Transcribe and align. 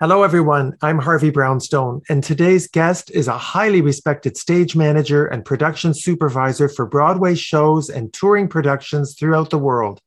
Hello, 0.00 0.22
everyone. 0.22 0.76
I'm 0.80 1.00
Harvey 1.00 1.30
Brownstone, 1.30 2.02
and 2.08 2.22
today's 2.22 2.68
guest 2.68 3.10
is 3.10 3.26
a 3.26 3.36
highly 3.36 3.80
respected 3.80 4.36
stage 4.36 4.76
manager 4.76 5.26
and 5.26 5.44
production 5.44 5.92
supervisor 5.92 6.68
for 6.68 6.86
Broadway 6.86 7.34
shows 7.34 7.90
and 7.90 8.12
touring 8.12 8.46
productions 8.46 9.16
throughout 9.18 9.50
the 9.50 9.58
world. 9.58 10.00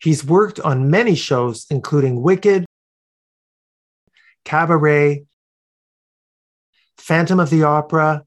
He's 0.00 0.24
worked 0.24 0.58
on 0.60 0.88
many 0.88 1.14
shows, 1.14 1.66
including 1.68 2.22
Wicked, 2.22 2.64
Cabaret, 4.46 5.26
Phantom 6.96 7.38
of 7.38 7.50
the 7.50 7.64
Opera, 7.64 8.24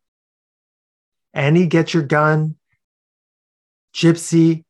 Annie 1.34 1.66
Get 1.66 1.91
Your 1.91 2.04
Gun, 2.04 2.55
Gypsy, 3.96 4.63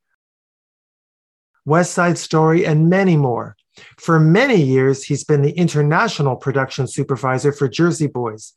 West 1.65 1.91
Side 1.91 2.17
Story, 2.17 2.65
and 2.65 2.90
many 2.90 3.17
more. 3.17 3.57
For 3.97 4.19
many 4.19 4.61
years, 4.61 5.03
he's 5.03 5.23
been 5.23 5.41
the 5.41 5.51
international 5.51 6.35
production 6.35 6.87
supervisor 6.87 7.51
for 7.51 7.67
Jersey 7.67 8.07
Boys. 8.07 8.53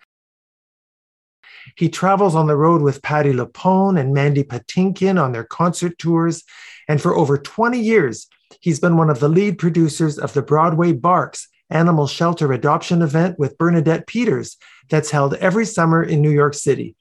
He 1.77 1.89
travels 1.89 2.35
on 2.35 2.47
the 2.47 2.57
road 2.57 2.83
with 2.83 3.03
Patti 3.03 3.33
LuPone 3.33 3.99
and 3.99 4.13
Mandy 4.13 4.43
Patinkin 4.43 5.23
on 5.23 5.33
their 5.33 5.45
concert 5.45 5.99
tours. 5.99 6.43
And 6.89 7.01
for 7.01 7.15
over 7.15 7.39
20 7.39 7.79
years, 7.79 8.29
he's 8.61 8.81
been 8.81 8.97
one 8.97 9.11
of 9.11 9.21
the 9.21 9.29
lead 9.29 9.59
producers 9.59 10.19
of 10.19 10.33
the 10.33 10.43
Broadway 10.43 10.93
Barks 10.93 11.49
animal 11.71 12.07
shelter 12.07 12.53
adoption 12.53 13.01
event 13.03 13.39
with 13.39 13.57
Bernadette 13.59 14.07
Peters 14.07 14.59
that's 14.91 15.11
held 15.11 15.35
every 15.35 15.65
summer 15.65 16.03
in 16.03 16.21
New 16.21 16.31
York 16.31 16.55
City. 16.55 16.95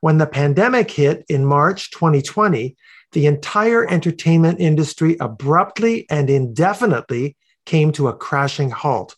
When 0.00 0.18
the 0.18 0.26
pandemic 0.26 0.90
hit 0.90 1.24
in 1.28 1.44
March 1.44 1.90
2020, 1.92 2.76
the 3.12 3.26
entire 3.26 3.88
entertainment 3.88 4.60
industry 4.60 5.16
abruptly 5.20 6.06
and 6.10 6.28
indefinitely 6.28 7.36
came 7.68 7.92
to 7.92 8.08
a 8.08 8.16
crashing 8.16 8.70
halt. 8.70 9.14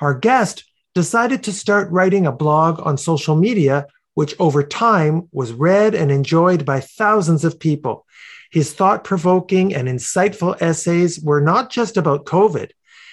Our 0.00 0.14
guest 0.14 0.64
decided 0.96 1.44
to 1.44 1.52
start 1.52 1.90
writing 1.92 2.26
a 2.26 2.32
blog 2.32 2.80
on 2.84 2.98
social 2.98 3.36
media, 3.36 3.86
which 4.14 4.34
over 4.40 4.62
time 4.64 5.28
was 5.30 5.52
read 5.52 5.94
and 5.94 6.10
enjoyed 6.10 6.64
by 6.64 6.80
thousands 6.80 7.44
of 7.44 7.60
people. 7.60 8.04
His 8.50 8.72
thought 8.72 9.04
provoking 9.04 9.74
and 9.74 9.88
insightful 9.88 10.60
essays 10.60 11.20
were 11.20 11.40
not 11.40 11.70
just 11.70 11.96
about 11.96 12.26
COVID. 12.26 12.70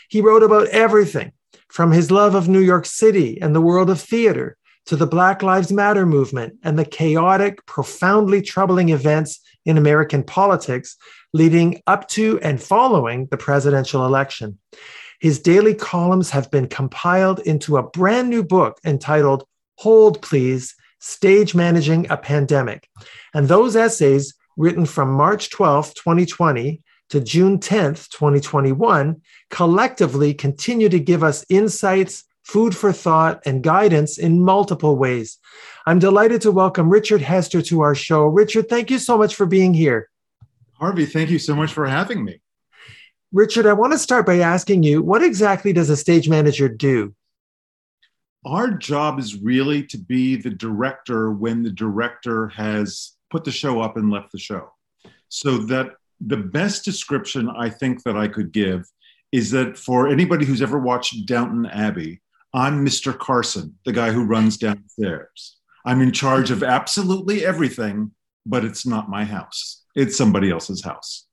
He 0.10 0.20
wrote 0.20 0.44
about 0.44 0.68
everything 0.70 1.32
from 1.70 1.92
his 1.92 2.12
love 2.12 2.34
of 2.34 2.50
New 2.50 2.60
York 2.60 2.86
City 2.86 3.40
and 3.42 3.56
the 3.56 3.62
world 3.70 3.90
of 3.90 4.02
theater 4.02 4.58
to 4.88 4.96
the 4.96 5.08
Black 5.08 5.44
Lives 5.44 5.72
Matter 5.72 6.06
movement 6.08 6.56
and 6.64 6.78
the 6.78 6.86
chaotic, 6.86 7.66
profoundly 7.68 8.42
troubling 8.42 8.90
events 8.90 9.40
in 9.64 9.78
American 9.78 10.24
politics 10.24 10.98
leading 11.34 11.82
up 11.88 12.08
to 12.10 12.40
and 12.42 12.62
following 12.62 13.28
the 13.28 13.38
presidential 13.38 14.06
election. 14.06 14.58
His 15.20 15.40
daily 15.40 15.76
columns 15.76 16.32
have 16.32 16.50
been 16.50 16.68
compiled 16.68 17.40
into 17.40 17.78
a 17.78 17.84
brand 17.84 18.30
new 18.30 18.44
book 18.44 18.80
entitled 18.86 19.46
Hold 19.76 20.22
Please 20.22 20.76
Stage 21.00 21.56
Managing 21.56 22.10
a 22.10 22.18
Pandemic. 22.18 22.88
And 23.34 23.48
those 23.48 23.76
essays, 23.76 24.34
written 24.58 24.86
from 24.86 25.12
March 25.12 25.50
12, 25.50 25.94
2020 25.94 26.82
to 27.10 27.20
June 27.20 27.60
10th, 27.60 28.10
2021, 28.10 29.22
collectively 29.50 30.34
continue 30.34 30.90
to 30.90 31.00
give 31.00 31.24
us 31.24 31.46
insights, 31.50 32.24
food 32.44 32.76
for 32.76 32.92
thought, 32.92 33.42
and 33.46 33.64
guidance 33.64 34.18
in 34.18 34.44
multiple 34.44 34.98
ways. 34.98 35.38
I'm 35.86 36.00
delighted 36.00 36.42
to 36.42 36.52
welcome 36.52 36.90
Richard 36.90 37.22
Hester 37.22 37.62
to 37.64 37.82
our 37.82 37.96
show. 37.96 38.26
Richard, 38.26 38.70
thank 38.70 38.92
you 38.92 39.00
so 39.00 39.18
much 39.18 39.36
for 39.36 39.46
being 39.46 39.74
here. 39.74 40.10
Harvey, 40.82 41.06
thank 41.06 41.30
you 41.30 41.38
so 41.38 41.56
much 41.56 41.72
for 41.72 41.86
having 41.86 42.26
me. 42.26 42.42
Richard, 43.32 43.68
I 43.68 43.74
want 43.74 43.94
to 43.94 44.00
start 44.00 44.26
by 44.26 44.40
asking 44.40 44.82
you 44.82 45.04
what 45.04 45.22
exactly 45.22 45.74
does 45.74 45.92
a 45.92 45.96
stage 45.96 46.28
manager 46.28 46.68
do? 46.68 47.14
Our 48.48 48.72
job 48.72 49.20
is 49.20 49.40
really 49.40 49.84
to 49.84 50.00
be 50.00 50.38
the 50.38 50.50
director 50.50 51.32
when 51.32 51.62
the 51.62 51.70
director 51.70 52.48
has 52.48 53.12
put 53.30 53.44
the 53.44 53.52
show 53.52 53.80
up 53.80 53.96
and 53.96 54.10
left 54.10 54.32
the 54.32 54.40
show. 54.40 54.74
So 55.30 55.60
that 55.60 55.92
the 56.20 56.38
best 56.38 56.84
description 56.84 57.48
I 57.48 57.70
think 57.70 58.02
that 58.04 58.18
I 58.18 58.28
could 58.28 58.52
give 58.52 58.84
is 59.32 59.52
that 59.52 59.78
for 59.78 60.08
anybody 60.08 60.48
who's 60.48 60.64
ever 60.64 60.80
watched 60.80 61.28
Downton 61.28 61.68
Abbey, 61.68 62.22
I'm 62.56 62.84
Mr. 62.84 63.16
Carson, 63.16 63.78
the 63.86 63.94
guy 63.94 64.12
who 64.12 64.26
runs 64.26 64.58
downstairs. 64.58 65.58
I'm 65.86 66.02
in 66.02 66.12
charge 66.12 66.50
of 66.50 66.64
absolutely 66.64 67.46
everything, 67.46 68.12
but 68.48 68.66
it's 68.66 68.86
not 68.86 69.12
my 69.12 69.26
house 69.26 69.81
it's 69.96 70.18
somebody 70.18 70.52
else's 70.52 70.84
house. 70.84 71.26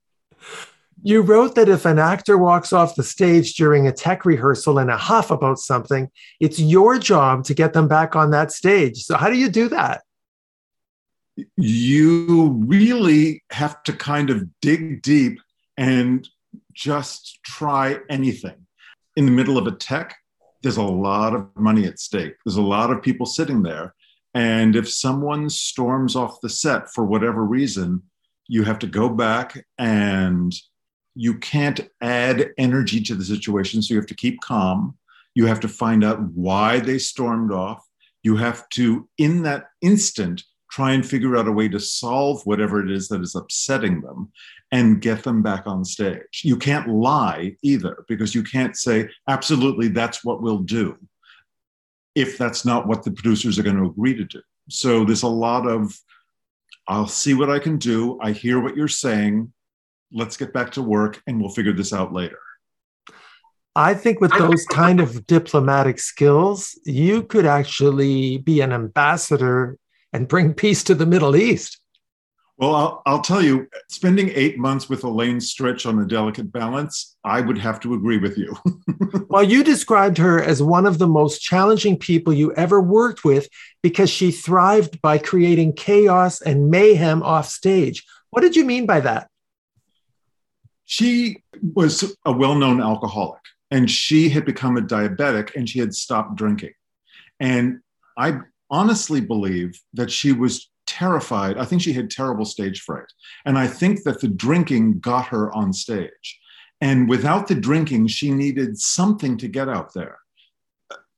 You 1.03 1.23
wrote 1.23 1.55
that 1.55 1.69
if 1.69 1.85
an 1.85 1.99
actor 1.99 2.37
walks 2.37 2.73
off 2.73 2.97
the 2.97 3.05
stage 3.05 3.55
during 3.55 3.87
a 3.87 3.93
tech 3.93 4.25
rehearsal 4.25 4.81
in 4.81 4.91
a 4.91 4.97
huff 4.97 5.31
about 5.31 5.59
something, 5.59 6.11
it's 6.41 6.59
your 6.59 6.99
job 6.99 7.45
to 7.45 7.55
get 7.55 7.73
them 7.73 7.87
back 7.87 8.17
on 8.17 8.33
that 8.33 8.51
stage. 8.51 9.05
So, 9.05 9.17
how 9.17 9.31
do 9.31 9.37
you 9.37 9.49
do 9.49 9.69
that? 9.69 10.03
You 11.57 12.49
really 12.67 13.45
have 13.51 13.81
to 13.85 13.93
kind 13.93 14.31
of 14.31 14.49
dig 14.61 15.03
deep 15.03 15.41
and 15.77 16.29
just 16.73 17.39
try 17.45 17.99
anything. 18.11 18.67
In 19.17 19.25
the 19.25 19.31
middle 19.31 19.57
of 19.57 19.69
a 19.69 19.73
tech, 19.73 20.17
there's 20.63 20.77
a 20.77 20.83
lot 20.83 21.35
of 21.35 21.49
money 21.57 21.87
at 21.87 22.01
stake. 22.01 22.35
There's 22.45 22.57
a 22.57 22.63
lot 22.63 22.91
of 22.91 23.03
people 23.03 23.27
sitting 23.27 23.63
there. 23.63 23.95
And 24.35 24.77
if 24.77 24.91
someone 24.91 25.49
storms 25.49 26.17
off 26.17 26.41
the 26.41 26.49
set 26.49 26.91
for 26.93 27.05
whatever 27.05 27.45
reason, 27.45 28.03
you 28.49 28.65
have 28.65 28.79
to 28.81 28.87
go 28.87 29.09
back 29.09 29.65
and 29.79 30.53
you 31.15 31.35
can't 31.39 31.81
add 32.01 32.51
energy 32.59 33.01
to 33.03 33.15
the 33.15 33.25
situation. 33.25 33.83
So 33.83 33.95
you 33.95 34.01
have 34.01 34.07
to 34.07 34.15
keep 34.15 34.41
calm. 34.41 34.97
You 35.35 35.47
have 35.47 35.61
to 35.61 35.69
find 35.69 36.03
out 36.03 36.23
why 36.33 36.81
they 36.81 36.99
stormed 36.99 37.53
off. 37.53 37.85
You 38.23 38.37
have 38.37 38.69
to, 38.71 39.09
in 39.19 39.43
that 39.43 39.67
instant, 39.83 40.43
try 40.71 40.93
and 40.93 41.07
figure 41.07 41.37
out 41.37 41.49
a 41.49 41.53
way 41.53 41.69
to 41.69 41.81
solve 41.81 42.45
whatever 42.45 42.85
it 42.85 42.91
is 42.91 43.09
that 43.09 43.23
is 43.23 43.35
upsetting 43.35 44.01
them 44.01 44.31
and 44.71 45.01
get 45.01 45.23
them 45.23 45.43
back 45.43 45.67
on 45.67 45.85
stage. 45.85 46.43
You 46.43 46.57
can't 46.57 46.89
lie 46.89 47.57
either 47.63 48.05
because 48.07 48.35
you 48.35 48.43
can't 48.43 48.77
say, 48.77 49.09
absolutely, 49.29 49.89
that's 49.89 50.25
what 50.25 50.43
we'll 50.43 50.59
do 50.59 50.97
if 52.15 52.37
that's 52.37 52.65
not 52.65 52.87
what 52.87 53.05
the 53.05 53.13
producers 53.13 53.59
are 53.59 53.63
going 53.63 53.77
to 53.77 53.87
agree 53.87 54.15
to 54.15 54.25
do. 54.25 54.43
So 54.69 55.05
there's 55.05 55.23
a 55.23 55.29
lot 55.29 55.67
of 55.67 55.97
I'll 56.89 57.07
see 57.07 57.35
what 57.35 57.51
I 57.51 57.59
can 57.59 57.77
do. 57.77 58.19
I 58.21 58.33
hear 58.33 58.61
what 58.61 58.75
you're 58.75 58.89
saying. 58.89 59.53
Let's 60.11 60.39
get 60.39 60.55
back 60.55 60.73
to 60.73 60.83
work 60.83 61.23
and 61.27 61.39
we'll 61.39 61.51
figure 61.51 61.75
this 61.75 61.93
out 61.93 62.15
later. 62.15 62.39
I 63.77 63.95
think 63.95 64.21
with 64.21 64.33
those 64.33 64.65
kind 64.65 64.99
of 64.99 65.27
diplomatic 65.27 66.01
skills, 66.01 66.77
you 66.85 67.23
could 67.23 67.47
actually 67.47 68.39
be 68.39 68.61
an 68.63 68.73
ambassador 68.73 69.77
and 70.13 70.27
bring 70.27 70.55
peace 70.55 70.83
to 70.85 70.95
the 70.95 71.07
Middle 71.07 71.37
East. 71.37 71.79
Well, 72.59 72.75
I'll, 72.75 73.03
I'll, 73.07 73.21
tell 73.21 73.41
you, 73.41 73.69
spending 73.89 74.31
eight 74.35 74.59
months 74.59 74.89
with 74.89 75.05
Elaine 75.05 75.39
Stritch 75.39 75.89
on 75.89 76.01
a 76.01 76.05
delicate 76.05 76.51
balance, 76.51 77.17
I 77.23 77.41
would 77.41 77.57
have 77.57 77.79
to 77.81 77.95
agree 77.95 78.19
with 78.19 78.37
you. 78.37 78.57
well, 79.29 79.45
you 79.45 79.63
described 79.63 80.19
her 80.19 80.43
as 80.43 80.61
one 80.61 80.85
of 80.85 80.99
the 80.99 81.07
most 81.07 81.39
challenging 81.39 81.97
people 81.97 82.33
you 82.33 82.53
ever 82.55 82.81
worked 82.81 83.25
with 83.25 83.49
because 83.81 84.11
she 84.11 84.33
thrived 84.33 85.01
by 85.01 85.19
creating 85.19 85.75
chaos 85.75 86.41
and 86.41 86.69
mayhem 86.69 87.23
off 87.23 87.49
stage. 87.49 88.05
What 88.31 88.41
did 88.41 88.57
you 88.57 88.65
mean 88.65 88.87
by 88.87 89.01
that? 89.01 89.31
She 90.85 91.45
was 91.75 92.17
a 92.25 92.33
well 92.33 92.57
known 92.57 92.83
alcoholic 92.83 93.43
and 93.71 93.89
she 93.89 94.31
had 94.31 94.45
become 94.45 94.77
a 94.77 94.83
diabetic 94.83 95.55
and 95.55 95.69
she 95.69 95.79
had 95.79 95.95
stopped 95.95 96.35
drinking. 96.35 96.73
And 97.39 97.83
I 98.17 98.41
honestly 98.69 99.21
believe 99.21 99.81
that 99.95 100.11
she 100.11 100.33
was 100.33 100.69
terrified. 100.89 101.59
I 101.59 101.65
think 101.65 101.83
she 101.83 101.93
had 101.93 102.11
terrible 102.11 102.47
stage 102.47 102.81
fright. 102.81 103.13
And 103.45 103.59
I 103.59 103.67
think 103.67 104.03
that 104.05 104.21
the 104.21 104.29
drinking 104.29 105.01
got 105.01 105.27
her 105.27 105.55
on 105.55 105.73
stage. 105.73 106.41
And 106.81 107.09
without 107.09 107.47
the 107.47 107.55
drinking, 107.55 108.07
she 108.07 108.31
needed 108.31 108.81
something 108.81 109.37
to 109.39 109.49
get 109.49 109.69
out 109.69 109.93
there. 109.95 110.19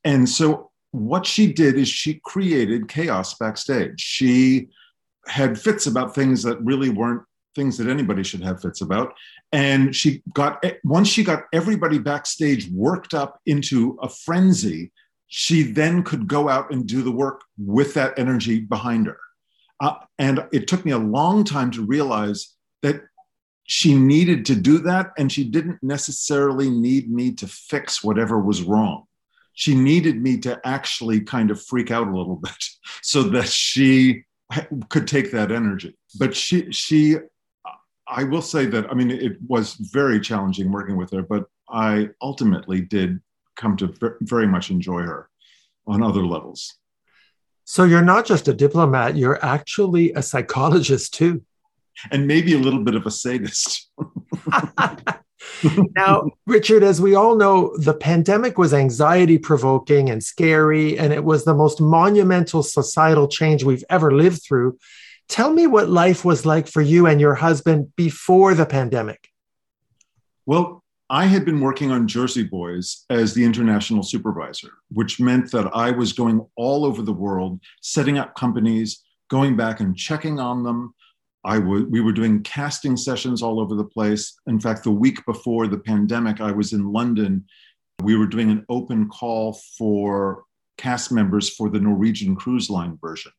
And 0.04 0.28
so 0.28 0.70
what 0.90 1.24
she 1.24 1.52
did 1.52 1.76
is 1.76 1.88
she 1.88 2.20
created 2.24 2.88
chaos 2.88 3.34
backstage. 3.38 4.00
She 4.00 4.68
had 5.28 5.60
fits 5.60 5.86
about 5.86 6.14
things 6.14 6.42
that 6.42 6.60
really 6.62 6.90
weren't 6.90 7.22
things 7.54 7.76
that 7.78 7.88
anybody 7.88 8.22
should 8.22 8.42
have 8.42 8.60
fits 8.60 8.80
about. 8.80 9.12
And 9.52 9.94
she 9.94 10.22
got, 10.34 10.64
once 10.84 11.08
she 11.08 11.22
got 11.22 11.44
everybody 11.52 11.98
backstage 11.98 12.68
worked 12.70 13.14
up 13.14 13.40
into 13.46 13.98
a 14.02 14.08
frenzy, 14.08 14.92
she 15.26 15.62
then 15.62 16.02
could 16.02 16.26
go 16.26 16.48
out 16.48 16.72
and 16.72 16.86
do 16.86 17.02
the 17.02 17.12
work 17.12 17.42
with 17.58 17.94
that 17.94 18.18
energy 18.18 18.60
behind 18.60 19.06
her. 19.06 19.18
Uh, 19.80 19.94
and 20.18 20.46
it 20.52 20.68
took 20.68 20.84
me 20.84 20.92
a 20.92 20.98
long 20.98 21.44
time 21.44 21.70
to 21.70 21.84
realize 21.84 22.54
that 22.82 23.02
she 23.64 23.94
needed 23.94 24.44
to 24.46 24.54
do 24.54 24.78
that. 24.78 25.12
And 25.16 25.30
she 25.30 25.44
didn't 25.44 25.82
necessarily 25.82 26.68
need 26.68 27.10
me 27.10 27.32
to 27.34 27.46
fix 27.46 28.02
whatever 28.02 28.40
was 28.40 28.62
wrong. 28.62 29.04
She 29.54 29.74
needed 29.74 30.20
me 30.20 30.38
to 30.38 30.60
actually 30.64 31.20
kind 31.20 31.50
of 31.50 31.62
freak 31.62 31.90
out 31.90 32.08
a 32.08 32.16
little 32.16 32.36
bit 32.42 32.64
so 33.02 33.22
that 33.24 33.48
she 33.48 34.24
could 34.88 35.06
take 35.06 35.30
that 35.32 35.52
energy. 35.52 35.96
But 36.18 36.34
she, 36.34 36.70
she, 36.72 37.16
I 38.08 38.24
will 38.24 38.42
say 38.42 38.66
that, 38.66 38.90
I 38.90 38.94
mean, 38.94 39.10
it 39.10 39.36
was 39.46 39.74
very 39.74 40.20
challenging 40.20 40.72
working 40.72 40.96
with 40.96 41.12
her, 41.12 41.22
but 41.22 41.44
I 41.68 42.08
ultimately 42.20 42.80
did 42.80 43.20
come 43.56 43.76
to 43.76 43.94
very 44.22 44.46
much 44.46 44.70
enjoy 44.70 45.02
her 45.02 45.28
on 45.86 46.02
other 46.02 46.24
levels. 46.26 46.79
So 47.70 47.84
you're 47.84 48.02
not 48.02 48.26
just 48.26 48.48
a 48.48 48.52
diplomat, 48.52 49.16
you're 49.16 49.38
actually 49.44 50.12
a 50.14 50.22
psychologist 50.22 51.14
too. 51.14 51.44
And 52.10 52.26
maybe 52.26 52.52
a 52.52 52.58
little 52.58 52.82
bit 52.82 52.96
of 52.96 53.06
a 53.06 53.12
sadist. 53.12 53.88
now, 55.94 56.30
Richard, 56.48 56.82
as 56.82 57.00
we 57.00 57.14
all 57.14 57.36
know, 57.36 57.72
the 57.76 57.94
pandemic 57.94 58.58
was 58.58 58.74
anxiety 58.74 59.38
provoking 59.38 60.10
and 60.10 60.20
scary, 60.20 60.98
and 60.98 61.12
it 61.12 61.22
was 61.22 61.44
the 61.44 61.54
most 61.54 61.80
monumental 61.80 62.64
societal 62.64 63.28
change 63.28 63.62
we've 63.62 63.84
ever 63.88 64.10
lived 64.10 64.42
through. 64.42 64.76
Tell 65.28 65.52
me 65.52 65.68
what 65.68 65.88
life 65.88 66.24
was 66.24 66.44
like 66.44 66.66
for 66.66 66.82
you 66.82 67.06
and 67.06 67.20
your 67.20 67.36
husband 67.36 67.94
before 67.94 68.54
the 68.54 68.66
pandemic. 68.66 69.28
Well, 70.44 70.79
I 71.12 71.26
had 71.26 71.44
been 71.44 71.60
working 71.60 71.90
on 71.90 72.06
Jersey 72.06 72.44
Boys 72.44 73.04
as 73.10 73.34
the 73.34 73.44
international 73.44 74.04
supervisor, 74.04 74.70
which 74.90 75.18
meant 75.18 75.50
that 75.50 75.68
I 75.74 75.90
was 75.90 76.12
going 76.12 76.46
all 76.54 76.84
over 76.84 77.02
the 77.02 77.12
world, 77.12 77.58
setting 77.82 78.16
up 78.16 78.36
companies, 78.36 79.02
going 79.28 79.56
back 79.56 79.80
and 79.80 79.96
checking 79.96 80.38
on 80.38 80.62
them. 80.62 80.94
I 81.42 81.58
w- 81.58 81.88
we 81.90 82.00
were 82.00 82.12
doing 82.12 82.44
casting 82.44 82.96
sessions 82.96 83.42
all 83.42 83.58
over 83.58 83.74
the 83.74 83.84
place. 83.84 84.38
In 84.46 84.60
fact, 84.60 84.84
the 84.84 84.92
week 84.92 85.26
before 85.26 85.66
the 85.66 85.78
pandemic, 85.78 86.40
I 86.40 86.52
was 86.52 86.72
in 86.72 86.92
London. 86.92 87.44
We 88.04 88.16
were 88.16 88.28
doing 88.28 88.52
an 88.52 88.64
open 88.68 89.08
call 89.08 89.58
for 89.76 90.44
cast 90.78 91.10
members 91.10 91.48
for 91.48 91.70
the 91.70 91.80
Norwegian 91.80 92.36
Cruise 92.36 92.70
Line 92.70 92.96
version. 93.00 93.32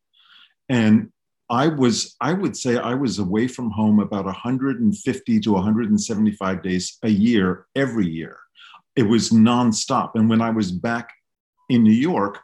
And 0.67 1.13
I 1.51 1.67
was, 1.67 2.15
I 2.21 2.31
would 2.31 2.55
say 2.55 2.77
I 2.77 2.93
was 2.93 3.19
away 3.19 3.45
from 3.45 3.71
home 3.71 3.99
about 3.99 4.23
150 4.23 5.39
to 5.41 5.51
175 5.51 6.63
days 6.63 6.97
a 7.03 7.09
year, 7.09 7.67
every 7.75 8.07
year. 8.07 8.37
It 8.95 9.03
was 9.03 9.31
nonstop. 9.31 10.11
And 10.15 10.29
when 10.29 10.41
I 10.41 10.49
was 10.49 10.71
back 10.71 11.09
in 11.67 11.83
New 11.83 11.91
York, 11.91 12.39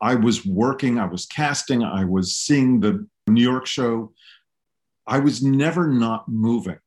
I 0.00 0.14
was 0.14 0.46
working, 0.46 1.00
I 1.00 1.06
was 1.06 1.26
casting, 1.26 1.82
I 1.82 2.04
was 2.04 2.36
seeing 2.36 2.78
the 2.78 3.04
New 3.26 3.42
York 3.42 3.66
show. 3.66 4.12
I 5.04 5.18
was 5.18 5.42
never 5.42 5.88
not 5.88 6.28
moving. 6.28 6.78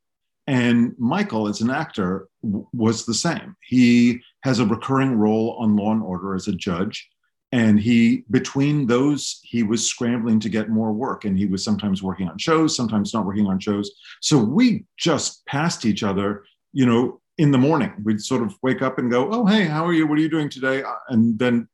And 0.48 0.96
Michael, 0.98 1.50
as 1.50 1.60
an 1.60 1.70
actor, 1.70 2.30
w- 2.44 2.66
was 2.72 3.06
the 3.06 3.14
same. 3.14 3.58
He 3.62 4.22
has 4.44 4.60
a 4.60 4.66
recurring 4.66 5.16
role 5.18 5.58
on 5.60 5.76
Law 5.76 5.92
and 5.92 6.02
Order 6.02 6.34
as 6.34 6.48
a 6.48 6.54
judge 6.54 7.10
and 7.52 7.80
he 7.80 8.26
between 8.30 8.88
those 8.88 9.40
he 9.44 9.64
was 9.64 9.86
scrambling 9.86 10.40
to 10.42 10.50
get 10.50 10.70
more 10.70 10.92
work. 10.92 11.26
And 11.26 11.38
he 11.38 11.46
was 11.46 11.64
sometimes 11.64 12.04
working 12.04 12.28
on 12.28 12.38
shows 12.38 12.76
sometimes 12.76 13.14
not 13.14 13.26
working 13.26 13.48
on 13.48 13.60
shows. 13.60 13.92
So 14.22 14.38
we 14.38 14.86
just 14.98 15.46
passed 15.46 15.86
each 15.86 16.04
other 16.04 16.44
you 16.74 16.86
know 16.86 17.22
in 17.38 17.52
the 17.52 17.58
morning. 17.58 17.94
We'd 18.04 18.22
sort 18.22 18.42
of 18.42 18.56
wake 18.62 18.82
up 18.82 18.98
and 19.00 19.12
go 19.12 19.30
oh 19.32 19.46
hey 19.46 19.66
how 19.66 19.86
are 19.86 19.94
you? 19.94 20.08
What 20.08 20.18
are 20.18 20.22
you 20.22 20.30
doing 20.30 20.50
today? 20.50 20.84
Uh, 20.84 20.94
and 21.10 21.38
then 21.40 21.68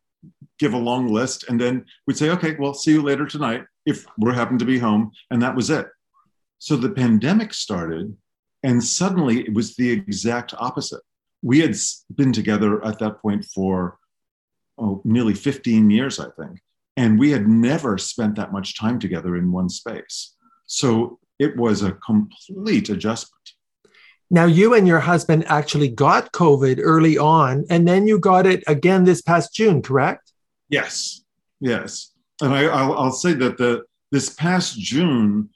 give 0.60 0.74
a 0.74 0.78
long 0.78 1.12
list. 1.12 1.46
And 1.50 1.60
then 1.60 1.86
we'd 2.06 2.18
say 2.18 2.30
okay 2.32 2.56
well 2.60 2.74
see 2.74 2.92
you 2.92 3.02
later 3.02 3.26
tonight 3.26 3.66
if 3.86 4.06
we 4.18 4.34
happen 4.34 4.58
to 4.60 4.66
be 4.66 4.78
home. 4.78 5.12
And 5.32 5.42
that 5.42 5.56
was 5.56 5.70
it. 5.70 5.88
So 6.60 6.76
the 6.76 6.90
pandemic 6.90 7.54
started 7.54 8.16
and 8.64 8.82
suddenly 8.82 9.42
it 9.42 9.54
was 9.54 9.76
the 9.76 9.90
exact 9.90 10.54
opposite. 10.58 11.02
We 11.42 11.60
had 11.60 11.76
been 12.16 12.32
together 12.32 12.84
at 12.86 13.00
that 13.00 13.22
point 13.22 13.44
for 13.46 13.98
oh, 14.78 15.02
nearly 15.04 15.34
15 15.34 15.90
years, 15.90 16.20
I 16.20 16.30
think. 16.40 16.60
And 16.96 17.18
we 17.18 17.32
had 17.32 17.48
never 17.48 17.98
spent 17.98 18.36
that 18.36 18.52
much 18.52 18.78
time 18.78 19.00
together 19.00 19.36
in 19.36 19.52
one 19.52 19.70
space. 19.70 20.36
So 20.68 21.20
it 21.40 21.58
was 21.58 21.82
a 21.82 21.94
complete 21.94 22.90
adjustment. 22.90 23.34
Now, 24.30 24.46
you 24.46 24.74
and 24.74 24.88
your 24.88 25.00
husband 25.00 25.46
actually 25.48 25.90
got 25.90 26.32
COVID 26.32 26.80
early 26.82 27.18
on, 27.18 27.66
and 27.70 27.88
then 27.88 28.08
you 28.08 28.20
got 28.20 28.48
it 28.48 28.64
again 28.68 29.04
this 29.04 29.22
past 29.22 29.54
June, 29.54 29.82
correct? 29.82 30.32
Yes, 30.70 31.24
yes. 31.60 32.12
And 32.42 32.54
I, 32.54 32.88
will 32.88 33.12
say 33.12 33.34
that 33.34 33.58
the 33.58 33.84
this 34.12 34.30
past 34.30 34.80
June, 34.80 35.50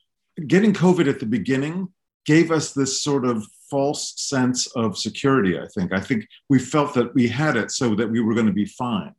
getting 0.45 0.73
COVID 0.73 1.09
at 1.09 1.19
the 1.19 1.25
beginning 1.25 1.89
gave 2.25 2.51
us 2.51 2.73
this 2.73 3.01
sort 3.01 3.25
of 3.25 3.47
false 3.69 4.13
sense 4.17 4.67
of 4.67 4.97
security, 4.97 5.59
I 5.59 5.67
think. 5.67 5.93
I 5.93 5.99
think 5.99 6.27
we 6.49 6.59
felt 6.59 6.93
that 6.95 7.13
we 7.13 7.27
had 7.27 7.57
it 7.57 7.71
so 7.71 7.95
that 7.95 8.09
we 8.09 8.19
were 8.19 8.33
going 8.33 8.47
to 8.47 8.53
be 8.53 8.65
fine. 8.65 9.13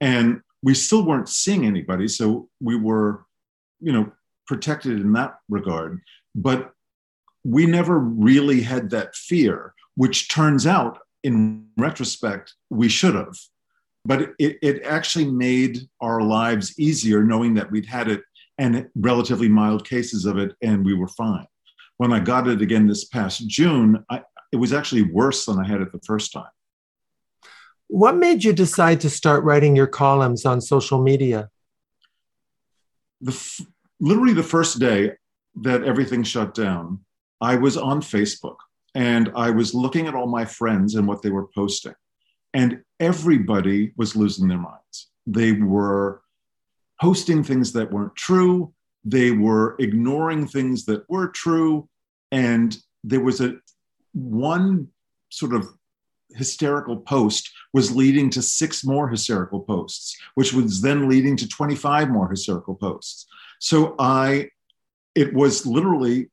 And 0.00 0.40
we 0.62 0.74
still 0.74 1.04
weren't 1.04 1.28
seeing 1.28 1.66
anybody. 1.66 2.08
So 2.08 2.48
we 2.60 2.76
were, 2.76 3.24
you 3.80 3.92
know, 3.92 4.12
protected 4.46 5.00
in 5.00 5.12
that 5.12 5.38
regard. 5.48 6.00
But 6.34 6.72
we 7.44 7.66
never 7.66 7.98
really 7.98 8.60
had 8.60 8.90
that 8.90 9.14
fear, 9.14 9.74
which 9.96 10.28
turns 10.28 10.66
out 10.66 10.98
in 11.22 11.66
retrospect, 11.76 12.54
we 12.70 12.88
should 12.88 13.14
have. 13.14 13.36
But 14.04 14.30
it, 14.38 14.58
it 14.62 14.82
actually 14.84 15.26
made 15.26 15.88
our 16.00 16.22
lives 16.22 16.78
easier 16.78 17.22
knowing 17.24 17.54
that 17.54 17.70
we'd 17.70 17.86
had 17.86 18.08
it 18.08 18.22
and 18.56 18.88
relatively 18.96 19.48
mild 19.48 19.88
cases 19.88 20.24
of 20.24 20.38
it 20.38 20.54
and 20.62 20.84
we 20.84 20.94
were 20.94 21.08
fine 21.08 21.46
when 21.98 22.12
I 22.12 22.20
got 22.20 22.48
it 22.48 22.62
again 22.62 22.86
this 22.86 23.04
past 23.04 23.46
June, 23.46 24.04
I, 24.08 24.22
it 24.50 24.56
was 24.56 24.72
actually 24.72 25.02
worse 25.02 25.44
than 25.44 25.58
I 25.58 25.66
had 25.66 25.80
it 25.80 25.92
the 25.92 26.00
first 26.00 26.32
time. 26.32 26.50
What 27.88 28.16
made 28.16 28.44
you 28.44 28.52
decide 28.52 29.00
to 29.00 29.10
start 29.10 29.44
writing 29.44 29.76
your 29.76 29.86
columns 29.86 30.46
on 30.46 30.60
social 30.60 31.02
media? 31.02 31.50
The 33.20 33.32
f- 33.32 33.60
literally 34.00 34.32
the 34.32 34.42
first 34.42 34.78
day 34.78 35.12
that 35.62 35.82
everything 35.82 36.22
shut 36.22 36.54
down, 36.54 37.00
I 37.40 37.56
was 37.56 37.76
on 37.76 38.00
Facebook 38.00 38.56
and 38.94 39.30
I 39.34 39.50
was 39.50 39.74
looking 39.74 40.06
at 40.06 40.14
all 40.14 40.26
my 40.26 40.44
friends 40.44 40.94
and 40.94 41.06
what 41.06 41.22
they 41.22 41.30
were 41.30 41.48
posting. 41.54 41.94
And 42.54 42.82
everybody 43.00 43.92
was 43.96 44.14
losing 44.16 44.48
their 44.48 44.58
minds. 44.58 45.08
They 45.26 45.52
were 45.52 46.22
posting 47.00 47.42
things 47.42 47.72
that 47.72 47.90
weren't 47.90 48.16
true. 48.16 48.72
They 49.04 49.30
were 49.30 49.76
ignoring 49.78 50.46
things 50.46 50.84
that 50.86 51.08
were 51.08 51.28
true. 51.28 51.88
And 52.32 52.76
there 53.04 53.20
was 53.20 53.40
a 53.40 53.56
one 54.12 54.88
sort 55.30 55.54
of 55.54 55.68
hysterical 56.34 56.96
post 56.96 57.50
was 57.72 57.94
leading 57.94 58.30
to 58.30 58.42
six 58.42 58.84
more 58.84 59.08
hysterical 59.08 59.60
posts, 59.60 60.16
which 60.34 60.52
was 60.52 60.80
then 60.80 61.08
leading 61.08 61.36
to 61.36 61.48
25 61.48 62.10
more 62.10 62.28
hysterical 62.28 62.74
posts. 62.74 63.26
So 63.60 63.94
I, 63.98 64.50
it 65.14 65.32
was 65.34 65.66
literally, 65.66 66.30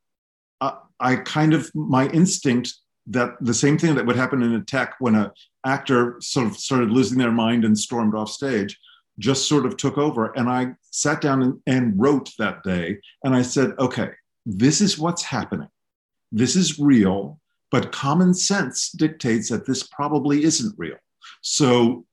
uh, 0.60 0.76
I 1.00 1.16
kind 1.16 1.54
of, 1.54 1.70
my 1.74 2.08
instinct 2.08 2.74
that 3.08 3.36
the 3.40 3.54
same 3.54 3.78
thing 3.78 3.94
that 3.94 4.06
would 4.06 4.16
happen 4.16 4.42
in 4.42 4.54
a 4.54 4.60
tech 4.60 4.96
when 4.98 5.14
an 5.14 5.30
actor 5.64 6.16
sort 6.20 6.46
of 6.46 6.56
started 6.56 6.90
losing 6.90 7.18
their 7.18 7.32
mind 7.32 7.64
and 7.64 7.78
stormed 7.78 8.14
off 8.14 8.30
stage 8.30 8.78
just 9.18 9.48
sort 9.48 9.66
of 9.66 9.76
took 9.76 9.98
over. 9.98 10.32
And 10.32 10.48
I 10.48 10.74
sat 10.90 11.20
down 11.20 11.42
and, 11.42 11.60
and 11.66 11.98
wrote 11.98 12.30
that 12.38 12.62
day. 12.62 12.98
And 13.24 13.34
I 13.34 13.42
said, 13.42 13.72
okay, 13.78 14.10
this 14.44 14.80
is 14.80 14.98
what's 14.98 15.22
happening. 15.22 15.68
This 16.32 16.56
is 16.56 16.78
real, 16.78 17.40
but 17.70 17.92
common 17.92 18.34
sense 18.34 18.90
dictates 18.90 19.48
that 19.48 19.66
this 19.66 19.84
probably 19.84 20.44
isn't 20.44 20.74
real. 20.76 20.96
So 21.40 22.04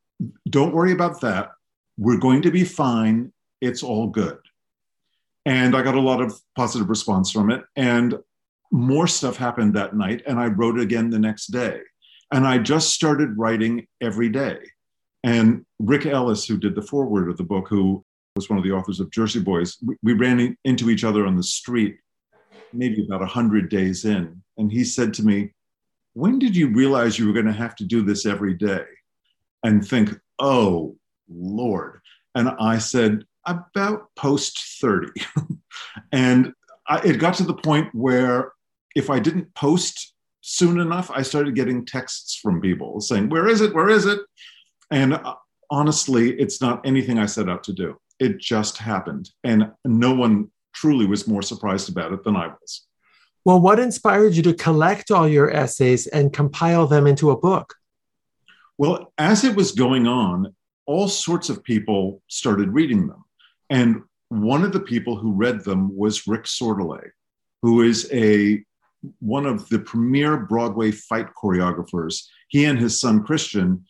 don't 0.49 0.73
worry 0.73 0.91
about 0.91 1.21
that. 1.21 1.51
We're 1.97 2.19
going 2.19 2.41
to 2.43 2.51
be 2.51 2.63
fine. 2.63 3.31
It's 3.61 3.83
all 3.83 4.07
good. 4.07 4.37
And 5.45 5.75
I 5.75 5.81
got 5.81 5.95
a 5.95 6.01
lot 6.01 6.21
of 6.21 6.39
positive 6.55 6.89
response 6.89 7.31
from 7.31 7.51
it. 7.51 7.63
And 7.75 8.17
more 8.71 9.07
stuff 9.07 9.37
happened 9.37 9.75
that 9.75 9.95
night. 9.95 10.23
And 10.25 10.39
I 10.39 10.47
wrote 10.47 10.79
again 10.79 11.09
the 11.09 11.19
next 11.19 11.47
day. 11.47 11.81
And 12.31 12.47
I 12.47 12.57
just 12.57 12.93
started 12.93 13.37
writing 13.37 13.87
every 14.01 14.29
day. 14.29 14.57
And 15.23 15.65
Rick 15.79 16.05
Elice, 16.05 16.45
who 16.45 16.57
did 16.57 16.75
the 16.75 16.81
foreword 16.81 17.29
of 17.29 17.37
the 17.37 17.43
book, 17.43 17.67
who 17.69 18.03
was 18.35 18.49
one 18.49 18.57
of 18.57 18.65
the 18.65 18.71
authors 18.71 18.99
of 18.99 19.11
Jersey 19.11 19.39
Boys, 19.39 19.77
we, 19.85 19.95
we 20.03 20.13
ran 20.13 20.57
into 20.65 20.89
each 20.89 21.03
other 21.03 21.25
on 21.25 21.35
the 21.35 21.43
street 21.43 21.97
maybe 22.73 23.05
about 23.05 23.21
100 23.21 23.69
days 23.69 24.05
in. 24.05 24.41
And 24.57 24.71
he 24.71 24.83
said 24.83 25.13
to 25.15 25.23
me, 25.23 25.53
When 26.13 26.39
did 26.39 26.55
you 26.55 26.69
realize 26.69 27.17
you 27.17 27.27
were 27.27 27.33
going 27.33 27.45
to 27.45 27.53
have 27.53 27.75
to 27.77 27.85
do 27.85 28.01
this 28.01 28.25
every 28.25 28.55
day? 28.55 28.83
And 29.63 29.87
think, 29.87 30.17
Oh, 30.39 30.97
Lord. 31.29 32.01
And 32.35 32.49
I 32.59 32.79
said, 32.79 33.23
About 33.45 34.07
post 34.15 34.79
30. 34.81 35.07
and 36.11 36.53
I, 36.87 36.99
it 36.99 37.19
got 37.19 37.35
to 37.35 37.43
the 37.43 37.53
point 37.53 37.93
where 37.93 38.51
if 38.95 39.09
I 39.09 39.19
didn't 39.19 39.53
post 39.53 40.13
soon 40.41 40.79
enough, 40.79 41.09
I 41.11 41.21
started 41.21 41.55
getting 41.55 41.85
texts 41.85 42.37
from 42.41 42.61
people 42.61 42.99
saying, 42.99 43.29
Where 43.29 43.47
is 43.47 43.61
it? 43.61 43.73
Where 43.73 43.89
is 43.89 44.05
it? 44.05 44.19
And 44.93 45.15
uh, 45.15 45.33
honestly, 45.71 46.39
it's 46.39 46.61
not 46.61 46.85
anything 46.85 47.17
I 47.17 47.25
set 47.25 47.49
out 47.49 47.63
to 47.65 47.73
do. 47.73 47.97
It 48.19 48.39
just 48.39 48.77
happened. 48.77 49.31
And 49.43 49.71
no 49.83 50.13
one 50.13 50.51
truly 50.73 51.07
was 51.07 51.27
more 51.27 51.41
surprised 51.41 51.89
about 51.89 52.13
it 52.13 52.23
than 52.23 52.35
I 52.35 52.47
was. 52.47 52.85
Well, 53.43 53.59
what 53.59 53.79
inspired 53.79 54.35
you 54.35 54.43
to 54.43 54.53
collect 54.53 55.11
all 55.11 55.27
your 55.27 55.51
essays 55.51 56.05
and 56.07 56.31
compile 56.31 56.87
them 56.87 57.07
into 57.07 57.31
a 57.31 57.37
book? 57.37 57.73
Well, 58.77 59.11
as 59.17 59.43
it 59.43 59.55
was 59.55 59.71
going 59.71 60.07
on, 60.07 60.55
all 60.85 61.07
sorts 61.07 61.49
of 61.49 61.63
people 61.63 62.21
started 62.27 62.69
reading 62.69 63.07
them. 63.07 63.25
And 63.69 64.03
one 64.29 64.63
of 64.63 64.73
the 64.73 64.79
people 64.79 65.15
who 65.15 65.33
read 65.33 65.63
them 65.63 65.95
was 65.95 66.27
Rick 66.27 66.43
Sordelet, 66.43 67.11
who 67.63 67.81
is 67.81 68.09
a 68.13 68.63
one 69.19 69.45
of 69.45 69.67
the 69.69 69.79
premier 69.79 70.37
Broadway 70.37 70.91
fight 70.91 71.27
choreographers. 71.35 72.27
He 72.47 72.65
and 72.65 72.79
his 72.79 72.99
son 73.01 73.23
Christian 73.23 73.85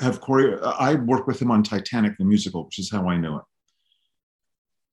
have 0.00 0.20
choreo. 0.20 0.62
I 0.62 0.94
worked 0.94 1.26
with 1.26 1.40
him 1.40 1.50
on 1.50 1.62
Titanic 1.62 2.16
the 2.18 2.24
musical, 2.24 2.64
which 2.64 2.78
is 2.78 2.90
how 2.90 3.08
I 3.08 3.16
knew 3.16 3.36
it. 3.36 3.42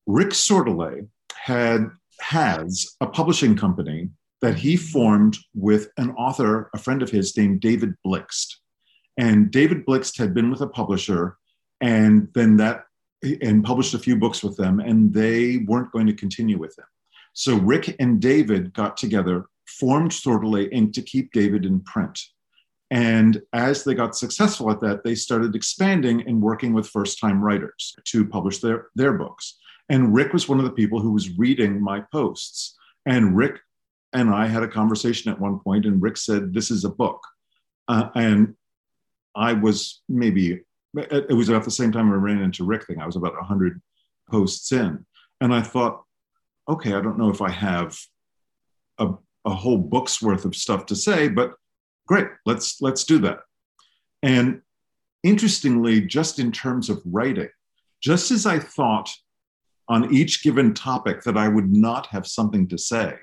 Rick 0.08 0.30
Sordelet 0.30 1.08
had 1.36 1.90
has 2.20 2.96
a 3.02 3.08
publishing 3.08 3.56
company 3.56 4.10
that 4.42 4.56
he 4.56 4.76
formed 4.76 5.38
with 5.54 5.90
an 5.98 6.12
author, 6.12 6.70
a 6.74 6.78
friend 6.78 7.02
of 7.02 7.10
his 7.10 7.36
named 7.38 7.62
David 7.62 7.94
Blixt. 8.06 8.56
And 9.18 9.52
David 9.52 9.86
Blixt 9.86 10.18
had 10.18 10.34
been 10.34 10.50
with 10.50 10.62
a 10.62 10.68
publisher 10.68 11.38
and 11.80 12.28
then 12.34 12.58
that 12.58 12.86
and 13.24 13.64
published 13.64 13.94
a 13.94 14.00
few 14.00 14.16
books 14.16 14.44
with 14.44 14.58
them, 14.58 14.80
and 14.80 15.14
they 15.14 15.58
weren't 15.68 15.92
going 15.92 16.08
to 16.08 16.14
continue 16.14 16.58
with 16.58 16.78
him. 16.78 16.86
So 17.34 17.58
Rick 17.58 17.96
and 18.00 18.20
David 18.20 18.74
got 18.74 18.98
together, 18.98 19.46
formed 19.68 20.12
Sordelet 20.12 20.70
Ink 20.72 20.94
to 20.94 21.04
keep 21.04 21.32
David 21.32 21.66
in 21.66 21.82
print. 21.82 22.20
And 22.92 23.42
as 23.54 23.86
they 23.86 23.94
got 23.94 24.18
successful 24.18 24.70
at 24.70 24.82
that, 24.82 25.04
they 25.04 25.16
started 25.16 25.56
expanding 25.56 26.28
and 26.28 26.42
working 26.42 26.74
with 26.74 26.90
first 26.90 27.20
time 27.20 27.42
writers 27.42 27.96
to 28.08 28.28
publish 28.28 28.60
their, 28.60 28.88
their 28.96 29.14
books. 29.14 29.58
And 29.88 30.14
Rick 30.14 30.34
was 30.34 30.50
one 30.50 30.60
of 30.60 30.66
the 30.66 30.72
people 30.72 31.00
who 31.00 31.12
was 31.12 31.38
reading 31.38 31.82
my 31.82 32.04
posts. 32.12 32.78
And 33.06 33.36
Rick 33.36 33.60
and 34.12 34.30
I 34.30 34.46
had 34.48 34.62
a 34.62 34.68
conversation 34.68 35.32
at 35.32 35.40
one 35.40 35.60
point, 35.60 35.86
and 35.86 36.02
Rick 36.02 36.18
said, 36.18 36.54
This 36.54 36.70
is 36.70 36.84
a 36.84 36.90
book. 36.90 37.22
Uh, 37.88 38.10
and 38.14 38.56
I 39.36 39.54
was 39.54 40.02
maybe, 40.10 40.62
it 40.96 41.36
was 41.36 41.48
about 41.48 41.64
the 41.64 41.72
same 41.72 41.94
time 41.94 42.12
I 42.12 42.16
ran 42.16 42.42
into 42.42 42.66
Rick 42.66 42.88
thing. 42.88 43.00
I 43.00 43.06
was 43.06 43.16
about 43.16 43.36
100 43.36 43.82
posts 44.30 44.72
in. 44.74 45.06
And 45.40 45.54
I 45.54 45.62
thought, 45.62 46.04
okay, 46.68 46.94
I 46.94 47.02
don't 47.02 47.18
know 47.18 47.30
if 47.30 47.42
I 47.42 47.50
have 47.50 47.98
a, 48.98 49.14
a 49.46 49.54
whole 49.54 49.78
book's 49.78 50.22
worth 50.22 50.44
of 50.44 50.56
stuff 50.56 50.86
to 50.88 50.96
say, 50.96 51.30
but 51.30 51.54
great, 52.12 52.28
let's, 52.46 52.82
let's 52.82 53.06
do 53.06 53.20
that. 53.20 53.40
And 54.22 54.62
interestingly, 55.24 56.02
just 56.02 56.40
in 56.40 56.52
terms 56.52 56.90
of 56.90 57.02
writing, 57.06 57.48
just 58.02 58.32
as 58.32 58.46
I 58.46 58.60
thought 58.60 59.10
on 59.88 60.14
each 60.14 60.44
given 60.44 60.74
topic 60.74 61.24
that 61.24 61.38
I 61.38 61.48
would 61.48 61.72
not 61.72 62.08
have 62.08 62.28
something 62.28 62.68
to 62.68 62.78
say, 62.78 63.16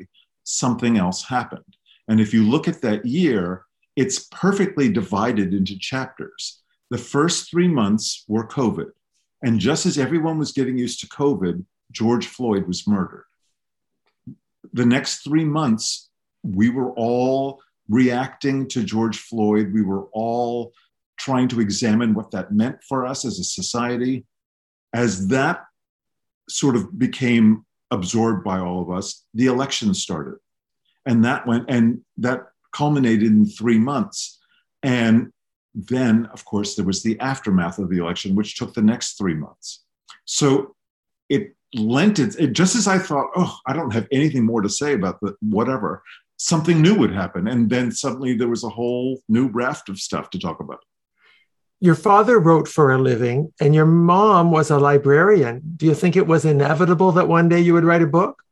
something 0.44 0.96
else 0.96 1.22
happened. 1.22 1.76
And 2.08 2.18
if 2.18 2.32
you 2.32 2.48
look 2.48 2.66
at 2.66 2.80
that 2.80 3.04
year, 3.04 3.66
it's 3.94 4.26
perfectly 4.30 4.90
divided 4.90 5.52
into 5.52 5.78
chapters. 5.78 6.62
The 6.88 6.96
first 6.96 7.50
three 7.50 7.68
months 7.68 8.24
were 8.26 8.48
COVID. 8.48 8.90
And 9.42 9.60
just 9.60 9.84
as 9.84 9.98
everyone 9.98 10.38
was 10.38 10.52
getting 10.52 10.78
used 10.78 11.00
to 11.00 11.08
COVID, 11.08 11.62
George 11.92 12.26
Floyd 12.26 12.66
was 12.66 12.88
murdered. 12.88 13.26
The 14.72 14.86
next 14.86 15.24
three 15.24 15.44
months, 15.44 16.08
we 16.42 16.70
were 16.70 16.92
all 16.92 17.60
reacting 17.88 18.68
to 18.68 18.82
George 18.84 19.18
Floyd. 19.18 19.72
We 19.72 19.82
were 19.82 20.04
all 20.12 20.72
trying 21.18 21.48
to 21.48 21.60
examine 21.60 22.14
what 22.14 22.30
that 22.30 22.52
meant 22.52 22.82
for 22.88 23.06
us 23.06 23.24
as 23.24 23.38
a 23.38 23.44
society. 23.44 24.24
As 24.92 25.28
that 25.28 25.64
sort 26.48 26.76
of 26.76 26.98
became 26.98 27.64
absorbed 27.90 28.44
by 28.44 28.58
all 28.58 28.82
of 28.82 28.90
us, 28.90 29.24
the 29.34 29.46
election 29.46 29.94
started. 29.94 30.38
And 31.06 31.24
that 31.24 31.46
went, 31.46 31.64
and 31.68 32.02
that 32.18 32.48
culminated 32.72 33.26
in 33.26 33.46
three 33.46 33.78
months. 33.78 34.38
And 34.82 35.32
then, 35.74 36.26
of 36.32 36.44
course, 36.44 36.74
there 36.74 36.84
was 36.84 37.02
the 37.02 37.18
aftermath 37.20 37.78
of 37.78 37.88
the 37.88 37.98
election, 37.98 38.34
which 38.34 38.56
took 38.56 38.74
the 38.74 38.82
next 38.82 39.16
three 39.16 39.34
months. 39.34 39.84
So 40.24 40.74
it 41.28 41.54
lent 41.74 42.18
it, 42.18 42.38
it 42.38 42.52
just 42.52 42.76
as 42.76 42.86
I 42.86 42.98
thought, 42.98 43.30
oh, 43.36 43.56
I 43.66 43.72
don't 43.72 43.92
have 43.92 44.08
anything 44.12 44.44
more 44.44 44.62
to 44.62 44.68
say 44.68 44.94
about 44.94 45.20
the 45.20 45.34
whatever, 45.40 46.02
something 46.38 46.80
new 46.80 46.94
would 46.94 47.12
happen. 47.12 47.48
And 47.48 47.68
then 47.68 47.92
suddenly 47.92 48.34
there 48.34 48.48
was 48.48 48.64
a 48.64 48.68
whole 48.68 49.20
new 49.28 49.48
raft 49.48 49.88
of 49.88 49.98
stuff 49.98 50.30
to 50.30 50.38
talk 50.38 50.60
about. 50.60 50.80
Your 51.80 51.94
father 51.94 52.40
wrote 52.40 52.66
for 52.66 52.92
a 52.92 52.98
living 52.98 53.52
and 53.60 53.74
your 53.74 53.86
mom 53.86 54.50
was 54.50 54.70
a 54.70 54.78
librarian. 54.78 55.60
Do 55.76 55.86
you 55.86 55.94
think 55.94 56.16
it 56.16 56.26
was 56.26 56.44
inevitable 56.44 57.12
that 57.12 57.28
one 57.28 57.48
day 57.48 57.60
you 57.60 57.74
would 57.74 57.84
write 57.84 58.02
a 58.02 58.06
book? 58.06 58.42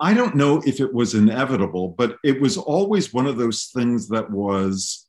I 0.00 0.14
don't 0.14 0.36
know 0.36 0.62
if 0.64 0.80
it 0.80 0.94
was 0.94 1.14
inevitable, 1.14 1.88
but 1.98 2.16
it 2.22 2.40
was 2.40 2.56
always 2.56 3.12
one 3.12 3.26
of 3.26 3.36
those 3.36 3.66
things 3.74 4.08
that 4.08 4.30
was 4.30 5.08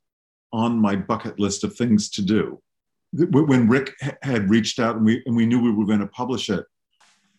on 0.51 0.79
my 0.79 0.95
bucket 0.95 1.39
list 1.39 1.63
of 1.63 1.75
things 1.75 2.09
to 2.11 2.23
do. 2.23 2.59
When 3.13 3.67
Rick 3.67 3.93
had 4.23 4.49
reached 4.49 4.79
out 4.79 4.95
and 4.95 5.05
we, 5.05 5.21
and 5.27 5.35
we 5.35 5.45
knew 5.45 5.61
we 5.61 5.71
were 5.71 5.85
going 5.85 5.99
to 5.99 6.07
publish 6.07 6.49
it, 6.49 6.65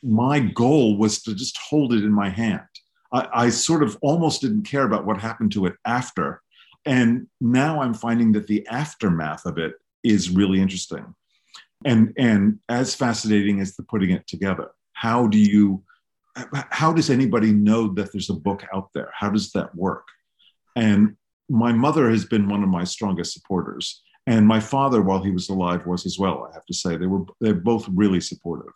my 0.03 0.39
goal 0.39 0.97
was 0.97 1.23
to 1.23 1.35
just 1.35 1.59
hold 1.59 1.93
it 1.93 2.05
in 2.05 2.13
my 2.13 2.29
hand. 2.29 2.63
I, 3.13 3.29
I 3.33 3.49
sort 3.51 3.83
of 3.83 3.97
almost 4.03 4.41
didn't 4.41 4.65
care 4.65 4.85
about 4.85 5.07
what 5.07 5.21
happened 5.21 5.53
to 5.53 5.67
it 5.67 5.75
after. 5.85 6.43
And 6.85 7.27
now 7.41 7.83
I'm 7.83 7.95
finding 7.95 8.33
that 8.33 8.47
the 8.47 8.67
aftermath 8.69 9.47
of 9.47 9.59
it 9.59 9.75
is 10.03 10.31
really 10.31 10.61
interesting. 10.61 11.15
And 11.85 12.13
and 12.19 12.59
as 12.69 12.95
fascinating 12.95 13.61
as 13.61 13.75
the 13.75 13.83
putting 13.83 14.11
it 14.11 14.27
together 14.27 14.71
how 15.01 15.27
do 15.27 15.39
you 15.39 15.83
how 16.71 16.93
does 16.93 17.11
anybody 17.11 17.53
know 17.53 17.93
that 17.95 18.13
there's 18.13 18.31
a 18.31 18.35
book 18.35 18.65
out 18.73 18.91
there? 18.95 19.11
How 19.15 19.31
does 19.31 19.51
that 19.53 19.75
work? 19.75 20.07
And 20.77 21.17
my 21.49 21.73
mother 21.73 22.09
has 22.11 22.25
been 22.25 22.49
one 22.49 22.63
of 22.63 22.69
my 22.69 22.85
strongest 22.85 23.33
supporters. 23.33 24.03
And 24.27 24.47
my 24.47 24.61
father 24.61 25.03
while 25.03 25.23
he 25.23 25.33
was 25.33 25.49
alive 25.49 25.87
was 25.87 26.07
as 26.07 26.19
well 26.19 26.47
i 26.49 26.55
have 26.55 26.67
to 26.67 26.75
say. 26.75 26.97
They 26.97 27.07
were 27.07 27.25
they're 27.41 27.55
both 27.55 27.89
really 27.89 28.21
supportive. 28.21 28.73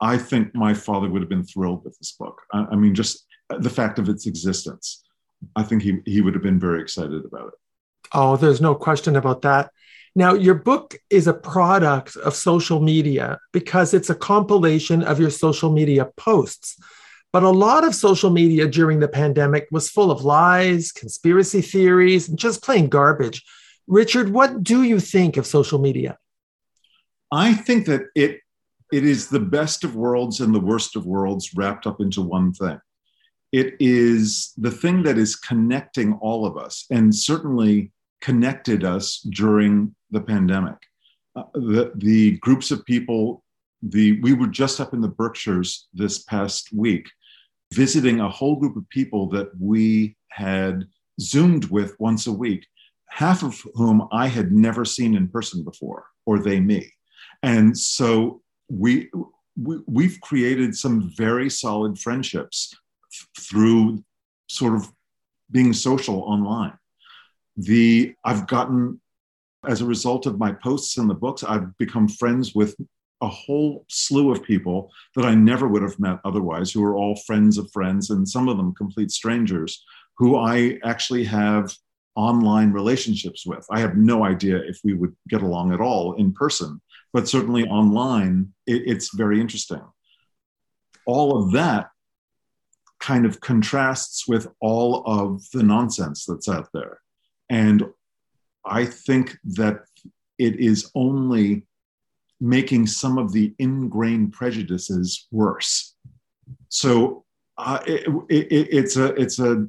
I 0.00 0.16
think 0.16 0.54
my 0.54 0.72
father 0.72 1.08
would 1.10 1.22
have 1.22 1.28
been 1.28 1.44
thrilled 1.44 1.84
with 1.84 1.96
this 1.98 2.12
book. 2.12 2.40
I, 2.52 2.66
I 2.72 2.76
mean 2.76 2.94
just 2.94 3.26
the 3.60 3.70
fact 3.70 3.98
of 3.98 4.08
its 4.08 4.26
existence 4.26 5.04
i 5.56 5.62
think 5.62 5.82
he, 5.82 5.98
he 6.04 6.20
would 6.20 6.34
have 6.34 6.42
been 6.42 6.60
very 6.60 6.80
excited 6.80 7.24
about 7.24 7.48
it 7.48 7.54
oh 8.12 8.36
there's 8.36 8.60
no 8.60 8.74
question 8.74 9.16
about 9.16 9.42
that 9.42 9.70
now, 10.18 10.34
your 10.34 10.56
book 10.56 10.96
is 11.10 11.28
a 11.28 11.32
product 11.32 12.16
of 12.16 12.34
social 12.34 12.80
media 12.80 13.38
because 13.52 13.94
it's 13.94 14.10
a 14.10 14.16
compilation 14.16 15.04
of 15.04 15.20
your 15.20 15.30
social 15.30 15.70
media 15.70 16.10
posts. 16.16 16.76
But 17.32 17.44
a 17.44 17.50
lot 17.50 17.84
of 17.84 17.94
social 17.94 18.30
media 18.30 18.66
during 18.66 18.98
the 18.98 19.06
pandemic 19.06 19.68
was 19.70 19.88
full 19.88 20.10
of 20.10 20.24
lies, 20.24 20.90
conspiracy 20.90 21.60
theories, 21.60 22.28
and 22.28 22.36
just 22.36 22.64
plain 22.64 22.88
garbage. 22.88 23.44
Richard, 23.86 24.30
what 24.30 24.64
do 24.64 24.82
you 24.82 24.98
think 24.98 25.36
of 25.36 25.46
social 25.46 25.78
media? 25.78 26.18
I 27.30 27.54
think 27.54 27.86
that 27.86 28.06
it 28.16 28.40
it 28.90 29.04
is 29.04 29.28
the 29.28 29.38
best 29.38 29.84
of 29.84 29.94
worlds 29.94 30.40
and 30.40 30.52
the 30.52 30.60
worst 30.60 30.96
of 30.96 31.06
worlds 31.06 31.54
wrapped 31.54 31.86
up 31.86 32.00
into 32.00 32.22
one 32.22 32.54
thing. 32.54 32.80
It 33.52 33.76
is 33.80 34.52
the 34.56 34.70
thing 34.70 35.02
that 35.04 35.18
is 35.18 35.36
connecting 35.36 36.14
all 36.14 36.44
of 36.44 36.56
us, 36.56 36.84
and 36.90 37.14
certainly 37.14 37.92
connected 38.20 38.84
us 38.84 39.20
during 39.30 39.94
the 40.10 40.20
pandemic. 40.20 40.76
Uh, 41.36 41.44
the, 41.54 41.92
the 41.96 42.32
groups 42.38 42.70
of 42.70 42.84
people, 42.84 43.44
the, 43.82 44.20
we 44.20 44.32
were 44.32 44.48
just 44.48 44.80
up 44.80 44.92
in 44.92 45.00
the 45.00 45.08
Berkshires 45.08 45.88
this 45.94 46.24
past 46.24 46.68
week 46.72 47.08
visiting 47.72 48.20
a 48.20 48.28
whole 48.28 48.56
group 48.56 48.76
of 48.76 48.88
people 48.88 49.28
that 49.28 49.50
we 49.60 50.16
had 50.28 50.86
Zoomed 51.20 51.66
with 51.66 51.98
once 51.98 52.26
a 52.26 52.32
week, 52.32 52.66
half 53.08 53.42
of 53.42 53.60
whom 53.74 54.08
I 54.12 54.28
had 54.28 54.52
never 54.52 54.84
seen 54.84 55.14
in 55.14 55.28
person 55.28 55.64
before, 55.64 56.06
or 56.26 56.38
they 56.38 56.60
me. 56.60 56.92
And 57.42 57.76
so 57.76 58.42
we, 58.68 59.10
we 59.60 59.80
we've 59.86 60.20
created 60.20 60.76
some 60.76 61.12
very 61.16 61.50
solid 61.50 61.98
friendships 61.98 62.74
through 63.38 64.02
sort 64.48 64.74
of 64.74 64.90
being 65.50 65.72
social 65.72 66.20
online 66.22 66.78
the 67.58 68.14
I've 68.24 68.46
gotten 68.46 69.00
as 69.66 69.80
a 69.80 69.86
result 69.86 70.26
of 70.26 70.38
my 70.38 70.52
posts 70.52 70.96
in 70.96 71.08
the 71.08 71.14
books, 71.14 71.42
I've 71.42 71.76
become 71.76 72.08
friends 72.08 72.54
with 72.54 72.76
a 73.20 73.28
whole 73.28 73.84
slew 73.88 74.30
of 74.30 74.44
people 74.44 74.92
that 75.16 75.24
I 75.24 75.34
never 75.34 75.66
would 75.66 75.82
have 75.82 75.98
met 75.98 76.20
otherwise, 76.24 76.70
who 76.70 76.84
are 76.84 76.94
all 76.94 77.16
friends 77.26 77.58
of 77.58 77.70
friends, 77.72 78.10
and 78.10 78.26
some 78.26 78.48
of 78.48 78.56
them 78.56 78.72
complete 78.74 79.10
strangers 79.10 79.84
who 80.16 80.36
I 80.36 80.78
actually 80.84 81.24
have 81.24 81.74
online 82.14 82.70
relationships 82.70 83.44
with. 83.44 83.66
I 83.70 83.80
have 83.80 83.96
no 83.96 84.24
idea 84.24 84.58
if 84.58 84.78
we 84.84 84.94
would 84.94 85.14
get 85.28 85.42
along 85.42 85.72
at 85.72 85.80
all 85.80 86.14
in 86.14 86.32
person, 86.32 86.80
but 87.12 87.28
certainly 87.28 87.64
online, 87.64 88.52
it, 88.66 88.82
it's 88.86 89.14
very 89.14 89.40
interesting. 89.40 89.82
All 91.06 91.42
of 91.42 91.52
that 91.52 91.90
kind 93.00 93.26
of 93.26 93.40
contrasts 93.40 94.26
with 94.26 94.48
all 94.60 95.02
of 95.06 95.42
the 95.52 95.62
nonsense 95.62 96.24
that's 96.26 96.48
out 96.48 96.68
there. 96.72 97.00
And 97.48 97.84
I 98.64 98.84
think 98.84 99.36
that 99.44 99.80
it 100.38 100.56
is 100.60 100.90
only 100.94 101.66
making 102.40 102.86
some 102.86 103.18
of 103.18 103.32
the 103.32 103.54
ingrained 103.58 104.32
prejudices 104.32 105.26
worse. 105.30 105.94
So 106.68 107.24
uh, 107.56 107.80
it, 107.86 108.08
it, 108.28 108.68
it's 108.70 108.96
a 108.96 109.06
it's 109.14 109.38
a 109.38 109.66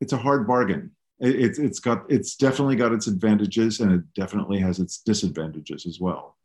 it's 0.00 0.12
a 0.12 0.18
hard 0.18 0.46
bargain. 0.46 0.90
It, 1.20 1.40
it's 1.40 1.58
it's 1.58 1.80
got 1.80 2.04
it's 2.08 2.36
definitely 2.36 2.76
got 2.76 2.92
its 2.92 3.06
advantages 3.06 3.80
and 3.80 3.92
it 3.92 4.02
definitely 4.14 4.58
has 4.58 4.78
its 4.78 4.98
disadvantages 4.98 5.86
as 5.86 5.98
well. 6.00 6.36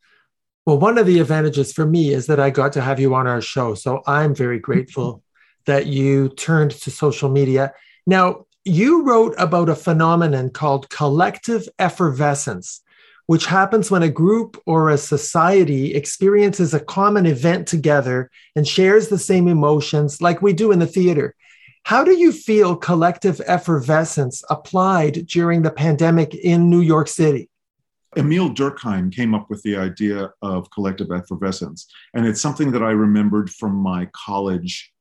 Well, 0.66 0.78
one 0.78 0.98
of 0.98 1.06
the 1.06 1.20
advantages 1.20 1.74
for 1.74 1.86
me 1.86 2.14
is 2.14 2.28
that 2.28 2.40
I 2.40 2.52
got 2.52 2.74
to 2.74 2.82
have 2.82 3.00
you 3.00 3.16
on 3.16 3.28
our 3.28 3.42
show, 3.42 3.74
so 3.74 4.02
I'm 4.06 4.36
very 4.36 4.60
grateful 4.60 5.24
that 5.66 5.88
you 5.88 6.30
turned 6.30 6.72
to 6.72 6.92
social 6.92 7.30
media. 7.30 7.74
Now, 8.06 8.46
you 8.66 9.04
wrote 9.04 9.36
about 9.38 9.70
a 9.70 9.76
phenomenon 9.76 10.50
called 10.50 10.90
collective 10.90 11.68
effervescence, 11.80 12.82
which 13.28 13.46
happens 13.46 13.90
when 13.90 14.04
a 14.04 14.10
group 14.10 14.62
or 14.66 14.90
a 14.90 14.98
society 14.98 15.94
experiences 15.94 16.74
a 16.74 16.80
common 16.80 17.26
event 17.26 17.68
together 17.68 18.30
and 18.56 18.68
shares 18.68 19.08
the 19.08 19.20
same 19.20 19.48
emotions 19.48 20.22
like 20.22 20.42
we 20.42 20.54
do 20.54 20.72
in 20.72 20.80
the 20.80 20.88
theater. 20.88 21.36
How 21.84 22.04
do 22.04 22.18
you 22.18 22.32
feel 22.32 22.76
collective 22.76 23.42
effervescence 23.46 24.44
applied 24.50 25.26
during 25.28 25.62
the 25.62 25.72
pandemic 25.72 26.36
in 26.36 26.70
New 26.70 26.82
York 26.82 27.08
City? 27.08 27.50
Emile 28.18 28.50
Durkheim 28.50 29.12
came 29.12 29.36
up 29.36 29.50
with 29.50 29.62
the 29.62 29.78
idea 29.78 30.32
of 30.42 30.70
collective 30.72 31.12
effervescence. 31.12 31.88
And 32.14 32.26
it's 32.26 32.42
something 32.42 32.72
that 32.72 32.84
I 32.84 32.92
remembered 32.92 33.50
from 33.52 33.76
my 33.76 34.08
college 34.14 34.92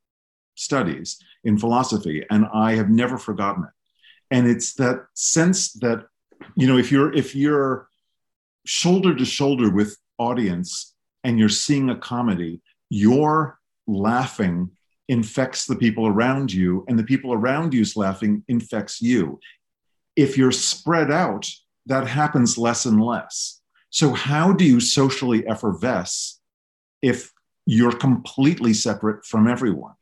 studies 0.59 1.19
in 1.45 1.59
philosophy, 1.59 2.25
and 2.31 2.47
I 2.53 2.75
have 2.75 2.91
never 2.91 3.17
forgotten 3.17 3.65
it. 3.65 3.71
And 4.31 4.47
it's 4.47 4.75
that 4.75 5.07
sense 5.15 5.73
that, 5.75 6.07
you 6.55 6.67
know, 6.67 6.77
if 6.77 6.93
you're 6.93 7.12
if 7.15 7.35
you're 7.35 7.88
shoulder 8.67 9.15
to 9.15 9.25
shoulder 9.25 9.71
with 9.71 9.97
audience 10.19 10.95
and 11.25 11.38
you're 11.38 11.49
seeing 11.49 11.88
a 11.91 11.97
comedy, 11.97 12.61
your 12.91 13.59
laughing 13.87 14.71
infects 15.09 15.65
the 15.65 15.77
people 15.77 16.07
around 16.07 16.53
you, 16.53 16.85
and 16.87 16.99
the 16.99 17.05
people 17.05 17.33
around 17.33 17.73
you's 17.73 17.97
laughing 17.97 18.45
infects 18.49 19.00
you. 19.00 19.41
If 20.17 20.37
you're 20.37 20.53
spread 20.53 21.11
out, 21.11 21.49
that 21.87 22.07
happens 22.07 22.59
less 22.59 22.85
and 22.85 23.03
less. 23.03 23.61
So, 23.91 24.12
how 24.12 24.53
do 24.53 24.65
you 24.65 24.81
socially 24.81 25.47
effervesce 25.47 26.41
if 27.00 27.33
you're 27.65 27.97
completely 27.97 28.75
separate 28.75 29.25
from 29.25 29.49
everyone? 29.49 29.95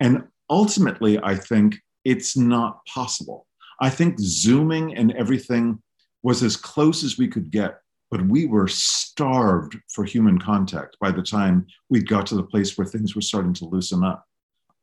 And 0.00 0.24
ultimately, 0.50 1.18
I 1.22 1.34
think 1.34 1.76
it's 2.04 2.36
not 2.36 2.84
possible. 2.86 3.46
I 3.80 3.90
think 3.90 4.18
Zooming 4.18 4.96
and 4.96 5.12
everything 5.12 5.80
was 6.22 6.42
as 6.42 6.56
close 6.56 7.04
as 7.04 7.18
we 7.18 7.28
could 7.28 7.50
get, 7.50 7.80
but 8.10 8.26
we 8.26 8.46
were 8.46 8.68
starved 8.68 9.76
for 9.88 10.04
human 10.04 10.38
contact 10.38 10.96
by 11.00 11.10
the 11.10 11.22
time 11.22 11.66
we 11.88 12.02
got 12.02 12.26
to 12.26 12.34
the 12.34 12.42
place 12.42 12.76
where 12.76 12.86
things 12.86 13.14
were 13.14 13.22
starting 13.22 13.52
to 13.54 13.66
loosen 13.66 14.02
up. 14.02 14.24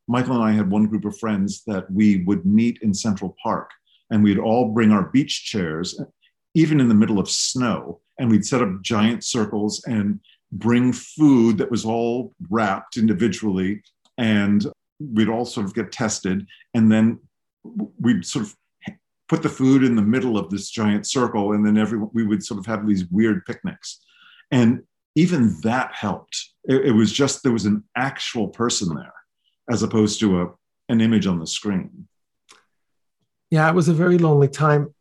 Michael 0.07 0.35
and 0.35 0.43
I 0.43 0.51
had 0.51 0.69
one 0.69 0.85
group 0.85 1.05
of 1.05 1.17
friends 1.17 1.63
that 1.65 1.91
we 1.91 2.23
would 2.23 2.45
meet 2.45 2.79
in 2.81 2.93
Central 2.93 3.35
Park 3.41 3.71
and 4.11 4.23
we'd 4.23 4.39
all 4.39 4.71
bring 4.71 4.91
our 4.91 5.09
beach 5.09 5.45
chairs 5.45 5.99
even 6.53 6.79
in 6.79 6.87
the 6.87 6.95
middle 6.95 7.19
of 7.19 7.29
snow. 7.29 7.99
And 8.17 8.31
we'd 8.31 8.45
set 8.45 8.61
up 8.61 8.81
giant 8.81 9.23
circles 9.23 9.83
and 9.87 10.19
bring 10.51 10.93
food 10.93 11.57
that 11.57 11.69
was 11.69 11.85
all 11.85 12.33
wrapped 12.49 12.97
individually. 12.97 13.81
And 14.17 14.65
we'd 14.99 15.29
all 15.29 15.45
sort 15.45 15.65
of 15.65 15.73
get 15.73 15.91
tested. 15.91 16.47
And 16.73 16.91
then 16.91 17.19
we'd 17.99 18.25
sort 18.25 18.45
of 18.45 18.55
put 19.27 19.41
the 19.41 19.49
food 19.49 19.83
in 19.83 19.95
the 19.95 20.01
middle 20.01 20.37
of 20.37 20.49
this 20.49 20.69
giant 20.69 21.07
circle. 21.07 21.53
And 21.53 21.65
then 21.65 21.77
everyone, 21.77 22.09
we 22.13 22.25
would 22.25 22.43
sort 22.43 22.59
of 22.59 22.65
have 22.65 22.87
these 22.87 23.05
weird 23.05 23.45
picnics. 23.45 24.01
And 24.51 24.83
even 25.15 25.59
that 25.61 25.93
helped. 25.93 26.49
It, 26.65 26.87
it 26.87 26.91
was 26.91 27.11
just, 27.11 27.43
there 27.43 27.51
was 27.51 27.65
an 27.65 27.83
actual 27.95 28.47
person 28.47 28.95
there 28.95 29.13
as 29.69 29.81
opposed 29.81 30.19
to 30.19 30.41
a, 30.41 30.53
an 30.89 31.01
image 31.01 31.25
on 31.25 31.39
the 31.39 31.47
screen. 31.47 32.07
Yeah, 33.49 33.69
it 33.69 33.75
was 33.75 33.87
a 33.87 33.93
very 33.93 34.17
lonely 34.17 34.47
time 34.47 34.93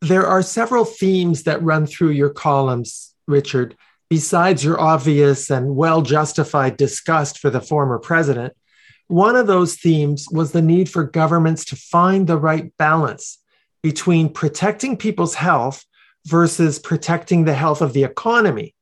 there 0.00 0.26
are 0.26 0.42
several 0.42 0.84
themes 0.84 1.44
that 1.44 1.62
run 1.62 1.86
through 1.86 2.10
your 2.10 2.30
columns, 2.30 3.14
Richard, 3.26 3.76
besides 4.08 4.64
your 4.64 4.80
obvious 4.80 5.50
and 5.50 5.74
well 5.74 6.02
justified 6.02 6.76
disgust 6.76 7.38
for 7.38 7.50
the 7.50 7.60
former 7.60 7.98
president. 7.98 8.54
One 9.08 9.36
of 9.36 9.46
those 9.46 9.76
themes 9.76 10.26
was 10.30 10.52
the 10.52 10.62
need 10.62 10.88
for 10.88 11.04
governments 11.04 11.64
to 11.66 11.76
find 11.76 12.26
the 12.26 12.38
right 12.38 12.72
balance 12.76 13.38
between 13.82 14.32
protecting 14.32 14.96
people's 14.96 15.34
health 15.34 15.84
versus 16.26 16.78
protecting 16.78 17.44
the 17.44 17.54
health 17.54 17.80
of 17.80 17.92
the 17.92 18.02
economy, 18.02 18.74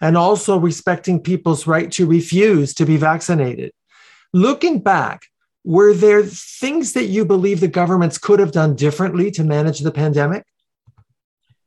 and 0.00 0.16
also 0.16 0.58
respecting 0.58 1.20
people's 1.20 1.66
right 1.66 1.92
to 1.92 2.06
refuse 2.06 2.74
to 2.74 2.84
be 2.84 2.96
vaccinated. 2.96 3.72
Looking 4.32 4.80
back, 4.80 5.22
were 5.64 5.94
there 5.94 6.24
things 6.24 6.94
that 6.94 7.06
you 7.06 7.24
believe 7.24 7.60
the 7.60 7.68
governments 7.68 8.18
could 8.18 8.40
have 8.40 8.52
done 8.52 8.74
differently 8.74 9.30
to 9.32 9.44
manage 9.44 9.80
the 9.80 9.92
pandemic? 9.92 10.44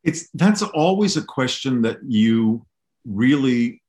it's 0.04 0.30
that's 0.34 0.62
always 0.62 1.18
a 1.18 1.22
question 1.22 1.82
that 1.84 2.00
you 2.08 2.66
really 3.06 3.82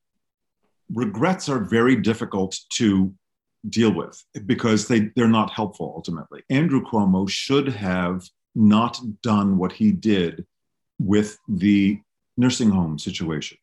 regrets 0.93 1.49
are 1.49 1.61
very 1.61 1.97
difficult 1.97 2.59
to 2.71 3.15
deal 3.69 3.93
with 3.93 4.23
because 4.47 4.89
they, 4.89 5.11
they're 5.15 5.29
not 5.29 5.53
helpful 5.53 5.93
ultimately. 5.97 6.43
Andrew 6.51 6.83
Cuomo 6.83 7.29
should 7.29 7.69
have 7.69 8.29
not 8.55 9.01
done 9.23 9.57
what 9.57 9.73
he 9.73 9.93
did 9.93 10.45
with 10.99 11.39
the 11.49 12.01
nursing 12.37 12.71
home 12.71 12.99
situation. 12.99 13.59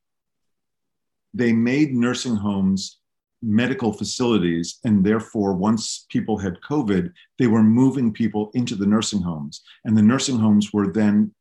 They 1.33 1.53
made 1.53 1.93
nursing 1.93 2.35
homes 2.35 2.99
medical 3.41 3.93
facilities, 3.93 4.79
and 4.83 5.03
therefore, 5.03 5.53
once 5.53 6.05
people 6.09 6.37
had 6.37 6.59
COVID, 6.61 7.11
they 7.37 7.47
were 7.47 7.63
moving 7.63 8.11
people 8.11 8.51
into 8.53 8.75
the 8.75 8.85
nursing 8.85 9.21
homes. 9.21 9.61
And 9.85 9.97
the 9.97 10.01
nursing 10.01 10.37
homes 10.37 10.73
were 10.73 10.91
then 10.91 11.33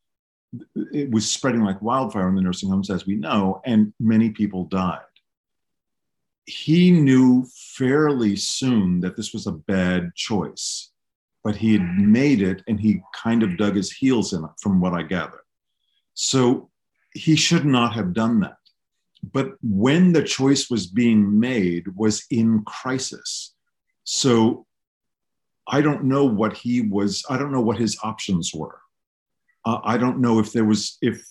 it 0.91 1.11
was 1.11 1.29
spreading 1.29 1.61
like 1.61 1.81
wildfire 1.81 2.27
in 2.27 2.35
the 2.35 2.41
nursing 2.41 2.69
homes, 2.69 2.89
as 2.89 3.05
we 3.05 3.15
know, 3.15 3.61
and 3.65 3.93
many 3.99 4.29
people 4.29 4.65
died. 4.65 5.01
He 6.49 6.91
knew 6.91 7.45
fairly 7.77 8.35
soon 8.35 9.01
that 9.01 9.15
this 9.15 9.33
was 9.33 9.47
a 9.47 9.51
bad 9.51 10.15
choice, 10.15 10.91
but 11.43 11.55
he 11.55 11.73
had 11.73 11.85
made 11.97 12.41
it 12.41 12.63
and 12.67 12.79
he 12.79 13.01
kind 13.15 13.43
of 13.43 13.57
dug 13.57 13.75
his 13.75 13.91
heels 13.91 14.33
in 14.33 14.43
it, 14.43 14.49
from 14.61 14.81
what 14.81 14.93
I 14.93 15.03
gather. 15.03 15.41
So 16.13 16.69
he 17.13 17.35
should 17.35 17.65
not 17.65 17.93
have 17.93 18.13
done 18.13 18.39
that. 18.41 18.57
But 19.21 19.53
when 19.61 20.13
the 20.13 20.23
choice 20.23 20.69
was 20.69 20.87
being 20.87 21.39
made 21.39 21.85
was 21.95 22.25
in 22.31 22.63
crisis. 22.63 23.53
So 24.03 24.65
I 25.67 25.81
don't 25.81 26.05
know 26.05 26.25
what 26.25 26.57
he 26.57 26.81
was, 26.81 27.23
I 27.29 27.37
don't 27.37 27.51
know 27.51 27.61
what 27.61 27.77
his 27.77 27.97
options 28.03 28.53
were 28.53 28.79
uh, 29.65 29.79
I 29.83 29.97
don't 29.97 30.19
know 30.19 30.39
if 30.39 30.51
there 30.51 30.65
was 30.65 30.97
if 31.01 31.25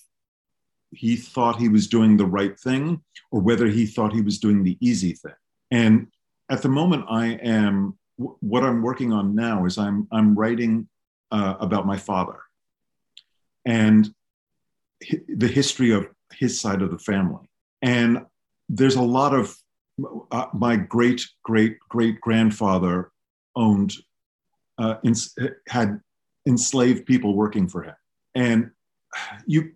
he 0.90 1.16
thought 1.16 1.60
he 1.60 1.68
was 1.68 1.86
doing 1.86 2.16
the 2.16 2.26
right 2.26 2.58
thing 2.58 3.02
or 3.30 3.40
whether 3.40 3.66
he 3.66 3.86
thought 3.86 4.12
he 4.12 4.22
was 4.22 4.38
doing 4.38 4.62
the 4.62 4.76
easy 4.80 5.12
thing. 5.12 5.34
And 5.70 6.08
at 6.50 6.62
the 6.62 6.68
moment, 6.68 7.04
I 7.08 7.26
am 7.42 7.98
what 8.16 8.64
I'm 8.64 8.82
working 8.82 9.12
on 9.12 9.34
now 9.34 9.64
is 9.64 9.78
I'm 9.78 10.08
I'm 10.10 10.34
writing 10.34 10.88
uh, 11.30 11.54
about 11.60 11.86
my 11.86 11.96
father 11.96 12.40
and 13.64 14.12
the 15.28 15.46
history 15.46 15.92
of 15.92 16.06
his 16.32 16.60
side 16.60 16.82
of 16.82 16.90
the 16.90 16.98
family. 16.98 17.48
And 17.82 18.24
there's 18.68 18.96
a 18.96 19.02
lot 19.02 19.34
of 19.34 19.56
uh, 20.32 20.46
my 20.52 20.76
great 20.76 21.22
great 21.44 21.78
great 21.88 22.20
grandfather 22.20 23.10
owned 23.54 23.92
uh, 24.78 24.96
ins- 25.04 25.34
had 25.68 26.00
enslaved 26.46 27.04
people 27.06 27.34
working 27.34 27.68
for 27.68 27.82
him 27.82 27.94
and 28.34 28.70
you, 29.46 29.72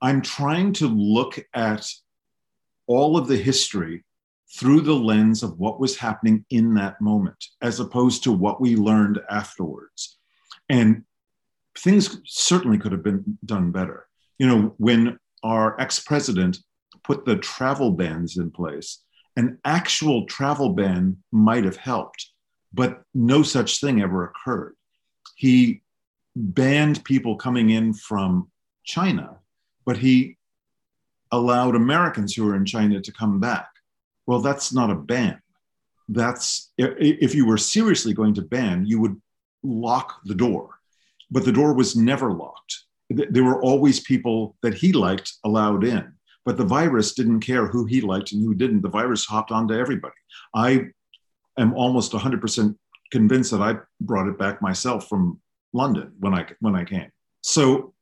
I'm 0.00 0.22
trying 0.22 0.72
to 0.74 0.88
look 0.88 1.38
at 1.54 1.86
all 2.86 3.16
of 3.16 3.28
the 3.28 3.36
history 3.36 4.04
through 4.56 4.80
the 4.80 4.94
lens 4.94 5.42
of 5.42 5.58
what 5.58 5.80
was 5.80 5.98
happening 5.98 6.44
in 6.50 6.74
that 6.74 7.00
moment, 7.00 7.44
as 7.60 7.80
opposed 7.80 8.22
to 8.24 8.32
what 8.32 8.60
we 8.60 8.76
learned 8.76 9.20
afterwards. 9.28 10.18
And 10.68 11.04
things 11.76 12.20
certainly 12.24 12.78
could 12.78 12.92
have 12.92 13.02
been 13.02 13.38
done 13.44 13.70
better. 13.70 14.06
You 14.38 14.46
know, 14.46 14.74
when 14.78 15.18
our 15.42 15.78
ex 15.80 16.00
president 16.00 16.58
put 17.04 17.24
the 17.24 17.36
travel 17.36 17.90
bans 17.90 18.38
in 18.38 18.50
place, 18.50 19.02
an 19.36 19.58
actual 19.64 20.26
travel 20.26 20.70
ban 20.70 21.16
might 21.30 21.64
have 21.64 21.76
helped, 21.76 22.32
but 22.72 23.02
no 23.14 23.42
such 23.42 23.80
thing 23.80 24.00
ever 24.00 24.24
occurred. 24.24 24.74
He 25.36 25.82
banned 26.34 27.04
people 27.04 27.36
coming 27.36 27.70
in 27.70 27.94
from 27.94 28.50
China, 28.84 29.38
but 29.88 29.96
he 29.96 30.36
allowed 31.32 31.74
Americans 31.74 32.34
who 32.34 32.44
were 32.44 32.56
in 32.56 32.66
China 32.66 33.00
to 33.00 33.10
come 33.10 33.40
back. 33.40 33.70
Well, 34.26 34.40
that's 34.40 34.70
not 34.70 34.90
a 34.90 34.94
ban. 34.94 35.40
That's 36.10 36.72
if 36.76 37.34
you 37.34 37.46
were 37.46 37.56
seriously 37.56 38.12
going 38.12 38.34
to 38.34 38.42
ban, 38.42 38.84
you 38.84 39.00
would 39.00 39.16
lock 39.62 40.20
the 40.26 40.34
door. 40.34 40.78
But 41.30 41.46
the 41.46 41.52
door 41.52 41.72
was 41.72 41.96
never 41.96 42.34
locked. 42.34 42.72
There 43.08 43.44
were 43.44 43.62
always 43.62 44.00
people 44.00 44.56
that 44.62 44.74
he 44.74 44.92
liked 44.92 45.32
allowed 45.42 45.84
in, 45.84 46.12
but 46.44 46.58
the 46.58 46.66
virus 46.66 47.14
didn't 47.14 47.40
care 47.40 47.66
who 47.66 47.86
he 47.86 48.02
liked 48.02 48.32
and 48.32 48.44
who 48.44 48.54
didn't. 48.54 48.82
The 48.82 48.90
virus 48.90 49.24
hopped 49.24 49.52
onto 49.52 49.72
everybody. 49.72 50.20
I 50.54 50.88
am 51.56 51.72
almost 51.72 52.12
100% 52.12 52.76
convinced 53.10 53.52
that 53.52 53.62
I 53.62 53.76
brought 54.02 54.28
it 54.28 54.38
back 54.38 54.60
myself 54.60 55.08
from 55.08 55.40
London 55.72 56.12
when 56.20 56.34
I 56.34 56.44
when 56.60 56.76
I 56.76 56.84
came. 56.84 57.10
So 57.40 57.94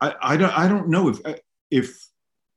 I, 0.00 0.14
I 0.20 0.36
don't 0.36 0.56
I 0.56 0.68
don't 0.68 0.88
know 0.88 1.08
if 1.08 1.24
uh, 1.24 1.34
if 1.70 2.08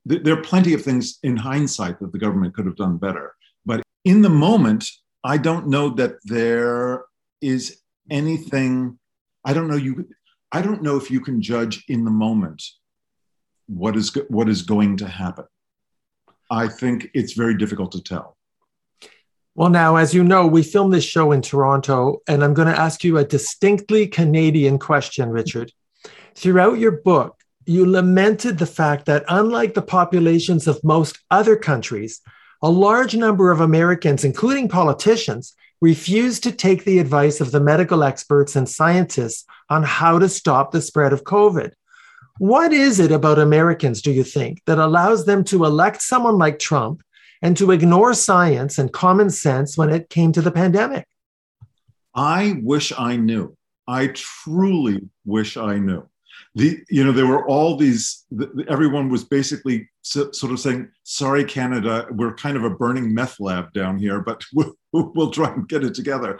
there 0.06 0.34
are 0.34 0.42
plenty 0.42 0.74
of 0.74 0.84
things 0.84 1.20
in 1.24 1.38
hindsight 1.38 2.00
that 2.00 2.12
the 2.12 2.18
government 2.18 2.56
could 2.56 2.66
have 2.66 2.76
done 2.76 2.98
better, 2.98 3.36
but 3.66 3.84
in 4.04 4.22
the 4.22 4.30
moment, 4.30 4.90
I 5.24 5.38
don't 5.38 5.68
know 5.68 5.90
that 5.92 6.16
there 6.24 7.06
is 7.42 7.82
anything. 8.10 8.98
I 9.46 9.54
don't 9.54 9.68
know 9.68 9.76
you. 9.76 10.08
I 10.52 10.62
don't 10.62 10.82
know 10.82 10.98
if 10.98 11.10
you 11.12 11.22
can 11.22 11.42
judge 11.42 11.84
in 11.88 12.04
the 12.04 12.12
moment 12.12 12.64
what 13.68 13.96
is 13.96 14.16
what 14.30 14.50
is 14.50 14.64
going 14.64 14.98
to 14.98 15.08
happen. 15.08 15.46
I 16.50 16.68
think 16.68 17.10
it's 17.14 17.34
very 17.34 17.56
difficult 17.56 17.92
to 17.94 18.02
tell. 18.02 18.38
Well, 19.56 19.70
now, 19.70 19.98
as 19.98 20.14
you 20.14 20.24
know, 20.24 20.48
we 20.48 20.64
filmed 20.64 20.94
this 20.94 21.04
show 21.04 21.32
in 21.32 21.42
Toronto, 21.42 22.22
and 22.28 22.44
I'm 22.44 22.54
going 22.54 22.70
to 22.70 22.80
ask 22.80 23.04
you 23.04 23.18
a 23.18 23.26
distinctly 23.26 24.08
Canadian 24.08 24.80
question, 24.80 25.30
Richard. 25.30 25.72
Throughout 26.36 26.80
your 26.80 26.92
book, 26.92 27.38
you 27.66 27.86
lamented 27.86 28.58
the 28.58 28.66
fact 28.66 29.06
that, 29.06 29.24
unlike 29.28 29.74
the 29.74 29.82
populations 29.82 30.68
of 30.68 30.84
most 30.84 31.20
other 31.30 31.56
countries, 31.56 32.22
a 32.62 32.70
large 32.70 33.16
number 33.16 33.52
of 33.52 33.62
Americans, 33.62 34.24
including 34.24 34.68
politicians, 34.68 35.56
refuse 35.82 36.40
to 36.40 36.52
take 36.52 36.84
the 36.84 37.00
advice 37.00 37.42
of 37.42 37.52
the 37.52 37.60
medical 37.60 38.04
experts 38.04 38.56
and 38.56 38.70
scientists 38.70 39.46
on 39.70 39.84
how 39.84 40.20
to 40.20 40.30
stop 40.30 40.72
the 40.72 40.82
spread 40.82 41.12
of 41.12 41.24
COVID. 41.24 41.72
What 42.38 42.72
is 42.72 43.00
it 43.00 43.12
about 43.12 43.40
Americans, 43.40 44.02
do 44.02 44.12
you 44.12 44.24
think, 44.24 44.62
that 44.66 44.80
allows 44.80 45.26
them 45.26 45.44
to 45.46 45.66
elect 45.66 46.02
someone 46.02 46.38
like 46.38 46.60
Trump 46.60 47.04
and 47.42 47.58
to 47.58 47.72
ignore 47.72 48.14
science 48.14 48.78
and 48.78 48.92
common 48.92 49.30
sense 49.30 49.78
when 49.78 49.90
it 49.90 50.10
came 50.10 50.32
to 50.32 50.42
the 50.42 50.52
pandemic? 50.52 51.08
I 52.14 52.60
wish 52.62 52.92
I 52.98 53.16
knew. 53.16 53.56
I 53.88 54.08
truly 54.08 55.10
wish 55.26 55.58
I 55.58 55.80
knew. 55.80 56.08
The, 56.56 56.80
you 56.90 57.04
know, 57.04 57.12
there 57.12 57.28
were 57.28 57.48
all 57.48 57.78
these, 57.78 58.26
everyone 58.68 59.10
was 59.10 59.24
basically 59.24 59.90
sort 60.02 60.52
of 60.52 60.60
saying, 60.60 60.90
sorry, 61.04 61.44
Canada, 61.44 62.08
we're 62.12 62.36
kind 62.36 62.58
of 62.58 62.64
a 62.64 62.70
burning 62.70 63.14
meth 63.14 63.40
lab 63.40 63.74
down 63.74 63.98
here, 63.98 64.22
but 64.22 64.44
we'll, 64.54 64.76
we'll 64.92 65.32
try 65.32 65.52
and 65.52 65.68
get 65.68 65.84
it 65.84 65.94
together. 65.94 66.40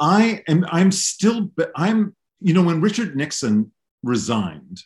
I 0.00 0.42
am, 0.46 0.64
I'm 0.70 0.92
still, 0.92 1.50
I'm, 1.74 2.14
you 2.40 2.54
know, 2.54 2.62
when 2.62 2.80
Richard 2.80 3.16
Nixon 3.16 3.72
resigned, 4.02 4.82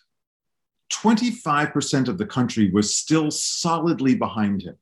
25% 0.92 2.08
of 2.08 2.18
the 2.18 2.26
country 2.26 2.70
was 2.70 2.96
still 2.96 3.30
solidly 3.30 4.14
behind 4.14 4.62
him. 4.62 4.76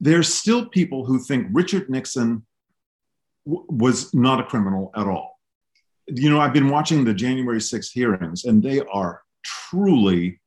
There's 0.00 0.32
still 0.32 0.66
people 0.66 1.04
who 1.04 1.18
think 1.18 1.48
Richard 1.52 1.90
Nixon 1.90 2.46
w- 3.44 3.66
was 3.68 4.14
not 4.14 4.40
a 4.40 4.44
criminal 4.44 4.92
at 4.96 5.06
all. 5.06 5.27
You 6.08 6.30
know, 6.30 6.40
I've 6.40 6.52
been 6.52 6.70
watching 6.70 7.04
the 7.04 7.14
January 7.14 7.58
6th 7.58 7.92
hearings, 7.92 8.44
and 8.44 8.62
they 8.62 8.80
are 8.80 9.22
truly 9.44 10.40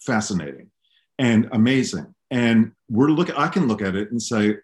fascinating 0.00 0.70
and 1.18 1.48
amazing. 1.52 2.14
And 2.30 2.72
we're 2.88 3.08
looking, 3.08 3.34
I 3.36 3.48
can 3.48 3.68
look 3.68 3.82
at 3.82 3.94
it 3.94 4.10
and 4.10 4.20
say, 4.20 4.56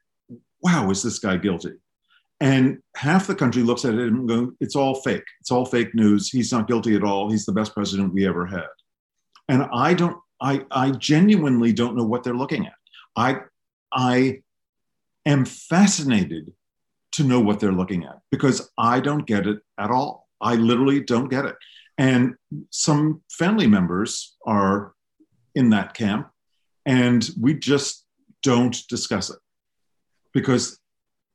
wow, 0.62 0.90
is 0.90 1.02
this 1.02 1.18
guy 1.18 1.36
guilty? 1.36 1.72
And 2.40 2.78
half 2.96 3.26
the 3.28 3.34
country 3.34 3.62
looks 3.62 3.84
at 3.84 3.94
it 3.94 4.08
and 4.08 4.28
go, 4.28 4.52
it's 4.60 4.74
all 4.74 4.96
fake. 4.96 5.24
It's 5.40 5.52
all 5.52 5.64
fake 5.64 5.94
news. 5.94 6.28
He's 6.28 6.50
not 6.50 6.66
guilty 6.66 6.96
at 6.96 7.04
all. 7.04 7.30
He's 7.30 7.46
the 7.46 7.52
best 7.52 7.72
president 7.72 8.12
we 8.12 8.26
ever 8.26 8.46
had. 8.46 8.66
And 9.48 9.68
I 9.72 9.94
don't, 9.94 10.16
I, 10.40 10.64
I 10.70 10.90
genuinely 10.90 11.72
don't 11.72 11.96
know 11.96 12.04
what 12.04 12.24
they're 12.24 12.34
looking 12.34 12.66
at. 12.66 12.72
I, 13.14 13.42
I 13.92 14.42
am 15.24 15.44
fascinated 15.44 16.52
to 17.12 17.22
know 17.22 17.38
what 17.38 17.60
they're 17.60 17.70
looking 17.70 18.04
at 18.04 18.18
because 18.30 18.70
I 18.76 19.00
don't 19.00 19.26
get 19.26 19.46
it 19.46 19.60
at 19.78 19.90
all. 19.90 20.21
I 20.42 20.56
literally 20.56 21.00
don't 21.00 21.28
get 21.28 21.44
it. 21.44 21.56
And 21.98 22.34
some 22.70 23.22
family 23.30 23.66
members 23.66 24.36
are 24.46 24.92
in 25.54 25.70
that 25.70 25.94
camp, 25.94 26.30
and 26.86 27.28
we 27.40 27.54
just 27.54 28.04
don't 28.42 28.76
discuss 28.88 29.30
it 29.30 29.38
because 30.32 30.78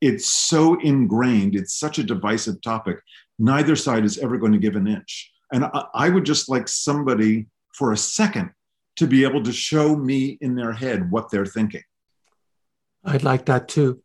it's 0.01 0.27
so 0.27 0.79
ingrained, 0.81 1.55
it's 1.55 1.79
such 1.79 1.99
a 1.99 2.03
divisive 2.03 2.61
topic. 2.61 2.97
Neither 3.39 3.75
side 3.75 4.03
is 4.03 4.17
ever 4.17 4.37
going 4.37 4.51
to 4.51 4.57
give 4.57 4.75
an 4.75 4.87
inch. 4.87 5.31
And 5.51 5.65
I, 5.65 5.85
I 5.93 6.09
would 6.09 6.25
just 6.25 6.49
like 6.49 6.67
somebody 6.67 7.47
for 7.73 7.91
a 7.91 7.97
second 7.97 8.51
to 8.97 9.07
be 9.07 9.23
able 9.23 9.43
to 9.43 9.53
show 9.53 9.95
me 9.95 10.37
in 10.41 10.55
their 10.55 10.73
head 10.73 11.11
what 11.11 11.29
they're 11.29 11.45
thinking. 11.45 11.83
I'd 13.05 13.23
like 13.23 13.45
that 13.45 13.67
too. 13.67 14.01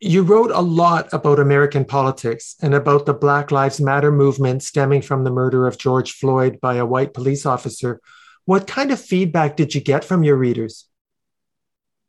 You 0.00 0.22
wrote 0.22 0.50
a 0.50 0.60
lot 0.60 1.08
about 1.12 1.38
American 1.38 1.86
politics 1.86 2.54
and 2.60 2.74
about 2.74 3.06
the 3.06 3.14
Black 3.14 3.50
Lives 3.50 3.80
Matter 3.80 4.12
movement 4.12 4.62
stemming 4.62 5.00
from 5.00 5.24
the 5.24 5.30
murder 5.30 5.66
of 5.66 5.78
George 5.78 6.12
Floyd 6.12 6.60
by 6.60 6.74
a 6.74 6.84
white 6.84 7.14
police 7.14 7.46
officer. 7.46 8.00
What 8.44 8.66
kind 8.66 8.92
of 8.92 9.00
feedback 9.00 9.56
did 9.56 9.74
you 9.74 9.80
get 9.80 10.04
from 10.04 10.22
your 10.22 10.36
readers? 10.36 10.86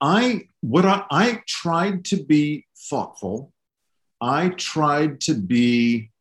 I 0.01 0.49
what 0.59 0.85
I, 0.85 1.05
I 1.09 1.41
tried 1.47 2.05
to 2.05 2.23
be 2.23 2.65
thoughtful. 2.89 3.53
I 4.19 4.49
tried 4.49 5.21
to 5.21 5.33
be, 5.33 6.11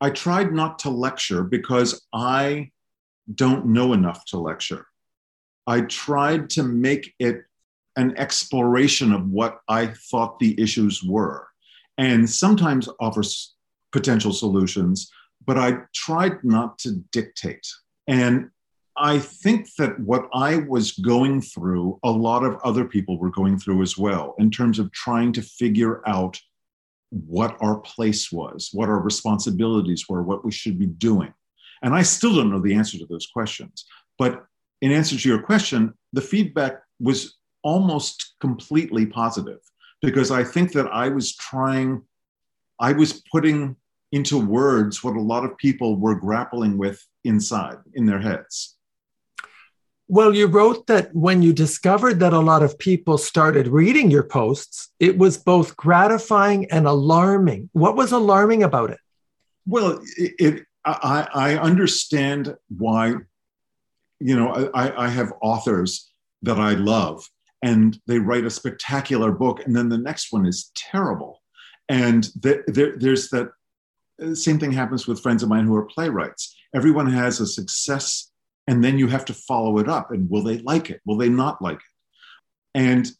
I 0.00 0.10
tried 0.10 0.52
not 0.52 0.80
to 0.80 0.90
lecture 0.90 1.42
because 1.42 2.06
I 2.12 2.70
don't 3.32 3.66
know 3.66 3.92
enough 3.92 4.24
to 4.26 4.38
lecture. 4.38 4.86
I 5.66 5.82
tried 5.82 6.50
to 6.50 6.62
make 6.62 7.14
it 7.18 7.44
an 7.96 8.16
exploration 8.18 9.12
of 9.12 9.28
what 9.28 9.60
I 9.68 9.86
thought 10.10 10.38
the 10.38 10.60
issues 10.60 11.02
were 11.02 11.48
and 11.98 12.28
sometimes 12.28 12.88
offer 13.00 13.22
potential 13.92 14.32
solutions, 14.32 15.10
but 15.46 15.56
I 15.56 15.78
tried 15.94 16.44
not 16.44 16.78
to 16.80 17.02
dictate. 17.12 17.66
And 18.06 18.50
I 18.98 19.18
think 19.18 19.68
that 19.78 19.98
what 20.00 20.28
I 20.32 20.56
was 20.56 20.92
going 20.92 21.42
through, 21.42 21.98
a 22.02 22.10
lot 22.10 22.44
of 22.44 22.56
other 22.64 22.84
people 22.84 23.18
were 23.18 23.30
going 23.30 23.58
through 23.58 23.82
as 23.82 23.96
well, 23.96 24.34
in 24.38 24.50
terms 24.50 24.78
of 24.78 24.92
trying 24.92 25.32
to 25.34 25.42
figure 25.42 26.02
out 26.06 26.38
what 27.10 27.56
our 27.60 27.78
place 27.78 28.32
was, 28.32 28.70
what 28.72 28.88
our 28.88 29.00
responsibilities 29.00 30.06
were, 30.08 30.22
what 30.22 30.44
we 30.44 30.52
should 30.52 30.78
be 30.78 30.86
doing. 30.86 31.32
And 31.82 31.94
I 31.94 32.02
still 32.02 32.34
don't 32.34 32.50
know 32.50 32.60
the 32.60 32.74
answer 32.74 32.98
to 32.98 33.06
those 33.06 33.26
questions. 33.26 33.84
But 34.18 34.44
in 34.80 34.92
answer 34.92 35.16
to 35.16 35.28
your 35.28 35.42
question, 35.42 35.94
the 36.12 36.22
feedback 36.22 36.80
was 36.98 37.36
almost 37.66 38.36
completely 38.40 39.04
positive 39.04 39.58
because 40.00 40.30
I 40.30 40.44
think 40.44 40.70
that 40.72 40.86
I 40.86 41.08
was 41.08 41.34
trying, 41.34 42.02
I 42.78 42.92
was 42.92 43.24
putting 43.32 43.74
into 44.12 44.38
words 44.38 45.02
what 45.02 45.16
a 45.16 45.20
lot 45.20 45.44
of 45.44 45.58
people 45.58 45.96
were 45.96 46.14
grappling 46.14 46.78
with 46.78 47.04
inside 47.24 47.78
in 47.94 48.06
their 48.06 48.20
heads. 48.20 48.76
Well, 50.06 50.32
you 50.32 50.46
wrote 50.46 50.86
that 50.86 51.12
when 51.12 51.42
you 51.42 51.52
discovered 51.52 52.20
that 52.20 52.32
a 52.32 52.38
lot 52.38 52.62
of 52.62 52.78
people 52.78 53.18
started 53.18 53.66
reading 53.66 54.12
your 54.12 54.22
posts, 54.22 54.90
it 55.00 55.18
was 55.18 55.36
both 55.36 55.76
gratifying 55.76 56.70
and 56.70 56.86
alarming. 56.86 57.68
What 57.72 57.96
was 57.96 58.12
alarming 58.12 58.62
about 58.62 58.90
it? 58.90 59.00
Well, 59.66 60.00
it, 60.16 60.32
it 60.38 60.66
I, 60.84 61.26
I, 61.34 61.56
understand 61.56 62.54
why, 62.68 63.14
you 64.20 64.36
know, 64.36 64.70
I, 64.72 65.06
I 65.06 65.08
have 65.08 65.32
authors 65.42 66.08
that 66.42 66.60
I 66.60 66.74
love 66.74 67.28
and 67.62 67.98
they 68.06 68.18
write 68.18 68.44
a 68.44 68.50
spectacular 68.50 69.32
book 69.32 69.64
and 69.64 69.74
then 69.74 69.88
the 69.88 69.98
next 69.98 70.32
one 70.32 70.46
is 70.46 70.70
terrible. 70.74 71.42
And 71.88 72.28
there, 72.36 72.64
there's 72.66 73.30
that 73.30 73.50
uh, 74.22 74.34
same 74.34 74.58
thing 74.58 74.72
happens 74.72 75.06
with 75.06 75.20
friends 75.20 75.42
of 75.42 75.48
mine 75.48 75.66
who 75.66 75.76
are 75.76 75.86
playwrights. 75.86 76.56
Everyone 76.74 77.10
has 77.10 77.40
a 77.40 77.46
success 77.46 78.30
and 78.66 78.82
then 78.82 78.98
you 78.98 79.06
have 79.08 79.24
to 79.26 79.34
follow 79.34 79.78
it 79.78 79.88
up. 79.88 80.10
And 80.10 80.28
will 80.30 80.42
they 80.42 80.58
like 80.58 80.90
it? 80.90 81.00
Will 81.04 81.16
they 81.16 81.28
not 81.28 81.62
like 81.62 81.76
it? 81.76 81.82
And 82.74 83.10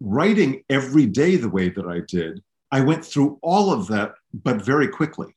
writing 0.00 0.62
every 0.70 1.06
day 1.06 1.36
the 1.36 1.48
way 1.48 1.68
that 1.68 1.86
I 1.86 2.00
did, 2.08 2.42
I 2.72 2.80
went 2.80 3.04
through 3.04 3.38
all 3.42 3.72
of 3.72 3.88
that, 3.88 4.14
but 4.32 4.64
very 4.64 4.88
quickly. 4.88 5.34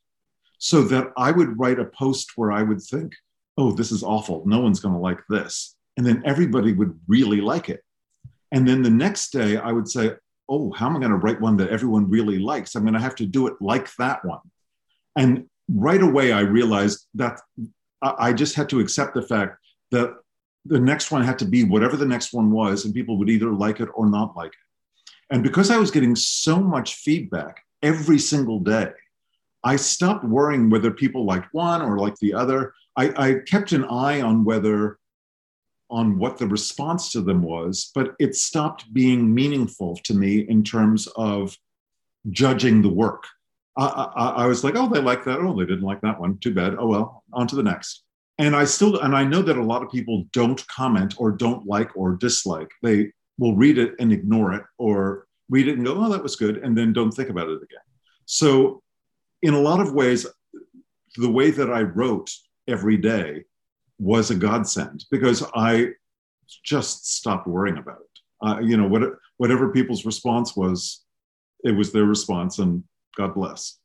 So 0.59 0.83
that 0.83 1.11
I 1.17 1.31
would 1.31 1.59
write 1.59 1.79
a 1.79 1.85
post 1.85 2.33
where 2.35 2.51
I 2.51 2.63
would 2.63 2.81
think, 2.81 3.13
oh, 3.57 3.71
this 3.71 3.91
is 3.91 4.03
awful. 4.03 4.43
No 4.45 4.59
one's 4.59 4.79
going 4.79 4.93
to 4.93 4.99
like 4.99 5.19
this. 5.27 5.75
And 5.97 6.05
then 6.05 6.23
everybody 6.25 6.71
would 6.73 6.97
really 7.07 7.41
like 7.41 7.69
it. 7.69 7.83
And 8.53 8.65
then 8.65 8.81
the 8.81 8.89
next 8.89 9.31
day 9.31 9.57
I 9.57 9.73
would 9.73 9.89
say, 9.89 10.13
oh, 10.47 10.71
how 10.71 10.87
am 10.87 10.95
I 10.95 10.99
going 10.99 11.11
to 11.11 11.17
write 11.17 11.41
one 11.41 11.57
that 11.57 11.69
everyone 11.69 12.09
really 12.09 12.39
likes? 12.39 12.75
I'm 12.75 12.83
going 12.83 12.93
to 12.93 12.99
have 13.01 13.15
to 13.15 13.25
do 13.25 13.47
it 13.47 13.55
like 13.59 13.93
that 13.95 14.23
one. 14.23 14.39
And 15.17 15.47
right 15.69 16.01
away 16.01 16.31
I 16.31 16.41
realized 16.41 17.07
that 17.15 17.41
I 18.01 18.31
just 18.33 18.55
had 18.55 18.69
to 18.69 18.79
accept 18.79 19.15
the 19.15 19.21
fact 19.21 19.57
that 19.91 20.13
the 20.65 20.79
next 20.79 21.11
one 21.11 21.23
had 21.23 21.39
to 21.39 21.45
be 21.45 21.63
whatever 21.63 21.97
the 21.97 22.05
next 22.05 22.33
one 22.33 22.51
was, 22.51 22.85
and 22.85 22.93
people 22.93 23.17
would 23.17 23.29
either 23.29 23.51
like 23.51 23.79
it 23.79 23.89
or 23.95 24.09
not 24.09 24.35
like 24.35 24.51
it. 24.51 25.33
And 25.33 25.43
because 25.43 25.71
I 25.71 25.77
was 25.77 25.91
getting 25.91 26.15
so 26.15 26.59
much 26.59 26.95
feedback 26.95 27.61
every 27.81 28.19
single 28.19 28.59
day, 28.59 28.91
I 29.63 29.77
stopped 29.77 30.25
worrying 30.25 30.69
whether 30.69 30.91
people 30.91 31.25
liked 31.25 31.53
one 31.53 31.81
or 31.81 31.97
liked 31.97 32.19
the 32.19 32.33
other. 32.33 32.73
I, 32.97 33.13
I 33.17 33.33
kept 33.47 33.71
an 33.71 33.85
eye 33.85 34.21
on 34.21 34.43
whether 34.43 34.99
on 35.93 36.17
what 36.17 36.39
the 36.39 36.47
response 36.47 37.11
to 37.11 37.21
them 37.21 37.43
was, 37.43 37.91
but 37.93 38.15
it 38.19 38.35
stopped 38.35 38.91
being 38.93 39.31
meaningful 39.31 39.95
to 40.03 40.15
me 40.15 40.39
in 40.39 40.63
terms 40.63 41.07
of 41.15 41.55
judging 42.31 42.81
the 42.81 42.89
work. 42.89 43.27
I, 43.77 43.85
I, 43.85 44.29
I, 44.43 44.45
was 44.47 44.63
like, 44.63 44.75
oh, 44.75 44.89
they 44.89 44.99
like 44.99 45.23
that. 45.25 45.39
Oh, 45.39 45.55
they 45.55 45.67
didn't 45.67 45.83
like 45.83 46.01
that 46.01 46.19
one. 46.19 46.39
Too 46.39 46.53
bad. 46.53 46.75
Oh, 46.79 46.87
well, 46.87 47.23
on 47.31 47.45
to 47.47 47.55
the 47.55 47.61
next. 47.61 48.03
And 48.39 48.55
I 48.55 48.65
still, 48.65 48.99
and 49.01 49.15
I 49.15 49.23
know 49.23 49.43
that 49.43 49.57
a 49.57 49.63
lot 49.63 49.83
of 49.83 49.91
people 49.91 50.25
don't 50.33 50.65
comment 50.67 51.13
or 51.19 51.31
don't 51.31 51.67
like 51.67 51.95
or 51.95 52.15
dislike. 52.15 52.71
They 52.81 53.11
will 53.37 53.55
read 53.55 53.77
it 53.77 53.93
and 53.99 54.11
ignore 54.11 54.53
it 54.53 54.63
or 54.79 55.27
read 55.49 55.67
it 55.67 55.77
and 55.77 55.85
go, 55.85 55.93
oh, 55.95 56.11
that 56.11 56.23
was 56.23 56.35
good. 56.35 56.57
And 56.57 56.75
then 56.75 56.91
don't 56.91 57.11
think 57.11 57.29
about 57.29 57.49
it 57.49 57.61
again. 57.61 57.85
So, 58.25 58.81
in 59.43 59.53
a 59.53 59.59
lot 59.59 59.79
of 59.79 59.93
ways, 59.93 60.25
the 61.17 61.29
way 61.29 61.51
that 61.51 61.71
I 61.71 61.81
wrote 61.81 62.31
every 62.67 62.97
day 62.97 63.43
was 64.03 64.29
a 64.29 64.35
godsend 64.35 65.05
because 65.09 65.43
I, 65.55 65.89
just 66.63 67.15
stopped 67.15 67.47
worrying 67.47 67.77
about 67.77 67.99
it. 68.01 68.47
Uh, 68.47 68.59
you 68.59 68.77
know, 68.77 68.87
what, 68.87 69.01
whatever 69.37 69.71
people's 69.71 70.05
response 70.05 70.55
was, 70.55 71.03
it 71.63 71.71
was 71.71 71.91
their 71.91 72.05
response, 72.05 72.59
and 72.59 72.83
God 73.15 73.33
bless. 73.33 73.79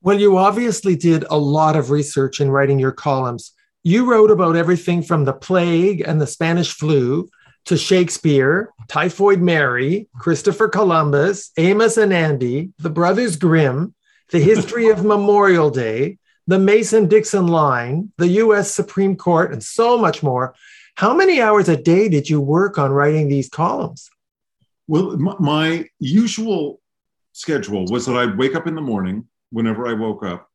Well, 0.00 0.18
you 0.18 0.36
obviously 0.36 0.96
did 0.96 1.24
a 1.30 1.38
lot 1.38 1.76
of 1.76 1.90
research 1.90 2.40
in 2.40 2.50
writing 2.50 2.78
your 2.78 2.92
columns. 2.92 3.52
You 3.84 4.10
wrote 4.10 4.30
about 4.30 4.56
everything 4.56 5.02
from 5.02 5.24
the 5.24 5.32
plague 5.32 6.02
and 6.04 6.20
the 6.20 6.26
Spanish 6.26 6.72
flu 6.72 7.28
to 7.66 7.76
Shakespeare, 7.76 8.70
Typhoid 8.88 9.40
Mary, 9.40 10.08
Christopher 10.18 10.68
Columbus, 10.68 11.52
Amos 11.56 11.96
and 11.96 12.12
Andy, 12.12 12.70
the 12.78 12.90
Brothers 12.90 13.36
Grimm, 13.36 13.94
the 14.30 14.40
history 14.40 14.88
of 14.88 15.04
Memorial 15.04 15.70
Day, 15.70 16.18
the 16.46 16.58
Mason 16.58 17.06
Dixon 17.08 17.46
line, 17.46 18.12
the 18.18 18.28
US 18.28 18.72
Supreme 18.72 19.16
Court, 19.16 19.52
and 19.52 19.62
so 19.62 19.96
much 19.96 20.22
more. 20.22 20.54
How 20.96 21.14
many 21.14 21.40
hours 21.40 21.68
a 21.68 21.76
day 21.76 22.08
did 22.08 22.28
you 22.28 22.40
work 22.40 22.78
on 22.78 22.92
writing 22.92 23.28
these 23.28 23.48
columns? 23.48 24.10
Well, 24.88 25.16
my 25.16 25.86
usual 25.98 26.80
schedule 27.32 27.86
was 27.86 28.06
that 28.06 28.16
I'd 28.16 28.36
wake 28.36 28.54
up 28.54 28.66
in 28.66 28.74
the 28.74 28.80
morning 28.80 29.26
whenever 29.50 29.86
I 29.86 29.94
woke 29.94 30.24
up. 30.24 30.48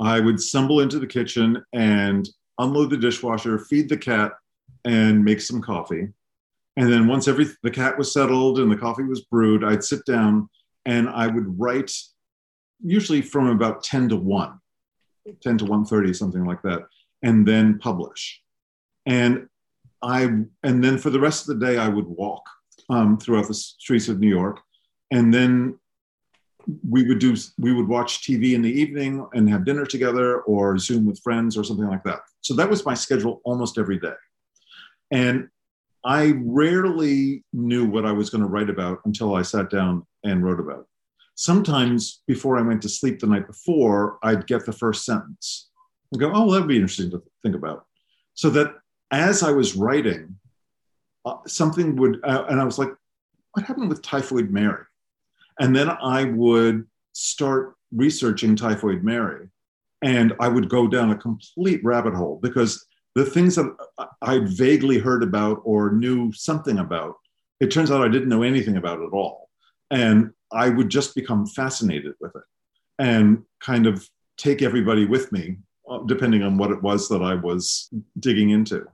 I 0.00 0.20
would 0.20 0.40
stumble 0.40 0.80
into 0.80 0.98
the 0.98 1.06
kitchen 1.06 1.62
and 1.72 2.28
unload 2.58 2.90
the 2.90 2.96
dishwasher, 2.96 3.58
feed 3.58 3.88
the 3.88 3.96
cat, 3.96 4.32
and 4.84 5.24
make 5.24 5.40
some 5.40 5.60
coffee. 5.60 6.08
And 6.76 6.92
then 6.92 7.08
once 7.08 7.26
every 7.26 7.46
the 7.62 7.70
cat 7.70 7.98
was 7.98 8.12
settled 8.12 8.58
and 8.58 8.70
the 8.70 8.76
coffee 8.76 9.02
was 9.02 9.22
brewed, 9.22 9.64
I'd 9.64 9.82
sit 9.82 10.04
down 10.04 10.48
and 10.86 11.08
I 11.08 11.26
would 11.26 11.58
write 11.58 11.92
usually 12.82 13.22
from 13.22 13.48
about 13.48 13.82
10 13.82 14.10
to 14.10 14.16
1, 14.16 14.60
10 15.40 15.58
to 15.58 15.64
1:30, 15.64 16.14
something 16.14 16.44
like 16.44 16.62
that, 16.62 16.82
and 17.22 17.46
then 17.46 17.78
publish. 17.78 18.40
And 19.06 19.48
I 20.02 20.22
and 20.62 20.84
then 20.84 20.98
for 20.98 21.10
the 21.10 21.20
rest 21.20 21.48
of 21.48 21.58
the 21.58 21.66
day 21.66 21.78
I 21.78 21.88
would 21.88 22.06
walk 22.06 22.44
um, 22.88 23.18
throughout 23.18 23.48
the 23.48 23.54
streets 23.54 24.08
of 24.08 24.20
New 24.20 24.28
York. 24.28 24.60
And 25.10 25.32
then 25.32 25.78
we 26.88 27.02
would 27.06 27.18
do 27.18 27.34
we 27.58 27.72
would 27.72 27.88
watch 27.88 28.22
TV 28.22 28.54
in 28.54 28.62
the 28.62 28.72
evening 28.72 29.26
and 29.32 29.48
have 29.48 29.64
dinner 29.64 29.86
together 29.86 30.40
or 30.42 30.78
Zoom 30.78 31.06
with 31.06 31.20
friends 31.20 31.56
or 31.56 31.64
something 31.64 31.86
like 31.86 32.04
that. 32.04 32.20
So 32.42 32.54
that 32.54 32.68
was 32.68 32.84
my 32.84 32.94
schedule 32.94 33.40
almost 33.44 33.78
every 33.78 33.98
day. 33.98 34.14
And 35.10 35.48
I 36.04 36.34
rarely 36.44 37.44
knew 37.52 37.86
what 37.86 38.06
I 38.06 38.12
was 38.12 38.30
going 38.30 38.42
to 38.42 38.48
write 38.48 38.70
about 38.70 39.00
until 39.04 39.34
I 39.34 39.42
sat 39.42 39.70
down 39.70 40.06
and 40.24 40.44
wrote 40.44 40.60
about 40.60 40.80
it. 40.80 40.86
Sometimes 41.38 42.24
before 42.26 42.58
I 42.58 42.62
went 42.62 42.82
to 42.82 42.88
sleep 42.88 43.20
the 43.20 43.28
night 43.28 43.46
before, 43.46 44.18
I'd 44.24 44.48
get 44.48 44.66
the 44.66 44.72
first 44.72 45.04
sentence 45.04 45.70
and 46.10 46.20
go, 46.20 46.32
oh, 46.34 46.52
that 46.52 46.62
would 46.62 46.68
be 46.68 46.74
interesting 46.74 47.12
to 47.12 47.22
think 47.44 47.54
about. 47.54 47.86
So 48.34 48.50
that 48.50 48.74
as 49.12 49.44
I 49.44 49.52
was 49.52 49.76
writing, 49.76 50.34
uh, 51.24 51.36
something 51.46 51.94
would, 51.94 52.18
uh, 52.24 52.46
and 52.50 52.60
I 52.60 52.64
was 52.64 52.76
like, 52.76 52.88
what 53.52 53.64
happened 53.64 53.88
with 53.88 54.02
Typhoid 54.02 54.50
Mary? 54.50 54.82
And 55.60 55.76
then 55.76 55.88
I 55.88 56.24
would 56.24 56.84
start 57.12 57.76
researching 57.94 58.56
Typhoid 58.56 59.04
Mary 59.04 59.46
and 60.02 60.34
I 60.40 60.48
would 60.48 60.68
go 60.68 60.88
down 60.88 61.12
a 61.12 61.16
complete 61.16 61.84
rabbit 61.84 62.14
hole 62.14 62.40
because 62.42 62.84
the 63.14 63.24
things 63.24 63.54
that 63.54 63.76
I'd 64.22 64.48
vaguely 64.48 64.98
heard 64.98 65.22
about 65.22 65.60
or 65.62 65.92
knew 65.92 66.32
something 66.32 66.80
about, 66.80 67.14
it 67.60 67.70
turns 67.70 67.92
out 67.92 68.02
I 68.02 68.08
didn't 68.08 68.28
know 68.28 68.42
anything 68.42 68.76
about 68.76 69.00
at 69.00 69.12
all. 69.12 69.50
And 69.92 70.32
I 70.52 70.68
would 70.68 70.88
just 70.88 71.14
become 71.14 71.46
fascinated 71.46 72.14
with 72.20 72.34
it 72.34 72.42
and 72.98 73.44
kind 73.60 73.86
of 73.86 74.08
take 74.36 74.62
everybody 74.62 75.04
with 75.04 75.30
me, 75.32 75.58
uh, 75.88 75.98
depending 76.06 76.42
on 76.42 76.56
what 76.56 76.70
it 76.70 76.82
was 76.82 77.08
that 77.08 77.22
I 77.22 77.34
was 77.34 77.90
digging 78.18 78.50
into. 78.50 78.86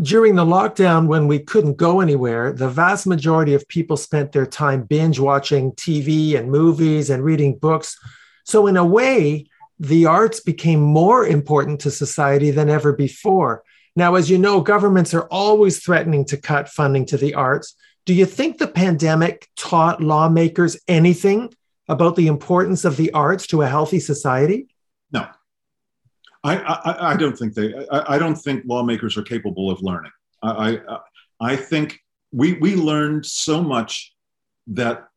During 0.00 0.36
the 0.36 0.44
lockdown, 0.44 1.06
when 1.06 1.26
we 1.26 1.38
couldn't 1.38 1.76
go 1.76 2.00
anywhere, 2.00 2.52
the 2.52 2.68
vast 2.68 3.06
majority 3.06 3.52
of 3.52 3.68
people 3.68 3.96
spent 3.96 4.32
their 4.32 4.46
time 4.46 4.84
binge 4.84 5.20
watching 5.20 5.72
TV 5.72 6.36
and 6.36 6.50
movies 6.50 7.10
and 7.10 7.22
reading 7.22 7.58
books. 7.58 7.98
So, 8.44 8.66
in 8.68 8.78
a 8.78 8.84
way, 8.84 9.46
the 9.78 10.06
arts 10.06 10.40
became 10.40 10.80
more 10.80 11.26
important 11.26 11.80
to 11.80 11.90
society 11.90 12.50
than 12.50 12.70
ever 12.70 12.94
before. 12.94 13.62
Now, 13.94 14.14
as 14.14 14.30
you 14.30 14.38
know, 14.38 14.60
governments 14.60 15.12
are 15.14 15.26
always 15.30 15.82
threatening 15.82 16.24
to 16.26 16.36
cut 16.36 16.68
funding 16.68 17.06
to 17.06 17.16
the 17.16 17.34
arts. 17.34 17.74
Do 18.06 18.14
you 18.14 18.24
think 18.24 18.58
the 18.58 18.68
pandemic 18.68 19.48
taught 19.56 20.00
lawmakers 20.00 20.76
anything 20.86 21.52
about 21.88 22.14
the 22.14 22.28
importance 22.28 22.84
of 22.84 22.96
the 22.96 23.12
arts 23.12 23.48
to 23.48 23.62
a 23.62 23.66
healthy 23.66 23.98
society? 23.98 24.68
No. 25.12 25.26
I, 26.44 26.56
I, 26.56 27.12
I 27.12 27.16
don't 27.16 27.36
think 27.36 27.54
they. 27.54 27.74
I, 27.90 28.14
I, 28.14 28.18
don't 28.18 28.36
think 28.36 28.64
lawmakers 28.64 29.16
are 29.16 29.22
capable 29.22 29.70
of 29.72 29.82
learning. 29.82 30.12
I, 30.42 30.78
I, 30.88 30.98
I 31.40 31.56
think 31.56 31.98
we 32.32 32.52
we 32.54 32.76
learned 32.76 33.26
so 33.26 33.60
much 33.60 34.14
that 34.68 35.08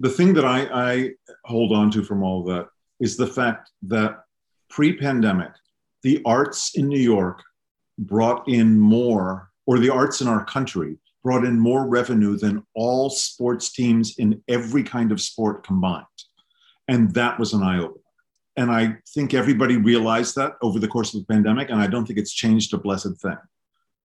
the 0.00 0.08
thing 0.08 0.32
that 0.34 0.46
I, 0.46 0.68
I 0.72 1.10
hold 1.44 1.72
on 1.72 1.90
to 1.90 2.02
from 2.02 2.22
all 2.22 2.40
of 2.40 2.46
that 2.46 2.68
is 2.98 3.18
the 3.18 3.26
fact 3.26 3.70
that 3.82 4.24
pre 4.70 4.96
pandemic, 4.96 5.52
the 6.02 6.22
arts 6.24 6.72
in 6.76 6.88
New 6.88 7.00
York 7.00 7.42
brought 7.98 8.48
in 8.48 8.78
more, 8.78 9.50
or 9.66 9.78
the 9.78 9.90
arts 9.90 10.22
in 10.22 10.28
our 10.28 10.44
country 10.46 10.96
brought 11.26 11.44
in 11.44 11.58
more 11.58 11.88
revenue 11.88 12.38
than 12.38 12.64
all 12.76 13.10
sports 13.10 13.72
teams 13.72 14.16
in 14.18 14.40
every 14.46 14.84
kind 14.84 15.10
of 15.10 15.20
sport 15.20 15.66
combined. 15.66 16.06
And 16.86 17.12
that 17.14 17.36
was 17.40 17.52
an 17.52 17.64
eye 17.64 17.80
opener. 17.80 18.00
And 18.56 18.70
I 18.70 18.98
think 19.12 19.34
everybody 19.34 19.76
realized 19.76 20.36
that 20.36 20.52
over 20.62 20.78
the 20.78 20.86
course 20.86 21.12
of 21.12 21.18
the 21.20 21.26
pandemic, 21.26 21.68
and 21.68 21.80
I 21.80 21.88
don't 21.88 22.06
think 22.06 22.20
it's 22.20 22.32
changed 22.32 22.72
a 22.74 22.78
blessed 22.78 23.20
thing. 23.20 23.38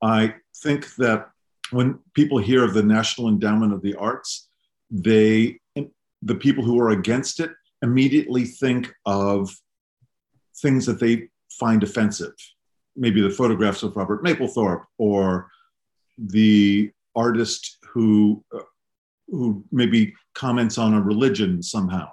I 0.02 0.34
think 0.64 0.96
that 0.96 1.30
when 1.70 2.00
people 2.16 2.40
hear 2.40 2.64
of 2.64 2.74
the 2.74 2.82
National 2.82 3.28
Endowment 3.28 3.72
of 3.72 3.84
the 3.84 3.94
Arts, 3.98 4.50
they, 4.90 5.60
the 6.24 6.36
people 6.36 6.64
who 6.64 6.82
are 6.82 6.90
against 6.90 7.40
it, 7.40 7.52
immediately 7.84 8.46
think 8.46 8.92
of 9.06 9.56
things 10.60 10.88
that 10.88 11.00
they 11.00 11.30
find 11.52 11.84
offensive. 11.84 12.34
Maybe 12.96 13.22
the 13.22 13.30
photographs 13.30 13.84
of 13.84 13.96
Robert 13.96 14.24
Mapplethorpe 14.24 14.86
or 14.98 15.52
the 16.18 16.92
artist 17.16 17.78
who, 17.84 18.44
uh, 18.54 18.60
who 19.28 19.64
maybe 19.72 20.14
comments 20.34 20.78
on 20.78 20.94
a 20.94 21.02
religion 21.02 21.62
somehow. 21.62 22.10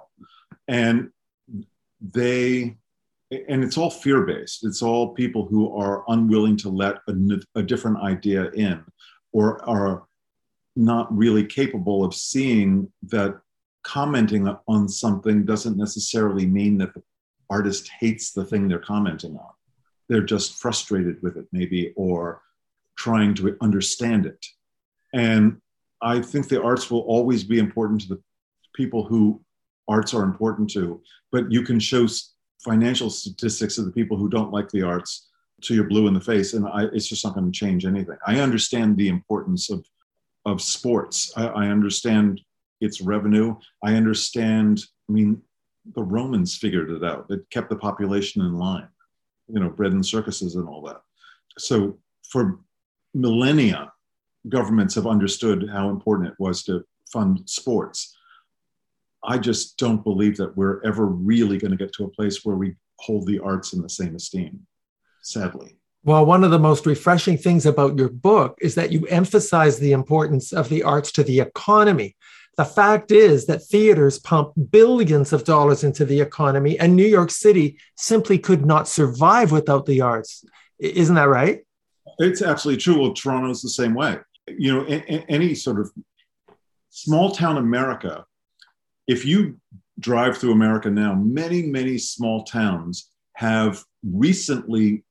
And 0.67 1.09
they, 2.01 2.77
and 3.31 3.63
it's 3.63 3.77
all 3.77 3.89
fear 3.89 4.21
based. 4.25 4.65
It's 4.65 4.81
all 4.81 5.13
people 5.13 5.45
who 5.45 5.75
are 5.75 6.03
unwilling 6.07 6.57
to 6.57 6.69
let 6.69 6.97
a, 7.07 7.13
a 7.55 7.63
different 7.63 7.97
idea 7.97 8.49
in 8.51 8.83
or 9.31 9.63
are 9.69 10.03
not 10.75 11.15
really 11.15 11.45
capable 11.45 12.03
of 12.03 12.13
seeing 12.13 12.91
that 13.03 13.39
commenting 13.83 14.47
on 14.67 14.87
something 14.87 15.45
doesn't 15.45 15.77
necessarily 15.77 16.45
mean 16.45 16.77
that 16.77 16.93
the 16.93 17.03
artist 17.49 17.89
hates 17.99 18.31
the 18.31 18.45
thing 18.45 18.67
they're 18.67 18.79
commenting 18.79 19.35
on. 19.35 19.51
They're 20.07 20.21
just 20.21 20.55
frustrated 20.55 21.21
with 21.21 21.37
it, 21.37 21.47
maybe, 21.51 21.93
or 21.95 22.41
trying 22.97 23.33
to 23.35 23.57
understand 23.61 24.25
it. 24.25 24.45
And 25.13 25.59
I 26.01 26.21
think 26.21 26.47
the 26.47 26.61
arts 26.61 26.89
will 26.89 27.01
always 27.01 27.43
be 27.43 27.59
important 27.59 28.01
to 28.01 28.07
the 28.07 28.21
people 28.75 29.03
who 29.03 29.41
arts 29.87 30.13
are 30.13 30.23
important 30.23 30.69
to, 30.71 31.01
but 31.31 31.51
you 31.51 31.63
can 31.63 31.79
show 31.79 32.07
financial 32.63 33.09
statistics 33.09 33.77
of 33.77 33.85
the 33.85 33.91
people 33.91 34.17
who 34.17 34.29
don't 34.29 34.51
like 34.51 34.69
the 34.69 34.83
arts 34.83 35.29
to 35.61 35.73
your 35.73 35.85
blue 35.85 36.07
in 36.07 36.13
the 36.13 36.21
face, 36.21 36.53
and 36.53 36.65
I, 36.67 36.83
it's 36.93 37.07
just 37.07 37.25
not 37.25 37.33
going 37.33 37.51
to 37.51 37.57
change 37.57 37.85
anything. 37.85 38.17
I 38.25 38.39
understand 38.39 38.95
the 38.95 39.09
importance 39.09 39.69
of 39.69 39.85
of 40.45 40.61
sports. 40.61 41.33
I, 41.35 41.47
I 41.47 41.67
understand 41.67 42.41
its 42.81 43.01
revenue. 43.01 43.55
I 43.83 43.95
understand, 43.95 44.81
I 45.09 45.11
mean, 45.11 45.41
the 45.95 46.03
Romans 46.03 46.57
figured 46.57 46.89
it 46.89 47.03
out. 47.03 47.25
It 47.29 47.49
kept 47.49 47.69
the 47.69 47.75
population 47.75 48.41
in 48.41 48.57
line, 48.57 48.87
you 49.47 49.59
know, 49.59 49.69
bread 49.69 49.91
and 49.91 50.05
circuses 50.05 50.55
and 50.55 50.67
all 50.67 50.81
that. 50.83 51.01
So 51.57 51.99
for 52.29 52.59
millennia, 53.13 53.91
governments 54.47 54.95
have 54.95 55.07
understood 55.07 55.69
how 55.69 55.89
important 55.89 56.29
it 56.29 56.35
was 56.39 56.63
to 56.63 56.83
fund 57.11 57.41
sports. 57.45 58.15
I 59.23 59.37
just 59.37 59.77
don't 59.77 60.03
believe 60.03 60.37
that 60.37 60.55
we're 60.55 60.81
ever 60.85 61.05
really 61.05 61.57
going 61.57 61.71
to 61.71 61.77
get 61.77 61.93
to 61.93 62.05
a 62.05 62.09
place 62.09 62.45
where 62.45 62.55
we 62.55 62.75
hold 62.99 63.27
the 63.27 63.39
arts 63.39 63.73
in 63.73 63.81
the 63.81 63.89
same 63.89 64.15
esteem, 64.15 64.65
sadly. 65.21 65.77
Well, 66.03 66.25
one 66.25 66.45
of 66.45 66.51
the 66.51 66.59
most 66.59 66.85
refreshing 66.85 67.37
things 67.37 67.65
about 67.65 67.97
your 67.97 68.07
book 68.07 68.57
is 68.61 68.75
that 68.75 68.91
you 68.91 69.05
emphasize 69.07 69.77
the 69.77 69.91
importance 69.91 70.53
of 70.53 70.69
the 70.69 70.83
arts 70.83 71.11
to 71.13 71.23
the 71.23 71.41
economy. 71.41 72.15
The 72.55 72.63
fact 72.63 73.11
is 73.11 73.45
that 73.47 73.63
theaters 73.63 74.19
pump 74.19 74.53
billions 74.71 75.33
of 75.33 75.43
dollars 75.43 75.83
into 75.83 76.05
the 76.05 76.21
economy, 76.21 76.79
and 76.79 76.95
New 76.95 77.05
York 77.05 77.31
City 77.31 77.77
simply 77.97 78.37
could 78.37 78.65
not 78.65 78.87
survive 78.87 79.51
without 79.51 79.85
the 79.85 80.01
arts. 80.01 80.45
Isn't 80.79 81.15
that 81.15 81.27
right? 81.27 81.61
It's 82.19 82.41
absolutely 82.41 82.81
true. 82.81 83.01
Well, 83.01 83.13
Toronto's 83.13 83.61
the 83.61 83.69
same 83.69 83.93
way. 83.93 84.17
You 84.57 84.73
know, 84.73 84.85
any 84.85 85.55
sort 85.55 85.79
of 85.79 85.91
small 86.89 87.31
town 87.31 87.57
America, 87.57 88.25
if 89.07 89.25
you 89.25 89.59
drive 89.99 90.37
through 90.37 90.51
America 90.51 90.89
now, 90.89 91.13
many, 91.13 91.63
many 91.63 91.97
small 91.97 92.43
towns 92.43 93.09
have 93.33 93.83
recently, 94.03 95.03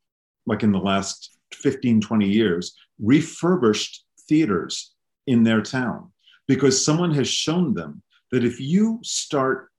like 0.47 0.63
in 0.63 0.73
the 0.73 0.79
last 0.79 1.37
15, 1.55 2.01
20 2.01 2.29
years 2.29 2.77
refurbished 3.01 4.05
theaters 4.29 4.95
in 5.27 5.43
their 5.43 5.63
town 5.63 6.11
because 6.47 6.85
someone 6.85 7.13
has 7.13 7.29
shown 7.29 7.75
them 7.75 8.03
that 8.33 8.45
if 8.45 8.61
you 8.61 8.99
start 9.03 9.71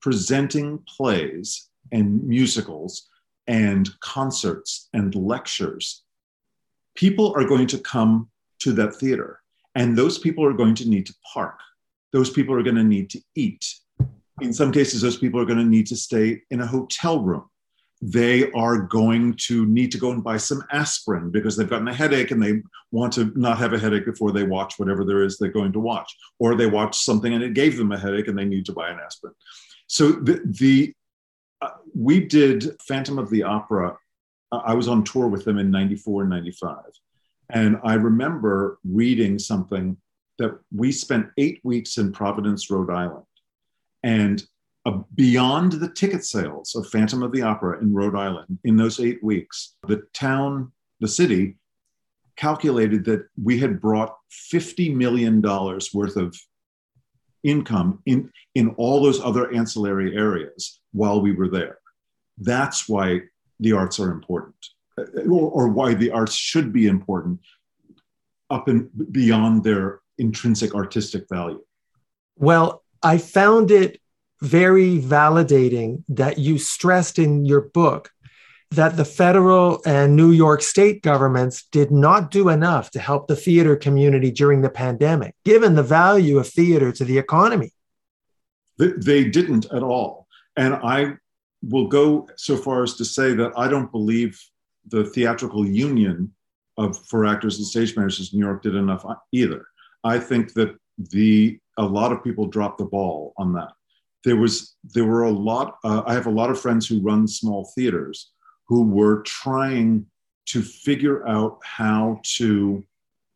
presenting 0.00 0.78
plays 0.88 1.68
and 1.92 2.22
musicals 2.24 3.08
and 3.46 3.88
concerts 4.00 4.88
and 4.92 5.14
lectures, 5.14 6.02
people 6.94 7.32
are 7.36 7.44
going 7.44 7.66
to 7.66 7.78
come 7.78 8.28
to 8.62 8.72
that 8.74 8.94
theater. 8.94 9.40
And 9.74 9.96
those 9.96 10.18
people 10.18 10.44
are 10.44 10.52
going 10.52 10.74
to 10.76 10.88
need 10.88 11.06
to 11.06 11.14
park. 11.32 11.58
Those 12.12 12.30
people 12.30 12.54
are 12.54 12.62
going 12.62 12.76
to 12.76 12.84
need 12.84 13.10
to 13.10 13.20
eat. 13.34 13.74
In 14.40 14.52
some 14.52 14.72
cases, 14.72 15.00
those 15.00 15.16
people 15.16 15.40
are 15.40 15.46
going 15.46 15.58
to 15.58 15.64
need 15.64 15.86
to 15.86 15.96
stay 15.96 16.42
in 16.50 16.60
a 16.60 16.66
hotel 16.66 17.22
room. 17.22 17.48
They 18.00 18.50
are 18.52 18.78
going 18.78 19.34
to 19.46 19.64
need 19.66 19.92
to 19.92 19.98
go 19.98 20.10
and 20.10 20.24
buy 20.24 20.36
some 20.36 20.64
aspirin 20.72 21.30
because 21.30 21.56
they've 21.56 21.70
gotten 21.70 21.86
a 21.86 21.94
headache 21.94 22.32
and 22.32 22.42
they 22.42 22.60
want 22.90 23.12
to 23.14 23.32
not 23.36 23.58
have 23.58 23.72
a 23.72 23.78
headache 23.78 24.04
before 24.04 24.32
they 24.32 24.42
watch 24.42 24.78
whatever 24.78 25.04
there 25.04 25.22
is 25.22 25.38
they're 25.38 25.48
going 25.48 25.72
to 25.72 25.78
watch. 25.78 26.12
Or 26.40 26.54
they 26.54 26.66
watch 26.66 26.98
something 26.98 27.32
and 27.32 27.44
it 27.44 27.54
gave 27.54 27.78
them 27.78 27.92
a 27.92 27.98
headache 27.98 28.26
and 28.26 28.36
they 28.36 28.44
need 28.44 28.66
to 28.66 28.72
buy 28.72 28.90
an 28.90 28.98
aspirin. 28.98 29.34
So 29.86 30.12
the, 30.12 30.42
the 30.44 30.94
uh, 31.62 31.70
we 31.94 32.26
did 32.26 32.76
Phantom 32.82 33.18
of 33.18 33.30
the 33.30 33.44
Opera. 33.44 33.96
I 34.50 34.74
was 34.74 34.88
on 34.88 35.04
tour 35.04 35.28
with 35.28 35.44
them 35.44 35.58
in 35.58 35.70
94 35.70 36.22
and 36.22 36.30
95. 36.30 36.76
And 37.52 37.78
I 37.84 37.94
remember 37.94 38.78
reading 38.82 39.38
something 39.38 39.98
that 40.38 40.58
we 40.74 40.90
spent 40.90 41.28
eight 41.36 41.60
weeks 41.62 41.98
in 41.98 42.10
Providence, 42.10 42.70
Rhode 42.70 42.90
Island. 42.90 43.26
And 44.02 44.42
uh, 44.84 45.02
beyond 45.14 45.72
the 45.72 45.88
ticket 45.88 46.24
sales 46.24 46.74
of 46.74 46.88
Phantom 46.88 47.22
of 47.22 47.30
the 47.30 47.42
Opera 47.42 47.80
in 47.80 47.94
Rhode 47.94 48.16
Island 48.16 48.58
in 48.64 48.76
those 48.76 48.98
eight 48.98 49.22
weeks, 49.22 49.76
the 49.86 50.02
town, 50.12 50.72
the 50.98 51.06
city, 51.06 51.56
calculated 52.36 53.04
that 53.04 53.26
we 53.40 53.58
had 53.58 53.80
brought 53.80 54.16
$50 54.52 54.94
million 54.96 55.40
worth 55.42 56.16
of 56.16 56.36
income 57.44 58.00
in, 58.06 58.30
in 58.54 58.70
all 58.70 59.02
those 59.02 59.20
other 59.20 59.52
ancillary 59.52 60.16
areas 60.16 60.80
while 60.92 61.20
we 61.20 61.32
were 61.32 61.48
there. 61.48 61.78
That's 62.38 62.88
why 62.88 63.20
the 63.60 63.72
arts 63.72 64.00
are 64.00 64.10
important, 64.10 64.56
or, 64.96 65.50
or 65.50 65.68
why 65.68 65.94
the 65.94 66.10
arts 66.10 66.34
should 66.34 66.72
be 66.72 66.86
important 66.86 67.40
up 68.50 68.68
and 68.68 68.90
beyond 69.10 69.64
their 69.64 70.00
intrinsic 70.18 70.74
artistic 70.74 71.24
value. 71.28 71.62
Well, 72.36 72.82
I 73.02 73.18
found 73.18 73.70
it 73.70 74.00
very 74.40 74.98
validating 74.98 76.04
that 76.08 76.38
you 76.38 76.58
stressed 76.58 77.18
in 77.18 77.44
your 77.46 77.62
book 77.62 78.10
that 78.72 78.96
the 78.96 79.04
federal 79.04 79.82
and 79.84 80.16
New 80.16 80.30
York 80.30 80.62
state 80.62 81.02
governments 81.02 81.66
did 81.70 81.90
not 81.90 82.30
do 82.30 82.48
enough 82.48 82.90
to 82.90 82.98
help 82.98 83.28
the 83.28 83.36
theater 83.36 83.76
community 83.76 84.30
during 84.30 84.62
the 84.62 84.70
pandemic, 84.70 85.34
given 85.44 85.74
the 85.74 85.82
value 85.82 86.38
of 86.38 86.48
theater 86.48 86.90
to 86.90 87.04
the 87.04 87.18
economy. 87.18 87.70
They 88.78 89.24
didn't 89.24 89.66
at 89.72 89.82
all. 89.82 90.26
And 90.56 90.74
I 90.74 91.14
will 91.62 91.86
go 91.86 92.28
so 92.36 92.56
far 92.56 92.82
as 92.82 92.94
to 92.94 93.04
say 93.04 93.34
that 93.34 93.52
I 93.56 93.68
don't 93.68 93.92
believe 93.92 94.40
the 94.88 95.04
theatrical 95.04 95.66
union 95.66 96.32
of 96.78 96.98
for 97.06 97.26
actors 97.26 97.58
and 97.58 97.66
stage 97.66 97.96
managers 97.96 98.32
in 98.32 98.38
New 98.38 98.46
York 98.46 98.62
did 98.62 98.74
enough 98.74 99.04
either. 99.32 99.66
I 100.04 100.18
think 100.18 100.54
that 100.54 100.76
the 100.98 101.58
a 101.78 101.84
lot 101.84 102.12
of 102.12 102.22
people 102.22 102.46
dropped 102.46 102.78
the 102.78 102.84
ball 102.84 103.32
on 103.36 103.52
that. 103.54 103.72
There 104.24 104.36
was 104.36 104.76
there 104.84 105.04
were 105.04 105.24
a 105.24 105.30
lot. 105.30 105.78
Uh, 105.84 106.02
I 106.06 106.14
have 106.14 106.26
a 106.26 106.30
lot 106.30 106.50
of 106.50 106.60
friends 106.60 106.86
who 106.86 107.00
run 107.00 107.26
small 107.26 107.70
theaters 107.74 108.30
who 108.68 108.84
were 108.84 109.22
trying 109.22 110.06
to 110.46 110.62
figure 110.62 111.26
out 111.26 111.58
how 111.62 112.20
to 112.36 112.84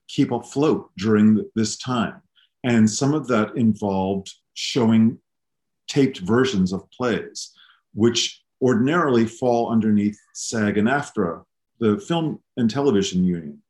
keep 0.09 0.31
afloat 0.33 0.91
during 0.97 1.45
this 1.55 1.77
time, 1.77 2.23
and 2.65 2.89
some 2.89 3.15
of 3.15 3.27
that 3.29 3.57
involved 3.57 4.33
showing 4.55 5.19
taped 5.89 6.19
versions 6.19 6.73
of 6.73 6.91
plays, 6.91 7.53
which 7.95 8.43
ordinarily 8.63 9.27
fall 9.27 9.71
underneath 9.71 10.19
SAG 10.35 10.79
and 10.79 10.89
AFTRA, 10.89 11.45
the 11.79 11.99
Film 12.01 12.41
and 12.57 12.71
Television 12.71 13.25
Union. 13.25 13.63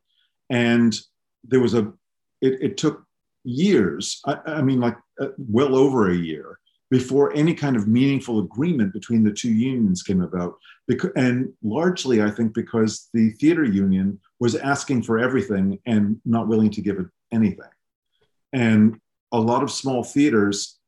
And 0.51 0.99
there 1.45 1.61
was 1.61 1.75
a, 1.75 1.93
it, 2.41 2.61
it 2.63 2.77
took 2.77 3.05
years, 3.45 4.21
I, 4.27 4.39
I 4.47 4.63
mean, 4.63 4.81
like 4.81 4.97
uh, 5.21 5.29
well 5.39 5.75
over 5.77 6.11
a 6.11 6.17
year, 6.17 6.59
before 6.89 7.35
any 7.35 7.53
kind 7.53 7.75
of 7.75 7.89
meaningful 7.89 8.39
agreement 8.39 8.93
between 8.93 9.25
the 9.25 9.33
two 9.33 9.53
unions 9.53 10.05
came 10.05 10.23
about. 10.23 10.55
Because, 10.87 11.11
and 11.17 11.53
largely, 11.63 12.23
I 12.23 12.31
think, 12.31 12.55
because 12.55 13.09
the 13.13 13.31
theater 13.31 13.65
union 13.65 14.21
was 14.39 14.55
asking 14.55 15.03
for 15.03 15.19
everything 15.19 15.81
and 15.87 16.21
not 16.25 16.47
willing 16.47 16.71
to 16.71 16.81
give 16.81 16.99
it 16.99 17.07
anything. 17.33 17.71
And 18.53 19.01
a 19.33 19.41
lot 19.41 19.65
of 19.65 19.73
small 19.73 20.05
theaters 20.05 20.79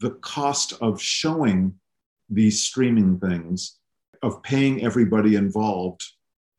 the 0.00 0.10
cost 0.10 0.74
of 0.80 1.00
showing 1.00 1.74
these 2.30 2.62
streaming 2.62 3.18
things, 3.18 3.78
of 4.22 4.42
paying 4.42 4.84
everybody 4.84 5.34
involved 5.34 6.04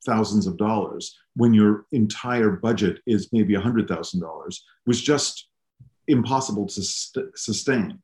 thousands 0.06 0.48
of 0.48 0.58
dollars 0.58 1.18
when 1.36 1.54
your 1.54 1.86
entire 1.92 2.52
budget 2.52 3.00
is 3.06 3.30
maybe 3.32 3.54
$100,000 3.54 4.60
was 4.86 5.02
just 5.02 5.48
impossible 6.08 6.66
to 6.66 6.82
st- 6.82 7.38
sustain. 7.38 8.00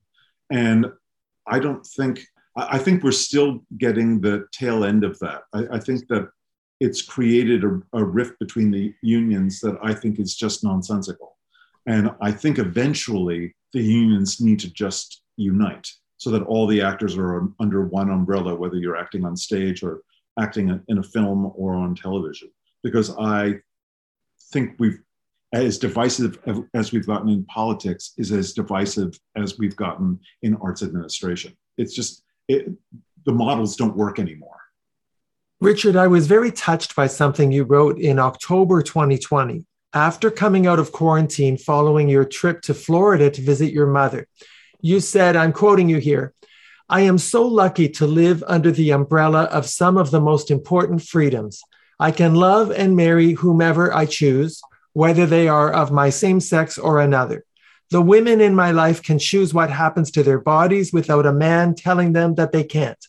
And 0.51 0.87
I 1.47 1.59
don't 1.59 1.85
think, 1.85 2.21
I 2.55 2.77
think 2.77 3.03
we're 3.03 3.11
still 3.11 3.63
getting 3.77 4.21
the 4.21 4.45
tail 4.51 4.83
end 4.83 5.03
of 5.03 5.17
that. 5.19 5.43
I, 5.53 5.65
I 5.73 5.79
think 5.79 6.07
that 6.07 6.29
it's 6.79 7.01
created 7.01 7.63
a, 7.63 7.81
a 7.93 8.03
rift 8.03 8.37
between 8.39 8.71
the 8.71 8.93
unions 9.01 9.59
that 9.61 9.77
I 9.81 9.93
think 9.93 10.19
is 10.19 10.35
just 10.35 10.63
nonsensical. 10.63 11.37
And 11.87 12.11
I 12.21 12.31
think 12.31 12.59
eventually 12.59 13.55
the 13.73 13.81
unions 13.81 14.39
need 14.39 14.59
to 14.59 14.71
just 14.71 15.23
unite 15.37 15.87
so 16.17 16.31
that 16.31 16.43
all 16.43 16.67
the 16.67 16.81
actors 16.81 17.17
are 17.17 17.47
under 17.59 17.85
one 17.85 18.09
umbrella, 18.09 18.55
whether 18.55 18.77
you're 18.77 18.97
acting 18.97 19.25
on 19.25 19.37
stage 19.37 19.83
or 19.83 20.01
acting 20.39 20.83
in 20.87 20.97
a 20.97 21.03
film 21.03 21.51
or 21.55 21.75
on 21.75 21.95
television. 21.95 22.49
Because 22.83 23.15
I 23.17 23.55
think 24.51 24.75
we've, 24.79 24.99
as 25.53 25.77
divisive 25.77 26.39
as 26.73 26.91
we've 26.91 27.07
gotten 27.07 27.29
in 27.29 27.45
politics, 27.45 28.13
is 28.17 28.31
as 28.31 28.53
divisive 28.53 29.19
as 29.35 29.57
we've 29.57 29.75
gotten 29.75 30.19
in 30.41 30.55
arts 30.55 30.83
administration. 30.83 31.55
It's 31.77 31.93
just, 31.93 32.23
it, 32.47 32.69
the 33.25 33.31
models 33.31 33.75
don't 33.75 33.95
work 33.95 34.19
anymore. 34.19 34.57
Richard, 35.59 35.95
I 35.95 36.07
was 36.07 36.27
very 36.27 36.51
touched 36.51 36.95
by 36.95 37.07
something 37.07 37.51
you 37.51 37.63
wrote 37.63 37.99
in 37.99 38.19
October 38.19 38.81
2020 38.81 39.65
after 39.93 40.29
coming 40.29 40.67
out 40.67 40.77
of 40.77 40.91
quarantine 40.91 41.57
following 41.57 42.07
your 42.07 42.25
trip 42.25 42.61
to 42.61 42.73
Florida 42.73 43.31
to 43.31 43.41
visit 43.41 43.73
your 43.73 43.87
mother, 43.87 44.27
you 44.87 45.01
said, 45.01 45.35
I'm 45.35 45.51
quoting 45.51 45.89
you 45.89 45.97
here, 45.97 46.33
I 46.87 47.01
am 47.01 47.17
so 47.17 47.45
lucky 47.45 47.89
to 47.89 48.07
live 48.07 48.41
under 48.47 48.71
the 48.71 48.91
umbrella 48.91 49.43
of 49.43 49.65
some 49.65 49.97
of 49.97 50.11
the 50.11 50.21
most 50.21 50.49
important 50.49 51.03
freedoms. 51.03 51.61
I 51.99 52.11
can 52.11 52.35
love 52.35 52.71
and 52.71 52.95
marry 52.95 53.33
whomever 53.33 53.93
I 53.93 54.05
choose, 54.05 54.61
whether 54.93 55.25
they 55.25 55.49
are 55.49 55.73
of 55.73 55.91
my 55.91 56.09
same 56.09 56.39
sex 56.39 56.77
or 56.77 57.01
another. 57.01 57.43
The 57.89 58.01
women 58.01 58.39
in 58.39 58.55
my 58.55 58.71
life 58.71 59.03
can 59.03 59.19
choose 59.19 59.53
what 59.53 59.69
happens 59.69 60.09
to 60.11 60.23
their 60.23 60.39
bodies 60.39 60.93
without 60.93 61.25
a 61.25 61.33
man 61.33 61.75
telling 61.75 62.13
them 62.13 62.35
that 62.35 62.53
they 62.53 62.63
can't. 62.63 63.03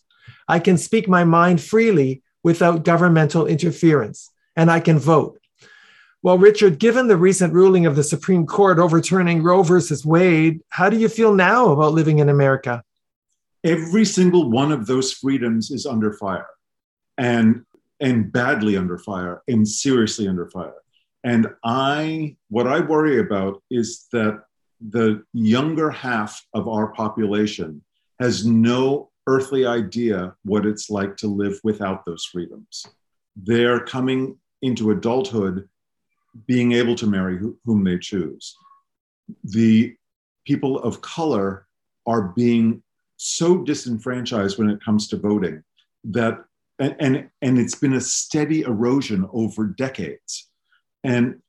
I 0.49 0.59
can 0.59 0.77
speak 0.77 1.07
my 1.07 1.23
mind 1.23 1.61
freely 1.61 2.23
without 2.43 2.83
governmental 2.83 3.45
interference, 3.45 4.31
and 4.55 4.69
I 4.69 4.81
can 4.81 4.99
vote. 4.99 5.39
Well, 6.21 6.37
Richard, 6.37 6.79
given 6.79 7.07
the 7.07 7.15
recent 7.15 7.53
ruling 7.53 7.85
of 7.85 7.95
the 7.95 8.03
Supreme 8.03 8.45
Court 8.45 8.77
overturning 8.77 9.41
Roe 9.41 9.63
versus 9.63 10.05
Wade, 10.05 10.59
how 10.67 10.89
do 10.89 10.97
you 10.97 11.07
feel 11.07 11.33
now 11.33 11.69
about 11.69 11.93
living 11.93 12.19
in 12.19 12.27
America? 12.27 12.83
Every 13.63 14.03
single 14.03 14.49
one 14.49 14.73
of 14.73 14.85
those 14.85 15.13
freedoms 15.13 15.71
is 15.71 15.85
under 15.85 16.13
fire 16.13 16.47
and 17.17 17.65
and 18.01 18.31
badly 18.31 18.77
under 18.77 18.97
fire 18.97 19.41
and 19.47 19.67
seriously 19.67 20.27
under 20.27 20.49
fire. 20.49 20.75
And 21.23 21.47
I 21.63 22.35
what 22.49 22.67
I 22.67 22.79
worry 22.81 23.19
about 23.19 23.61
is 23.69 24.07
that 24.11 24.43
the 24.81 25.23
younger 25.33 25.89
half 25.89 26.45
of 26.53 26.67
our 26.67 26.87
population 26.93 27.81
has 28.19 28.45
no 28.45 29.09
earthly 29.27 29.65
idea 29.65 30.33
what 30.43 30.65
it's 30.65 30.89
like 30.89 31.15
to 31.17 31.27
live 31.27 31.59
without 31.63 32.05
those 32.05 32.25
freedoms. 32.25 32.85
They're 33.37 33.81
coming 33.81 34.37
into 34.61 34.91
adulthood 34.91 35.69
being 36.47 36.73
able 36.73 36.95
to 36.95 37.07
marry 37.07 37.39
whom 37.65 37.83
they 37.83 37.97
choose. 37.97 38.55
The 39.43 39.95
people 40.45 40.79
of 40.79 41.01
color 41.01 41.67
are 42.05 42.21
being 42.21 42.81
so 43.17 43.57
disenfranchised 43.57 44.57
when 44.57 44.69
it 44.69 44.83
comes 44.83 45.07
to 45.09 45.17
voting 45.17 45.63
that 46.05 46.43
and, 46.79 46.95
and, 46.99 47.29
and 47.41 47.59
it's 47.59 47.75
been 47.75 47.93
a 47.93 48.01
steady 48.01 48.61
erosion 48.61 49.27
over 49.33 49.65
decades 49.65 50.47
and 51.03 51.41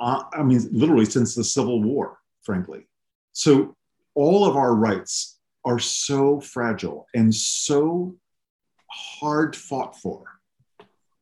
uh, 0.00 0.24
i 0.32 0.42
mean 0.42 0.60
literally 0.72 1.04
since 1.04 1.34
the 1.34 1.44
civil 1.44 1.80
war 1.80 2.18
frankly 2.42 2.86
so 3.32 3.76
all 4.14 4.44
of 4.44 4.56
our 4.56 4.74
rights 4.74 5.38
are 5.64 5.78
so 5.78 6.40
fragile 6.40 7.06
and 7.14 7.32
so 7.32 8.14
hard 8.90 9.54
fought 9.54 9.96
for 9.96 10.24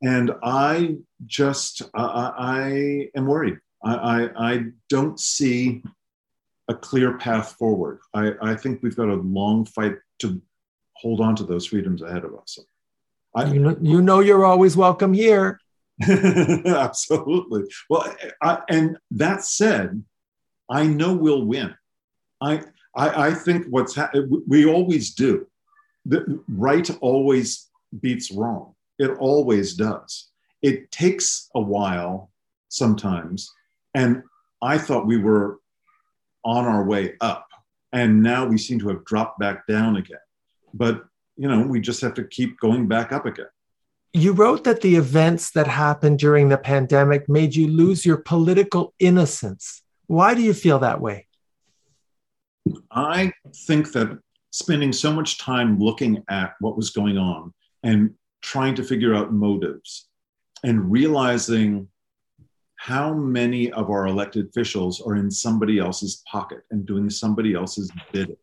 And 0.02 0.32
I 0.42 0.96
just, 1.26 1.82
I, 1.94 2.32
I 2.36 3.08
am 3.16 3.26
worried. 3.26 3.58
I, 3.84 3.94
I, 3.94 4.52
I, 4.52 4.64
don't 4.88 5.18
see 5.18 5.82
a 6.68 6.74
clear 6.74 7.18
path 7.18 7.56
forward. 7.58 8.00
I, 8.14 8.32
I 8.40 8.54
think 8.54 8.82
we've 8.82 8.96
got 8.96 9.08
a 9.08 9.14
long 9.14 9.64
fight 9.64 9.96
to 10.20 10.40
hold 10.94 11.20
on 11.20 11.34
to 11.36 11.44
those 11.44 11.66
freedoms 11.66 12.02
ahead 12.02 12.24
of 12.24 12.34
us. 12.34 12.58
I, 13.34 13.52
you, 13.52 13.60
know, 13.60 13.76
you 13.80 14.02
know 14.02 14.20
you're 14.20 14.44
always 14.44 14.76
welcome 14.76 15.12
here. 15.12 15.60
Absolutely. 16.08 17.64
Well, 17.88 18.14
I, 18.42 18.58
and 18.68 18.98
that 19.12 19.44
said, 19.44 20.02
I 20.70 20.86
know 20.86 21.14
we'll 21.14 21.44
win. 21.44 21.74
I, 22.40 22.62
I, 22.94 23.28
I 23.28 23.34
think 23.34 23.66
what's 23.68 23.94
ha- 23.94 24.10
we 24.48 24.66
always 24.66 25.14
do. 25.14 25.46
The 26.06 26.42
right 26.48 26.88
always 27.00 27.68
beats 28.00 28.32
wrong. 28.32 28.74
It 28.98 29.10
always 29.18 29.74
does. 29.74 30.28
It 30.62 30.90
takes 30.90 31.50
a 31.54 31.60
while 31.60 32.30
sometimes, 32.68 33.50
and 33.94 34.22
I 34.62 34.78
thought 34.78 35.06
we 35.06 35.18
were 35.18 35.58
on 36.44 36.64
our 36.64 36.84
way 36.84 37.14
up, 37.20 37.48
and 37.92 38.22
now 38.22 38.46
we 38.46 38.58
seem 38.58 38.78
to 38.80 38.88
have 38.88 39.04
dropped 39.04 39.38
back 39.38 39.66
down 39.66 39.96
again. 39.96 40.18
But 40.72 41.04
you 41.36 41.48
know, 41.48 41.66
we 41.66 41.80
just 41.80 42.00
have 42.02 42.14
to 42.14 42.24
keep 42.24 42.58
going 42.60 42.86
back 42.86 43.12
up 43.12 43.26
again. 43.26 43.46
You 44.12 44.32
wrote 44.32 44.64
that 44.64 44.82
the 44.82 44.96
events 44.96 45.52
that 45.52 45.66
happened 45.66 46.18
during 46.18 46.50
the 46.50 46.58
pandemic 46.58 47.28
made 47.28 47.56
you 47.56 47.68
lose 47.68 48.04
your 48.04 48.18
political 48.18 48.94
innocence. 48.98 49.82
Why 50.06 50.34
do 50.34 50.42
you 50.42 50.52
feel 50.52 50.78
that 50.80 51.00
way? 51.00 51.26
I 52.90 53.32
think 53.66 53.92
that 53.92 54.18
spending 54.50 54.92
so 54.92 55.12
much 55.12 55.38
time 55.38 55.78
looking 55.78 56.22
at 56.28 56.52
what 56.60 56.76
was 56.76 56.90
going 56.90 57.16
on 57.16 57.54
and 57.82 58.14
trying 58.42 58.74
to 58.74 58.84
figure 58.84 59.14
out 59.14 59.32
motives 59.32 60.08
and 60.64 60.90
realizing 60.90 61.88
how 62.76 63.14
many 63.14 63.70
of 63.72 63.90
our 63.90 64.06
elected 64.06 64.48
officials 64.48 65.00
are 65.00 65.16
in 65.16 65.30
somebody 65.30 65.78
else's 65.78 66.22
pocket 66.30 66.62
and 66.70 66.84
doing 66.84 67.08
somebody 67.08 67.54
else's 67.54 67.90
bidding 68.12 68.36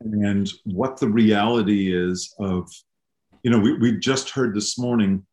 and 0.00 0.50
what 0.64 0.96
the 0.96 1.08
reality 1.08 1.94
is 1.94 2.34
of 2.38 2.70
you 3.42 3.50
know, 3.50 3.58
we, 3.58 3.74
we 3.74 3.98
just 3.98 4.30
heard 4.30 4.54
this 4.54 4.78
morning, 4.78 5.24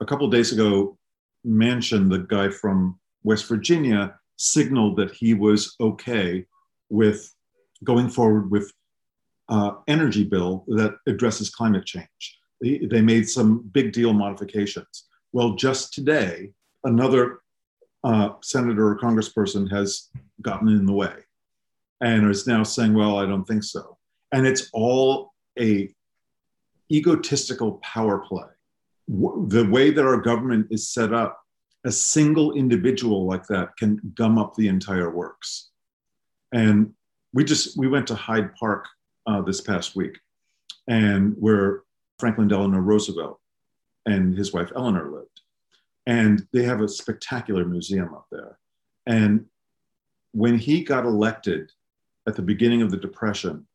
a 0.00 0.06
couple 0.06 0.28
days 0.28 0.52
ago, 0.52 0.98
Manchin, 1.46 2.08
the 2.08 2.20
guy 2.20 2.48
from 2.48 2.98
West 3.24 3.46
Virginia, 3.46 4.14
signaled 4.36 4.96
that 4.96 5.12
he 5.12 5.34
was 5.34 5.74
okay 5.80 6.46
with 6.88 7.32
going 7.84 8.08
forward 8.08 8.50
with 8.50 8.72
uh, 9.48 9.72
energy 9.86 10.24
bill 10.24 10.64
that 10.68 10.94
addresses 11.06 11.50
climate 11.50 11.84
change. 11.84 12.38
They, 12.62 13.02
made 13.02 13.28
some 13.28 13.68
big 13.72 13.92
deal 13.92 14.12
modifications. 14.12 15.08
Well, 15.32 15.56
just 15.56 15.92
today, 15.92 16.50
another 16.84 17.40
uh, 18.04 18.30
senator 18.40 18.88
or 18.88 18.98
congressperson 18.98 19.70
has 19.72 20.10
gotten 20.40 20.68
in 20.68 20.86
the 20.86 20.92
way 20.92 21.14
and 22.00 22.30
is 22.30 22.46
now 22.46 22.62
saying, 22.62 22.94
well, 22.94 23.18
I 23.18 23.26
don't 23.26 23.44
think 23.44 23.64
so. 23.64 23.98
And 24.32 24.46
it's 24.46 24.70
all 24.72 25.32
a 25.58 25.92
egotistical 26.90 27.80
power 27.82 28.18
play. 28.18 28.48
The 29.08 29.68
way 29.70 29.90
that 29.90 30.04
our 30.04 30.20
government 30.20 30.68
is 30.70 30.88
set 30.88 31.12
up, 31.12 31.40
a 31.84 31.92
single 31.92 32.52
individual 32.52 33.26
like 33.26 33.46
that 33.48 33.76
can 33.76 34.00
gum 34.14 34.38
up 34.38 34.54
the 34.54 34.68
entire 34.68 35.10
works. 35.10 35.70
And 36.52 36.92
we 37.32 37.44
just 37.44 37.76
we 37.76 37.88
went 37.88 38.06
to 38.08 38.14
Hyde 38.14 38.54
Park 38.54 38.86
uh, 39.26 39.40
this 39.42 39.60
past 39.60 39.96
week, 39.96 40.18
and 40.86 41.34
where 41.38 41.82
Franklin 42.22 42.46
Delano 42.46 42.78
Roosevelt 42.78 43.40
and 44.06 44.38
his 44.38 44.52
wife 44.52 44.70
Eleanor 44.76 45.10
lived, 45.10 45.40
and 46.06 46.46
they 46.52 46.62
have 46.62 46.80
a 46.80 46.88
spectacular 46.88 47.64
museum 47.64 48.14
up 48.14 48.28
there. 48.30 48.58
And 49.06 49.46
when 50.30 50.56
he 50.56 50.84
got 50.84 51.04
elected 51.04 51.72
at 52.28 52.36
the 52.36 52.42
beginning 52.42 52.80
of 52.80 52.92
the 52.92 52.96
Depression, 52.96 53.66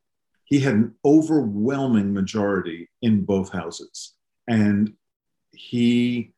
he 0.46 0.60
had 0.60 0.72
an 0.72 0.94
overwhelming 1.04 2.14
majority 2.14 2.88
in 3.02 3.22
both 3.22 3.52
houses. 3.52 4.14
And 4.48 4.94
he 5.52 6.32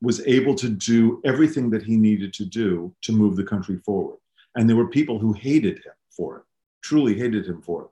was 0.00 0.24
able 0.28 0.54
to 0.54 0.68
do 0.68 1.20
everything 1.24 1.68
that 1.70 1.82
he 1.82 1.96
needed 1.96 2.32
to 2.34 2.44
do 2.44 2.94
to 3.02 3.12
move 3.12 3.34
the 3.34 3.42
country 3.42 3.78
forward. 3.78 4.18
And 4.54 4.68
there 4.68 4.76
were 4.76 4.86
people 4.86 5.18
who 5.18 5.32
hated 5.32 5.78
him 5.78 5.94
for 6.10 6.36
it, 6.36 6.42
truly 6.80 7.18
hated 7.18 7.44
him 7.44 7.60
for 7.60 7.82
it. 7.82 7.90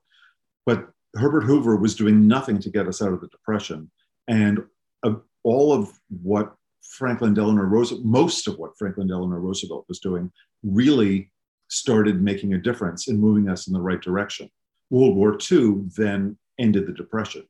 But 0.65 0.91
Herbert 1.15 1.43
Hoover 1.43 1.77
was 1.77 1.95
doing 1.95 2.27
nothing 2.27 2.61
to 2.61 2.71
get 2.71 2.87
us 2.87 3.03
out 3.03 3.13
of 3.13 3.21
the 3.21 3.29
Depression. 3.29 3.91
And 4.29 4.65
uh, 5.03 5.15
all 5.43 5.73
of 5.73 5.99
what 6.23 6.55
Franklin 6.83 7.35
Delano 7.35 7.63
Roosevelt, 7.63 8.05
most 8.05 8.47
of 8.49 8.59
what 8.59 8.77
Franklin 8.79 9.07
Delano 9.07 9.37
Roosevelt 9.37 9.87
was 9.89 10.01
doing, 10.01 10.31
really 10.63 11.31
started 11.69 12.23
making 12.23 12.55
a 12.55 12.59
difference 12.59 13.09
in 13.09 13.21
moving 13.21 13.49
us 13.49 13.67
in 13.67 13.73
the 13.73 13.81
right 13.81 14.01
direction. 14.01 14.51
World 14.91 15.17
War 15.17 15.39
II 15.51 15.83
then 15.97 16.37
ended 16.59 16.87
the 16.87 16.93
Depression 16.93 17.47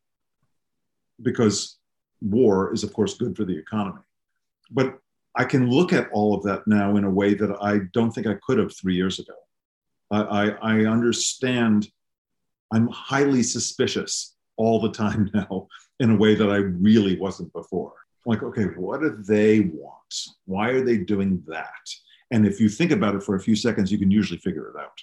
because 1.23 1.79
war 2.21 2.73
is, 2.73 2.83
of 2.85 2.93
course, 2.93 3.17
good 3.17 3.37
for 3.37 3.45
the 3.45 3.57
economy. 3.57 4.01
But 4.71 4.99
I 5.35 5.45
can 5.45 5.71
look 5.71 5.93
at 5.93 6.11
all 6.11 6.35
of 6.35 6.43
that 6.45 6.67
now 6.67 6.97
in 6.97 7.05
a 7.05 7.11
way 7.11 7.35
that 7.35 7.57
I 7.61 7.81
don't 7.93 8.11
think 8.11 8.27
I 8.27 8.37
could 8.45 8.59
have 8.59 8.75
three 8.77 8.97
years 8.97 9.19
ago. 9.19 9.35
I, 10.11 10.23
I, 10.23 10.49
I 10.49 10.87
understand, 10.87 11.89
I'm 12.71 12.89
highly 12.89 13.43
suspicious 13.43 14.35
all 14.57 14.81
the 14.81 14.93
time 14.93 15.31
now 15.35 15.69
in 16.01 16.11
a 16.11 16.17
way 16.17 16.35
that 16.35 16.51
I 16.51 16.57
really 16.57 17.19
wasn't 17.19 17.53
before. 17.53 17.93
Like, 18.27 18.43
okay, 18.43 18.65
what 18.77 19.01
do 19.01 19.17
they 19.27 19.61
want? 19.61 20.15
Why 20.45 20.71
are 20.71 20.85
they 20.85 20.99
doing 20.99 21.43
that? 21.47 21.67
And 22.31 22.47
if 22.47 22.61
you 22.61 22.69
think 22.69 22.91
about 22.91 23.15
it 23.15 23.23
for 23.23 23.37
a 23.37 23.41
few 23.41 23.57
seconds, 23.57 23.91
you 23.91 23.99
can 23.99 24.11
usually 24.11 24.39
figure 24.39 24.69
it 24.69 24.79
out. 24.79 25.01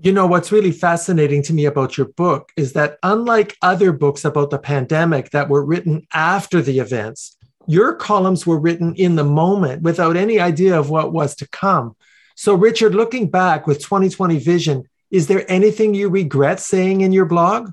You 0.00 0.12
know, 0.12 0.26
what's 0.26 0.52
really 0.52 0.70
fascinating 0.72 1.42
to 1.44 1.52
me 1.52 1.64
about 1.64 1.96
your 1.96 2.08
book 2.08 2.52
is 2.56 2.72
that 2.74 2.98
unlike 3.02 3.56
other 3.62 3.92
books 3.92 4.24
about 4.24 4.50
the 4.50 4.58
pandemic 4.58 5.30
that 5.30 5.48
were 5.48 5.64
written 5.64 6.06
after 6.12 6.62
the 6.62 6.78
events, 6.78 7.36
your 7.66 7.94
columns 7.94 8.46
were 8.46 8.58
written 8.58 8.94
in 8.94 9.16
the 9.16 9.24
moment 9.24 9.82
without 9.82 10.16
any 10.16 10.40
idea 10.40 10.78
of 10.78 10.88
what 10.88 11.12
was 11.12 11.34
to 11.36 11.48
come. 11.48 11.96
So, 12.36 12.54
Richard, 12.54 12.94
looking 12.94 13.28
back 13.28 13.66
with 13.66 13.80
2020 13.80 14.38
vision, 14.38 14.84
is 15.10 15.26
there 15.26 15.50
anything 15.50 15.94
you 15.94 16.08
regret 16.08 16.60
saying 16.60 17.00
in 17.00 17.12
your 17.12 17.24
blog? 17.24 17.70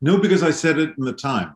No, 0.00 0.18
because 0.18 0.42
I 0.42 0.50
said 0.50 0.78
it 0.78 0.94
in 0.96 1.04
the 1.04 1.12
time. 1.12 1.54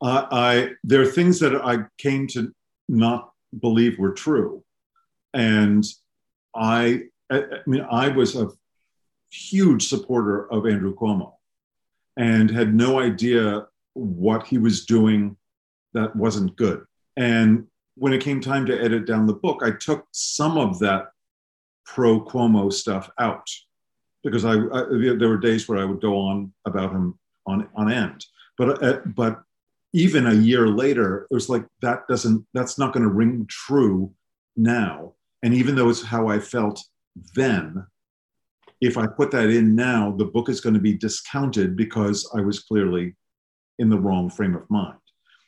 Uh, 0.00 0.26
I 0.30 0.70
there 0.82 1.02
are 1.02 1.06
things 1.06 1.38
that 1.40 1.54
I 1.54 1.84
came 1.98 2.26
to 2.28 2.52
not 2.88 3.30
believe 3.58 3.98
were 3.98 4.12
true, 4.12 4.64
and 5.32 5.84
I, 6.54 7.04
I 7.30 7.42
mean, 7.66 7.86
I 7.90 8.08
was 8.08 8.36
a 8.36 8.50
huge 9.30 9.88
supporter 9.88 10.50
of 10.52 10.66
Andrew 10.66 10.94
Cuomo 10.94 11.34
and 12.16 12.50
had 12.50 12.74
no 12.74 13.00
idea 13.00 13.66
what 13.94 14.46
he 14.46 14.58
was 14.58 14.84
doing 14.84 15.36
that 15.92 16.14
wasn't 16.14 16.56
good. 16.56 16.84
And 17.16 17.66
when 17.96 18.12
it 18.12 18.22
came 18.22 18.40
time 18.40 18.66
to 18.66 18.80
edit 18.80 19.06
down 19.06 19.26
the 19.26 19.34
book, 19.34 19.62
I 19.62 19.72
took 19.72 20.06
some 20.12 20.56
of 20.56 20.78
that 20.80 21.08
pro 21.84 22.20
Cuomo 22.20 22.72
stuff 22.72 23.10
out 23.18 23.48
because 24.24 24.44
I, 24.44 24.54
I, 24.54 24.84
there 25.18 25.28
were 25.28 25.38
days 25.38 25.68
where 25.68 25.78
I 25.78 25.84
would 25.84 26.00
go 26.00 26.18
on 26.18 26.52
about 26.64 26.90
him 26.90 27.18
on 27.46 27.68
on 27.76 27.92
end. 27.92 28.24
But 28.58 28.82
uh, 28.82 29.00
but 29.04 29.42
even 29.92 30.26
a 30.26 30.34
year 30.34 30.66
later, 30.66 31.26
it 31.30 31.34
was 31.34 31.48
like 31.48 31.64
that 31.82 32.08
doesn't 32.08 32.44
that's 32.54 32.78
not 32.78 32.92
going 32.92 33.04
to 33.04 33.12
ring 33.12 33.46
true 33.48 34.12
now. 34.56 35.12
And 35.42 35.54
even 35.54 35.74
though 35.74 35.90
it's 35.90 36.02
how 36.02 36.28
I 36.28 36.38
felt 36.38 36.82
then, 37.34 37.86
if 38.80 38.96
I 38.96 39.06
put 39.06 39.30
that 39.32 39.50
in 39.50 39.74
now, 39.74 40.10
the 40.10 40.24
book 40.24 40.48
is 40.48 40.60
going 40.60 40.74
to 40.74 40.80
be 40.80 40.94
discounted 40.94 41.76
because 41.76 42.28
I 42.34 42.40
was 42.40 42.60
clearly 42.60 43.14
in 43.78 43.90
the 43.90 43.98
wrong 43.98 44.30
frame 44.30 44.54
of 44.54 44.68
mind. 44.70 44.98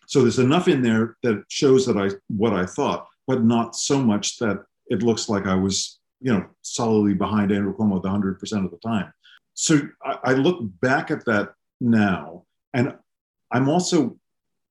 So 0.07 0.22
there's 0.22 0.39
enough 0.39 0.68
in 0.68 0.83
there 0.83 1.16
that 1.22 1.45
shows 1.49 1.87
that 1.87 1.97
I 1.97 2.11
what 2.29 2.53
I 2.53 2.66
thought, 2.66 3.09
but 3.27 3.43
not 3.43 3.74
so 3.74 3.99
much 4.01 4.39
that 4.39 4.62
it 4.89 5.03
looks 5.03 5.29
like 5.29 5.47
I 5.47 5.55
was, 5.55 5.95
you 6.21 6.33
know, 6.33 6.47
solidly 6.62 7.14
behind 7.14 7.53
Andrew 7.53 7.77
Cuomo 7.77 8.03
the 8.03 8.11
hundred 8.11 8.39
percent 8.39 8.64
of 8.64 8.71
the 8.71 8.79
time. 8.79 9.12
So 9.55 9.81
I, 10.05 10.19
I 10.25 10.33
look 10.33 10.59
back 10.81 11.11
at 11.11 11.25
that 11.27 11.53
now, 11.81 12.45
and 12.75 12.95
I'm 13.53 13.69
also 13.69 14.19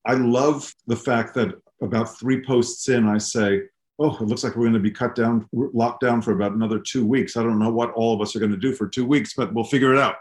I 0.05 0.13
love 0.13 0.73
the 0.87 0.95
fact 0.95 1.33
that 1.35 1.53
about 1.81 2.17
three 2.17 2.43
posts 2.45 2.89
in, 2.89 3.07
I 3.07 3.17
say, 3.17 3.63
oh, 3.99 4.15
it 4.15 4.21
looks 4.21 4.43
like 4.43 4.55
we're 4.55 4.63
going 4.63 4.73
to 4.73 4.79
be 4.79 4.91
cut 4.91 5.15
down, 5.15 5.47
locked 5.51 6.01
down 6.01 6.21
for 6.21 6.31
about 6.31 6.51
another 6.51 6.79
two 6.79 7.05
weeks. 7.05 7.37
I 7.37 7.43
don't 7.43 7.59
know 7.59 7.71
what 7.71 7.91
all 7.93 8.13
of 8.13 8.21
us 8.21 8.35
are 8.35 8.39
going 8.39 8.51
to 8.51 8.57
do 8.57 8.73
for 8.73 8.87
two 8.87 9.05
weeks, 9.05 9.33
but 9.35 9.53
we'll 9.53 9.63
figure 9.63 9.93
it 9.93 9.99
out. 9.99 10.15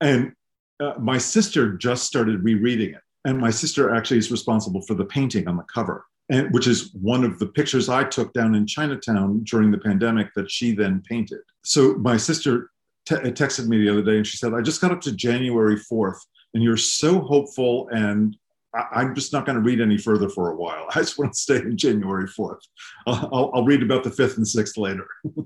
And 0.00 0.32
uh, 0.80 0.94
my 0.98 1.18
sister 1.18 1.74
just 1.74 2.04
started 2.04 2.44
rereading 2.44 2.94
it. 2.94 3.00
And 3.24 3.38
my 3.38 3.50
sister 3.50 3.94
actually 3.94 4.18
is 4.18 4.30
responsible 4.30 4.82
for 4.82 4.94
the 4.94 5.04
painting 5.04 5.46
on 5.46 5.56
the 5.56 5.62
cover, 5.64 6.04
and, 6.30 6.52
which 6.52 6.66
is 6.66 6.92
one 6.94 7.24
of 7.24 7.38
the 7.38 7.46
pictures 7.46 7.88
I 7.88 8.04
took 8.04 8.32
down 8.32 8.54
in 8.54 8.66
Chinatown 8.66 9.42
during 9.44 9.70
the 9.70 9.78
pandemic 9.78 10.32
that 10.34 10.50
she 10.50 10.72
then 10.72 11.02
painted. 11.06 11.40
So 11.62 11.94
my 11.94 12.16
sister 12.16 12.70
te- 13.04 13.16
uh, 13.16 13.32
texted 13.32 13.66
me 13.66 13.78
the 13.78 13.90
other 13.90 14.02
day 14.02 14.16
and 14.16 14.26
she 14.26 14.36
said, 14.36 14.54
I 14.54 14.62
just 14.62 14.80
got 14.80 14.92
up 14.92 15.00
to 15.02 15.12
January 15.12 15.76
4th, 15.76 16.20
and 16.54 16.62
you're 16.62 16.76
so 16.76 17.20
hopeful 17.20 17.88
and 17.92 18.36
I, 18.72 19.02
am 19.02 19.16
just 19.16 19.32
not 19.32 19.46
going 19.46 19.56
to 19.56 19.62
read 19.62 19.80
any 19.80 19.98
further 19.98 20.28
for 20.28 20.50
a 20.50 20.56
while. 20.56 20.86
I 20.94 21.00
just 21.00 21.18
want 21.18 21.32
to 21.32 21.38
stay 21.38 21.56
in 21.56 21.76
January 21.76 22.28
4th. 22.28 22.60
I'll, 23.06 23.50
I'll 23.52 23.64
read 23.64 23.82
about 23.82 24.04
the 24.04 24.10
5th 24.10 24.36
and 24.36 24.46
6th 24.46 24.78
later. 24.78 25.06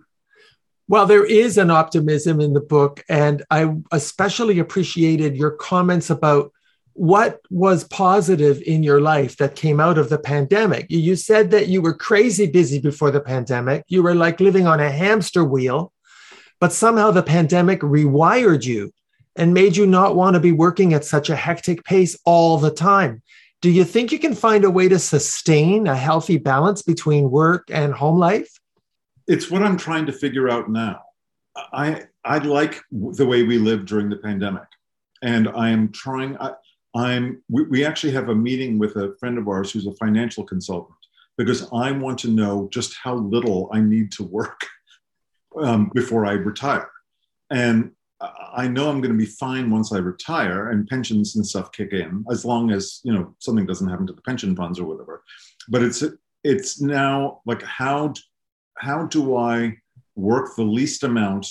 well, 0.89 1.07
there 1.07 1.25
is 1.25 1.57
an 1.57 1.71
optimism 1.71 2.41
in 2.41 2.53
the 2.53 2.61
book, 2.61 3.03
and 3.09 3.43
I 3.51 3.75
especially 3.93 4.59
appreciated 4.59 5.37
your 5.37 5.53
comments 5.53 6.11
about 6.11 6.53
what 6.95 7.41
was 7.51 7.85
positive 7.85 8.63
in 8.63 8.83
your 8.83 9.01
life 9.01 9.37
that 9.37 9.57
came 9.57 9.81
out 9.81 9.99
of 9.99 10.09
the 10.09 10.19
pandemic. 10.19 10.87
You 10.89 11.17
said 11.17 11.51
that 11.51 11.69
you 11.69 11.83
were 11.83 11.93
crazy 11.93 12.47
busy 12.47 12.79
before 12.81 13.11
the 13.11 13.21
pandemic. 13.21 13.85
You 13.89 14.03
were 14.03 14.15
like 14.15 14.41
living 14.41 14.67
on 14.67 14.81
a 14.81 14.91
hamster 14.91 15.45
wheel, 15.45 15.93
but 16.61 16.73
somehow 16.73 17.11
the 17.11 17.23
pandemic 17.23 17.81
rewired 17.81 18.65
you 18.65 18.93
and 19.37 19.53
made 19.53 19.77
you 19.77 19.87
not 19.87 20.15
want 20.15 20.35
to 20.35 20.41
be 20.41 20.53
working 20.53 20.95
at 20.95 21.05
such 21.05 21.29
a 21.29 21.37
hectic 21.37 21.85
pace 21.85 22.17
all 22.25 22.59
the 22.59 22.71
time. 22.71 23.23
Do 23.61 23.71
you 23.71 23.83
think 23.83 24.13
you 24.13 24.21
can 24.21 24.35
find 24.35 24.65
a 24.65 24.71
way 24.71 24.89
to 24.89 24.99
sustain 24.99 25.89
a 25.89 25.97
healthy 25.97 26.39
balance 26.39 26.83
between 26.83 27.31
work 27.31 27.65
and 27.71 27.93
home 27.93 28.19
life? 28.19 28.61
It's 29.27 29.51
what 29.51 29.63
I'm 29.63 29.77
trying 29.77 30.07
to 30.07 30.13
figure 30.13 30.49
out 30.49 30.71
now. 30.71 31.01
I 31.73 32.05
I 32.25 32.39
like 32.39 32.81
the 32.93 33.27
way 33.27 33.43
we 33.43 33.59
lived 33.59 33.89
during 33.89 34.11
the 34.11 34.17
pandemic, 34.17 34.69
and 35.23 35.49
I 35.49 35.71
am 35.71 35.91
trying. 35.93 36.37
I'm. 36.95 37.43
We, 37.49 37.65
we 37.65 37.85
actually 37.85 38.13
have 38.13 38.29
a 38.29 38.35
meeting 38.35 38.79
with 38.79 38.97
a 38.97 39.15
friend 39.19 39.39
of 39.39 39.49
ours 39.49 39.73
who's 39.73 39.87
a 39.87 39.95
financial 39.95 40.45
consultant 40.45 40.97
because 41.37 41.69
I 41.73 41.91
want 41.91 42.19
to 42.21 42.29
know 42.29 42.69
just 42.73 42.97
how 43.03 43.15
little 43.15 43.69
I 43.73 43.81
need 43.81 44.13
to 44.13 44.23
work 44.23 44.61
um, 45.61 45.91
before 45.95 46.27
I 46.27 46.33
retire, 46.33 46.91
and 47.51 47.91
I 48.21 48.69
know 48.69 48.89
I'm 48.89 49.01
going 49.01 49.13
to 49.13 49.19
be 49.19 49.27
fine 49.27 49.71
once 49.71 49.93
I 49.93 49.99
retire 49.99 50.71
and 50.71 50.87
pensions 50.87 51.37
and 51.37 51.47
stuff 51.47 51.73
kick 51.73 51.93
in, 51.93 52.25
as 52.31 52.45
long 52.45 52.71
as 52.71 53.01
you 53.03 53.13
know 53.13 53.35
something 53.39 53.67
doesn't 53.67 53.89
happen 53.89 54.07
to 54.07 54.13
the 54.13 54.23
pension 54.23 54.55
funds 54.55 54.79
or 54.79 54.85
whatever. 54.85 55.23
But 55.69 55.83
it's 55.83 56.05
it's 56.43 56.81
now 56.81 57.41
like 57.47 57.63
how 57.63 58.15
how 58.79 59.07
do 59.07 59.37
I 59.37 59.77
work 60.15 60.55
the 60.57 60.63
least 60.63 61.03
amount 61.03 61.47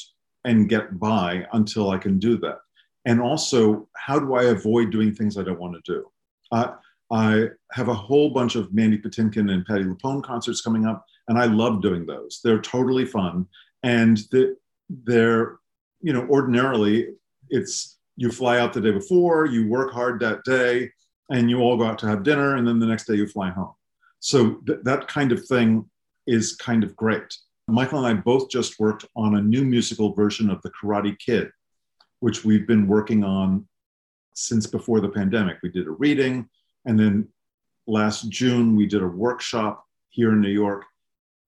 and 0.45 0.69
get 0.69 0.99
by 0.99 1.45
until 1.53 1.89
I 1.89 1.97
can 1.97 2.19
do 2.19 2.37
that? 2.37 2.59
And 3.05 3.21
also, 3.21 3.87
how 3.95 4.19
do 4.19 4.33
I 4.35 4.43
avoid 4.43 4.91
doing 4.91 5.13
things 5.13 5.37
I 5.37 5.43
don't 5.43 5.59
want 5.59 5.75
to 5.83 5.93
do? 5.93 6.11
Uh, 6.51 6.73
I 7.11 7.49
have 7.73 7.89
a 7.89 7.93
whole 7.93 8.29
bunch 8.29 8.55
of 8.55 8.73
Mandy 8.73 8.97
Patinkin 8.97 9.51
and 9.51 9.65
Patti 9.65 9.83
LuPone 9.83 10.23
concerts 10.23 10.61
coming 10.61 10.85
up, 10.85 11.05
and 11.27 11.37
I 11.37 11.45
love 11.45 11.81
doing 11.81 12.05
those. 12.05 12.39
They're 12.43 12.61
totally 12.61 13.05
fun, 13.05 13.47
and 13.83 14.19
they're 14.89 15.57
you 16.03 16.13
know, 16.13 16.27
ordinarily 16.27 17.07
it's 17.49 17.97
you 18.15 18.29
fly 18.29 18.59
out 18.59 18.73
the 18.73 18.81
day 18.81 18.91
before, 18.91 19.47
you 19.47 19.67
work 19.67 19.91
hard 19.91 20.19
that 20.19 20.43
day, 20.43 20.91
and 21.31 21.49
you 21.49 21.59
all 21.59 21.77
go 21.77 21.85
out 21.85 21.97
to 21.99 22.07
have 22.07 22.21
dinner, 22.21 22.57
and 22.57 22.67
then 22.67 22.77
the 22.77 22.85
next 22.85 23.07
day 23.07 23.15
you 23.15 23.25
fly 23.25 23.49
home. 23.49 23.73
So 24.19 24.55
th- 24.67 24.79
that 24.83 25.07
kind 25.07 25.31
of 25.31 25.43
thing 25.47 25.89
is 26.27 26.55
kind 26.55 26.83
of 26.83 26.95
great. 26.95 27.35
Michael 27.67 28.05
and 28.05 28.19
I 28.19 28.21
both 28.21 28.49
just 28.49 28.79
worked 28.79 29.05
on 29.15 29.35
a 29.35 29.41
new 29.41 29.63
musical 29.63 30.13
version 30.13 30.49
of 30.49 30.61
The 30.61 30.71
Karate 30.71 31.17
Kid, 31.17 31.49
which 32.23 32.45
we've 32.45 32.65
been 32.65 32.87
working 32.87 33.21
on 33.21 33.67
since 34.33 34.65
before 34.65 35.01
the 35.01 35.09
pandemic. 35.09 35.57
We 35.61 35.67
did 35.67 35.87
a 35.87 35.91
reading, 35.91 36.47
and 36.85 36.97
then 36.97 37.27
last 37.85 38.29
June 38.29 38.77
we 38.77 38.85
did 38.85 39.03
a 39.03 39.07
workshop 39.07 39.85
here 40.07 40.31
in 40.31 40.39
New 40.39 40.47
York. 40.47 40.85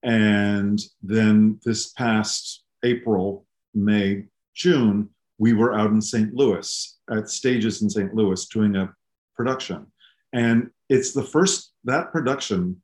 And 0.04 0.78
then 1.02 1.62
this 1.64 1.94
past 1.94 2.66
April, 2.84 3.46
May, 3.74 4.26
June, 4.54 5.08
we 5.38 5.54
were 5.54 5.74
out 5.74 5.92
in 5.92 6.02
St. 6.02 6.34
Louis 6.34 6.98
at 7.10 7.30
stages 7.30 7.82
in 7.82 7.90
St. 7.90 8.14
Louis 8.14 8.46
doing 8.48 8.76
a 8.76 8.94
production. 9.34 9.88
And 10.34 10.72
it's 10.90 11.14
the 11.14 11.24
first, 11.24 11.72
that 11.86 12.12
production, 12.12 12.82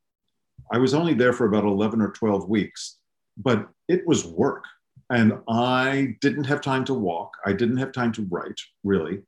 I 0.71 0.77
was 0.77 0.93
only 0.93 1.13
there 1.13 1.33
for 1.33 1.45
about 1.45 1.65
11 1.65 1.99
or 1.99 2.11
12 2.11 2.47
weeks, 2.47 2.99
but 3.35 3.67
it 3.89 4.07
was 4.07 4.25
work. 4.25 4.63
And 5.11 5.33
I 5.47 6.15
didn't 6.21 6.45
have 6.45 6.61
time 6.61 6.85
to 6.85 6.93
walk. 6.93 7.33
I 7.45 7.53
didn't 7.53 7.77
have 7.77 7.91
time 7.91 8.11
to 8.13 8.27
write, 8.31 8.59
really. 8.83 9.21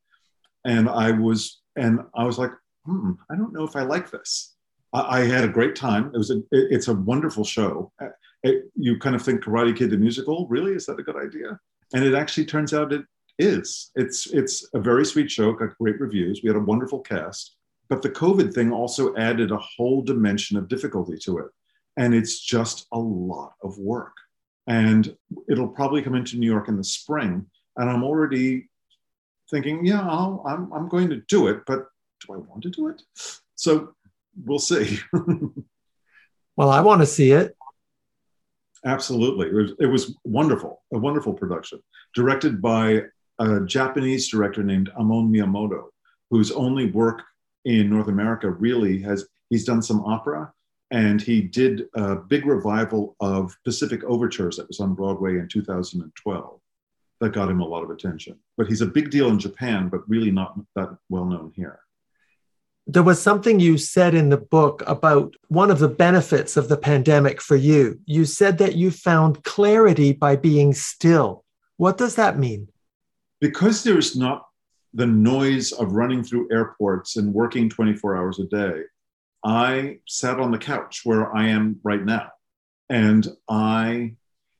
And 0.65 0.89
I 0.89 1.11
was, 1.11 1.61
and 1.75 1.99
I 2.15 2.23
was 2.23 2.39
like, 2.39 2.51
hmm, 2.85 3.11
I 3.29 3.35
don't 3.35 3.53
know 3.53 3.63
if 3.63 3.75
I 3.75 3.83
like 3.83 4.09
this. 4.09 4.55
I, 4.93 5.19
I 5.19 5.25
had 5.25 5.43
a 5.43 5.49
great 5.49 5.75
time. 5.75 6.11
It 6.13 6.17
was 6.17 6.31
a, 6.31 6.37
it, 6.37 6.71
it's 6.71 6.87
a 6.87 6.93
wonderful 6.93 7.43
show. 7.43 7.91
It, 8.43 8.71
you 8.75 8.97
kind 8.97 9.15
of 9.15 9.21
think 9.21 9.43
Karate 9.43 9.75
Kid 9.75 9.91
the 9.91 9.97
musical, 9.97 10.47
really? 10.47 10.73
Is 10.73 10.85
that 10.87 10.99
a 10.99 11.03
good 11.03 11.17
idea? 11.17 11.59
and 11.93 12.03
it 12.03 12.13
actually 12.13 12.45
turns 12.45 12.73
out 12.73 12.91
it 12.91 13.05
is. 13.39 13.91
It's 13.95 14.27
it's 14.33 14.67
a 14.73 14.79
very 14.79 15.05
sweet 15.05 15.31
show, 15.31 15.53
got 15.53 15.77
great 15.77 15.99
reviews. 15.99 16.41
We 16.43 16.49
had 16.49 16.57
a 16.57 16.61
wonderful 16.61 16.99
cast, 16.99 17.55
but 17.89 18.01
the 18.01 18.09
COVID 18.09 18.53
thing 18.53 18.71
also 18.71 19.15
added 19.15 19.51
a 19.51 19.57
whole 19.57 20.01
dimension 20.01 20.57
of 20.57 20.67
difficulty 20.67 21.17
to 21.19 21.39
it, 21.39 21.47
and 21.97 22.13
it's 22.13 22.39
just 22.39 22.87
a 22.91 22.99
lot 22.99 23.53
of 23.63 23.77
work. 23.77 24.13
And 24.67 25.15
it'll 25.49 25.67
probably 25.67 26.01
come 26.01 26.15
into 26.15 26.37
New 26.37 26.49
York 26.49 26.69
in 26.69 26.77
the 26.77 26.83
spring, 26.83 27.45
and 27.75 27.89
I'm 27.89 28.03
already 28.03 28.69
thinking, 29.51 29.85
yeah, 29.85 30.01
i 30.01 30.53
I'm 30.53 30.71
I'm 30.71 30.87
going 30.87 31.09
to 31.09 31.21
do 31.27 31.47
it, 31.47 31.65
but 31.67 31.87
do 32.25 32.33
I 32.33 32.37
want 32.37 32.63
to 32.63 32.69
do 32.69 32.87
it? 32.87 33.01
So 33.55 33.93
we'll 34.45 34.59
see. 34.59 34.99
well, 36.55 36.69
I 36.69 36.81
want 36.81 37.01
to 37.01 37.05
see 37.05 37.31
it. 37.31 37.55
Absolutely. 38.85 39.47
It 39.47 39.53
was, 39.53 39.71
it 39.79 39.85
was 39.85 40.15
wonderful, 40.25 40.81
a 40.93 40.97
wonderful 40.97 41.33
production, 41.33 41.81
directed 42.13 42.61
by 42.61 43.03
a 43.39 43.61
Japanese 43.61 44.29
director 44.29 44.63
named 44.63 44.89
Amon 44.97 45.31
Miyamoto, 45.31 45.85
whose 46.29 46.51
only 46.51 46.91
work 46.91 47.21
in 47.65 47.89
North 47.89 48.09
America 48.09 48.49
really 48.49 49.01
has, 49.01 49.25
he's 49.49 49.63
done 49.63 49.81
some 49.81 50.01
opera 50.01 50.51
and 50.93 51.21
he 51.21 51.41
did 51.41 51.87
a 51.95 52.15
big 52.15 52.45
revival 52.45 53.17
of 53.19 53.57
Pacific 53.65 54.03
Overtures 54.05 54.55
that 54.55 54.67
was 54.69 54.79
on 54.79 54.93
Broadway 54.93 55.39
in 55.39 55.49
2012 55.49 56.59
that 57.19 57.33
got 57.33 57.49
him 57.49 57.59
a 57.59 57.65
lot 57.65 57.83
of 57.83 57.89
attention. 57.89 58.37
But 58.55 58.67
he's 58.67 58.81
a 58.81 58.85
big 58.85 59.09
deal 59.09 59.29
in 59.29 59.39
Japan, 59.39 59.89
but 59.89 60.07
really 60.07 60.31
not 60.31 60.57
that 60.75 60.95
well 61.09 61.25
known 61.25 61.51
here 61.55 61.79
there 62.85 63.03
was 63.03 63.21
something 63.21 63.59
you 63.59 63.77
said 63.77 64.13
in 64.13 64.29
the 64.29 64.37
book 64.37 64.83
about 64.87 65.35
one 65.47 65.71
of 65.71 65.79
the 65.79 65.87
benefits 65.87 66.57
of 66.57 66.67
the 66.67 66.77
pandemic 66.77 67.41
for 67.41 67.55
you. 67.55 67.99
You 68.05 68.25
said 68.25 68.57
that 68.57 68.75
you 68.75 68.91
found 68.91 69.43
clarity 69.43 70.11
by 70.11 70.35
being 70.35 70.73
still. 70.73 71.45
What 71.77 71.97
does 71.97 72.15
that 72.15 72.37
mean? 72.37 72.67
Because 73.39 73.83
there's 73.83 74.15
not 74.15 74.47
the 74.93 75.07
noise 75.07 75.71
of 75.71 75.93
running 75.93 76.23
through 76.23 76.51
airports 76.51 77.15
and 77.15 77.33
working 77.33 77.69
24 77.69 78.17
hours 78.17 78.39
a 78.39 78.45
day, 78.45 78.83
I 79.43 79.99
sat 80.07 80.39
on 80.39 80.51
the 80.51 80.57
couch 80.57 81.01
where 81.03 81.35
I 81.35 81.47
am 81.47 81.79
right 81.83 82.03
now 82.03 82.31
and 82.89 83.27
I 83.49 84.15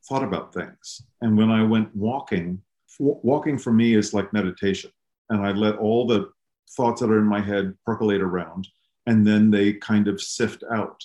thought 0.07 0.23
about 0.23 0.53
things. 0.53 1.01
And 1.21 1.38
when 1.38 1.49
I 1.49 1.63
went 1.63 1.95
walking, 1.95 2.61
walking 2.99 3.57
for 3.57 3.71
me 3.71 3.95
is 3.95 4.13
like 4.13 4.34
meditation. 4.34 4.91
And 5.29 5.45
I 5.45 5.51
let 5.51 5.77
all 5.77 6.05
the 6.05 6.29
thoughts 6.75 7.01
that 7.01 7.09
are 7.09 7.19
in 7.19 7.25
my 7.25 7.39
head 7.39 7.75
percolate 7.86 8.21
around 8.21 8.67
and 9.05 9.25
then 9.27 9.51
they 9.51 9.73
kind 9.73 10.07
of 10.07 10.21
sift 10.21 10.63
out 10.71 11.03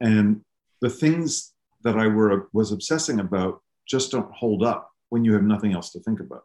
and 0.00 0.40
the 0.80 0.90
things 0.90 1.52
that 1.82 1.96
i 1.96 2.06
were 2.06 2.48
was 2.52 2.72
obsessing 2.72 3.20
about 3.20 3.60
just 3.86 4.10
don't 4.10 4.32
hold 4.32 4.62
up 4.62 4.90
when 5.10 5.24
you 5.24 5.32
have 5.32 5.42
nothing 5.42 5.72
else 5.72 5.90
to 5.90 6.00
think 6.00 6.20
about 6.20 6.44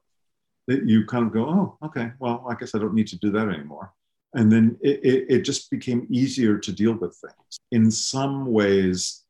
that 0.67 0.85
you 0.85 1.05
kind 1.05 1.25
of 1.25 1.33
go 1.33 1.45
oh 1.45 1.77
okay 1.83 2.11
well 2.19 2.45
i 2.49 2.55
guess 2.55 2.75
i 2.75 2.79
don't 2.79 2.93
need 2.93 3.07
to 3.07 3.17
do 3.17 3.31
that 3.31 3.47
anymore 3.47 3.93
and 4.35 4.51
then 4.51 4.77
it, 4.81 4.99
it, 5.03 5.25
it 5.29 5.41
just 5.41 5.71
became 5.71 6.07
easier 6.09 6.57
to 6.57 6.71
deal 6.71 6.93
with 6.93 7.15
things. 7.15 7.59
In 7.71 7.89
some 7.89 8.45
ways 8.51 9.23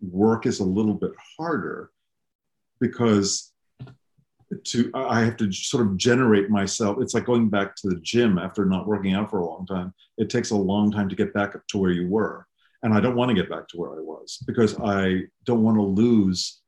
work 0.00 0.46
is 0.46 0.60
a 0.60 0.64
little 0.64 0.94
bit 0.94 1.12
harder 1.36 1.90
because 2.80 3.52
to 4.64 4.90
i 4.94 5.20
have 5.20 5.36
to 5.36 5.52
sort 5.52 5.86
of 5.86 5.96
generate 5.96 6.50
myself. 6.50 6.98
It's 7.00 7.14
like 7.14 7.26
going 7.26 7.48
back 7.48 7.76
to 7.76 7.88
the 7.88 8.00
gym 8.00 8.38
after 8.38 8.64
not 8.64 8.86
working 8.86 9.14
out 9.14 9.30
for 9.30 9.40
a 9.40 9.46
long 9.46 9.66
time. 9.66 9.94
It 10.18 10.30
takes 10.30 10.50
a 10.50 10.56
long 10.56 10.90
time 10.90 11.08
to 11.08 11.14
get 11.14 11.32
back 11.32 11.54
up 11.54 11.62
to 11.68 11.78
where 11.78 11.92
you 11.92 12.08
were. 12.08 12.46
And 12.82 12.94
i 12.94 13.00
don't 13.00 13.14
want 13.14 13.28
to 13.28 13.34
get 13.34 13.50
back 13.50 13.68
to 13.68 13.76
where 13.76 13.92
i 13.92 14.00
was 14.00 14.42
because 14.46 14.74
i 14.80 15.22
don't 15.44 15.62
want 15.62 15.76
to 15.76 15.82
lose 15.82 16.62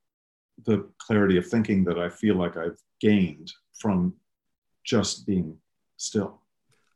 the 0.66 0.86
clarity 0.98 1.38
of 1.38 1.46
thinking 1.46 1.84
that 1.84 1.98
i 1.98 2.08
feel 2.10 2.36
like 2.36 2.58
i've 2.58 2.78
gained 3.00 3.50
from 3.78 4.12
just 4.84 5.26
being 5.26 5.56
still 5.96 6.41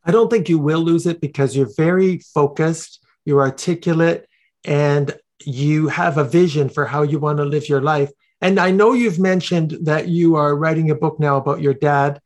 i 0.07 0.11
don't 0.11 0.31
think 0.31 0.49
you 0.49 0.59
will 0.59 0.81
lose 0.81 1.07
it 1.07 1.21
because 1.21 1.57
you're 1.57 1.75
very 1.77 2.19
focused 2.19 3.05
you're 3.25 3.41
articulate 3.41 4.27
and 4.65 5.17
you 5.45 5.89
have 5.89 6.17
a 6.17 6.25
vision 6.25 6.69
for 6.69 6.87
how 6.87 7.03
you 7.03 7.19
want 7.19 7.39
to 7.39 7.45
live 7.45 7.69
your 7.69 7.83
life 7.83 8.11
and 8.41 8.61
I 8.61 8.71
know 8.71 8.93
you've 8.93 9.19
mentioned 9.19 9.79
that 9.83 10.09
you 10.09 10.37
are 10.37 10.57
writing 10.57 10.91
a 10.91 10.95
book 10.95 11.19
now 11.19 11.37
about 11.37 11.63
your 11.63 11.75
dad. 11.75 12.21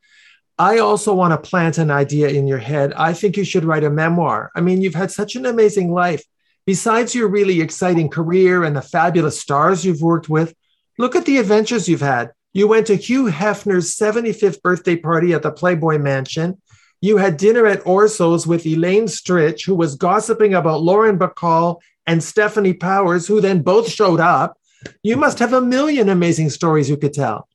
I 0.59 0.78
also 0.78 1.14
want 1.14 1.33
to 1.33 1.49
plant 1.51 1.78
an 1.78 1.91
idea 1.91 2.28
in 2.28 2.47
your 2.47 2.59
head. 2.59 2.93
I 2.95 3.12
think 3.14 3.37
you 3.37 3.45
should 3.45 3.64
write 3.64 3.85
a 3.85 3.91
memoir. 3.91 4.51
I 4.55 4.61
mean, 4.61 4.83
you've 4.83 4.95
had 4.95 5.11
such 5.11 5.37
an 5.37 5.47
amazing 5.47 5.93
life. 5.93 6.22
Besides 6.66 7.14
your 7.14 7.28
really 7.28 7.61
exciting 7.61 8.11
career 8.11 8.64
and 8.64 8.76
the 8.76 8.83
fabulous 8.83 9.41
stars 9.41 9.85
you've 9.85 10.03
worked 10.03 10.28
with, 10.28 10.55
look 10.99 11.16
at 11.16 11.24
the 11.24 11.39
adventures 11.39 11.89
you've 11.89 12.01
had. 12.01 12.33
You 12.53 12.68
went 12.68 12.89
to 12.89 12.97
Hugh 12.97 13.26
Hefner's 13.26 13.97
75th 13.97 14.61
birthday 14.61 14.97
party 14.97 15.33
at 15.33 15.43
the 15.43 15.53
Playboy 15.53 15.99
Mansion. 15.99 16.61
You 17.01 17.16
had 17.16 17.36
dinner 17.36 17.66
at 17.66 17.82
Orso's 17.84 18.46
with 18.46 18.66
Elaine 18.66 19.07
Stritch, 19.07 19.64
who 19.64 19.74
was 19.74 19.94
gossiping 19.94 20.55
about 20.55 20.82
Lauren 20.82 21.18
Bacall 21.18 21.80
and 22.07 22.20
Stefanie 22.20 22.78
Powers, 22.78 23.26
who 23.26 23.40
then 23.40 23.62
both 23.62 23.88
showed 23.88 24.20
up. 24.20 24.59
You 25.03 25.16
must 25.16 25.38
have 25.38 25.53
a 25.53 25.61
million 25.61 26.09
amazing 26.09 26.51
stories 26.51 26.90
you 26.90 26.96
could 26.96 27.14
tell. 27.14 27.48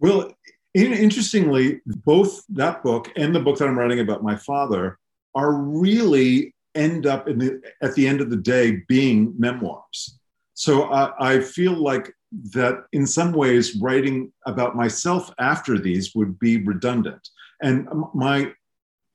Well, 0.00 0.32
in, 0.74 0.92
interestingly, 0.92 1.80
both 1.86 2.42
that 2.50 2.82
book 2.82 3.10
and 3.16 3.34
the 3.34 3.40
book 3.40 3.58
that 3.58 3.68
I'm 3.68 3.78
writing 3.78 4.00
about 4.00 4.22
my 4.22 4.36
father 4.36 4.98
are 5.34 5.52
really 5.52 6.54
end 6.74 7.06
up 7.06 7.26
the, 7.26 7.60
at 7.82 7.94
the 7.94 8.06
end 8.06 8.20
of 8.20 8.30
the 8.30 8.36
day 8.36 8.82
being 8.88 9.34
memoirs. 9.38 10.18
So 10.54 10.84
I, 10.84 11.34
I 11.34 11.40
feel 11.40 11.74
like 11.74 12.12
that 12.52 12.84
in 12.92 13.06
some 13.06 13.32
ways 13.32 13.76
writing 13.76 14.32
about 14.46 14.76
myself 14.76 15.32
after 15.38 15.78
these 15.78 16.14
would 16.14 16.38
be 16.38 16.58
redundant. 16.58 17.28
And 17.62 17.88
my 18.14 18.52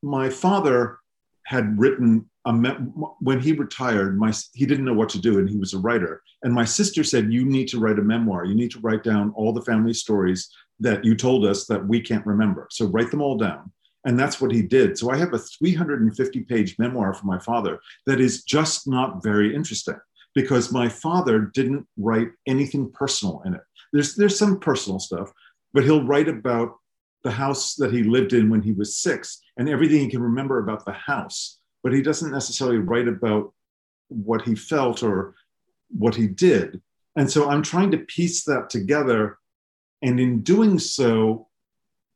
my 0.04 0.28
father 0.28 0.98
had 1.46 1.78
written 1.78 2.28
a 2.46 2.52
me- 2.52 2.70
when 3.20 3.40
he 3.40 3.52
retired. 3.52 4.18
My 4.18 4.32
he 4.52 4.66
didn't 4.66 4.84
know 4.84 4.94
what 4.94 5.08
to 5.10 5.20
do, 5.20 5.38
and 5.38 5.48
he 5.48 5.56
was 5.56 5.74
a 5.74 5.78
writer. 5.78 6.22
And 6.42 6.52
my 6.52 6.64
sister 6.64 7.02
said, 7.02 7.32
"You 7.32 7.44
need 7.44 7.68
to 7.68 7.80
write 7.80 7.98
a 7.98 8.02
memoir. 8.02 8.44
You 8.44 8.54
need 8.54 8.70
to 8.72 8.80
write 8.80 9.02
down 9.02 9.32
all 9.34 9.52
the 9.52 9.62
family 9.62 9.94
stories 9.94 10.50
that 10.80 11.04
you 11.04 11.14
told 11.14 11.46
us 11.46 11.66
that 11.66 11.86
we 11.86 12.00
can't 12.00 12.26
remember. 12.26 12.66
So 12.70 12.86
write 12.86 13.10
them 13.10 13.22
all 13.22 13.38
down." 13.38 13.72
And 14.04 14.18
that's 14.18 14.40
what 14.40 14.52
he 14.52 14.60
did. 14.60 14.98
So 14.98 15.10
I 15.10 15.16
have 15.16 15.32
a 15.32 15.38
350 15.38 16.40
page 16.42 16.78
memoir 16.78 17.14
for 17.14 17.26
my 17.26 17.38
father 17.38 17.80
that 18.06 18.20
is 18.20 18.44
just 18.44 18.86
not 18.86 19.22
very 19.22 19.54
interesting 19.54 19.96
because 20.34 20.72
my 20.72 20.88
father 20.88 21.50
didn't 21.54 21.86
write 21.96 22.28
anything 22.46 22.90
personal 22.92 23.40
in 23.46 23.54
it. 23.54 23.62
There's, 23.92 24.14
there's 24.16 24.38
some 24.38 24.58
personal 24.58 24.98
stuff, 24.98 25.32
but 25.72 25.84
he'll 25.84 26.04
write 26.04 26.28
about 26.28 26.76
the 27.24 27.30
house 27.30 27.74
that 27.76 27.92
he 27.92 28.02
lived 28.02 28.32
in 28.32 28.50
when 28.50 28.62
he 28.62 28.72
was 28.72 28.98
six 28.98 29.40
and 29.56 29.68
everything 29.68 30.00
he 30.00 30.10
can 30.10 30.22
remember 30.22 30.58
about 30.58 30.84
the 30.84 30.92
house. 30.92 31.58
But 31.82 31.92
he 31.92 32.02
doesn't 32.02 32.30
necessarily 32.30 32.78
write 32.78 33.08
about 33.08 33.52
what 34.08 34.42
he 34.42 34.54
felt 34.54 35.02
or 35.02 35.34
what 35.88 36.14
he 36.14 36.28
did. 36.28 36.80
And 37.16 37.30
so 37.30 37.48
I'm 37.48 37.62
trying 37.62 37.90
to 37.92 37.98
piece 37.98 38.44
that 38.44 38.70
together. 38.70 39.38
And 40.02 40.20
in 40.20 40.42
doing 40.42 40.78
so, 40.78 41.48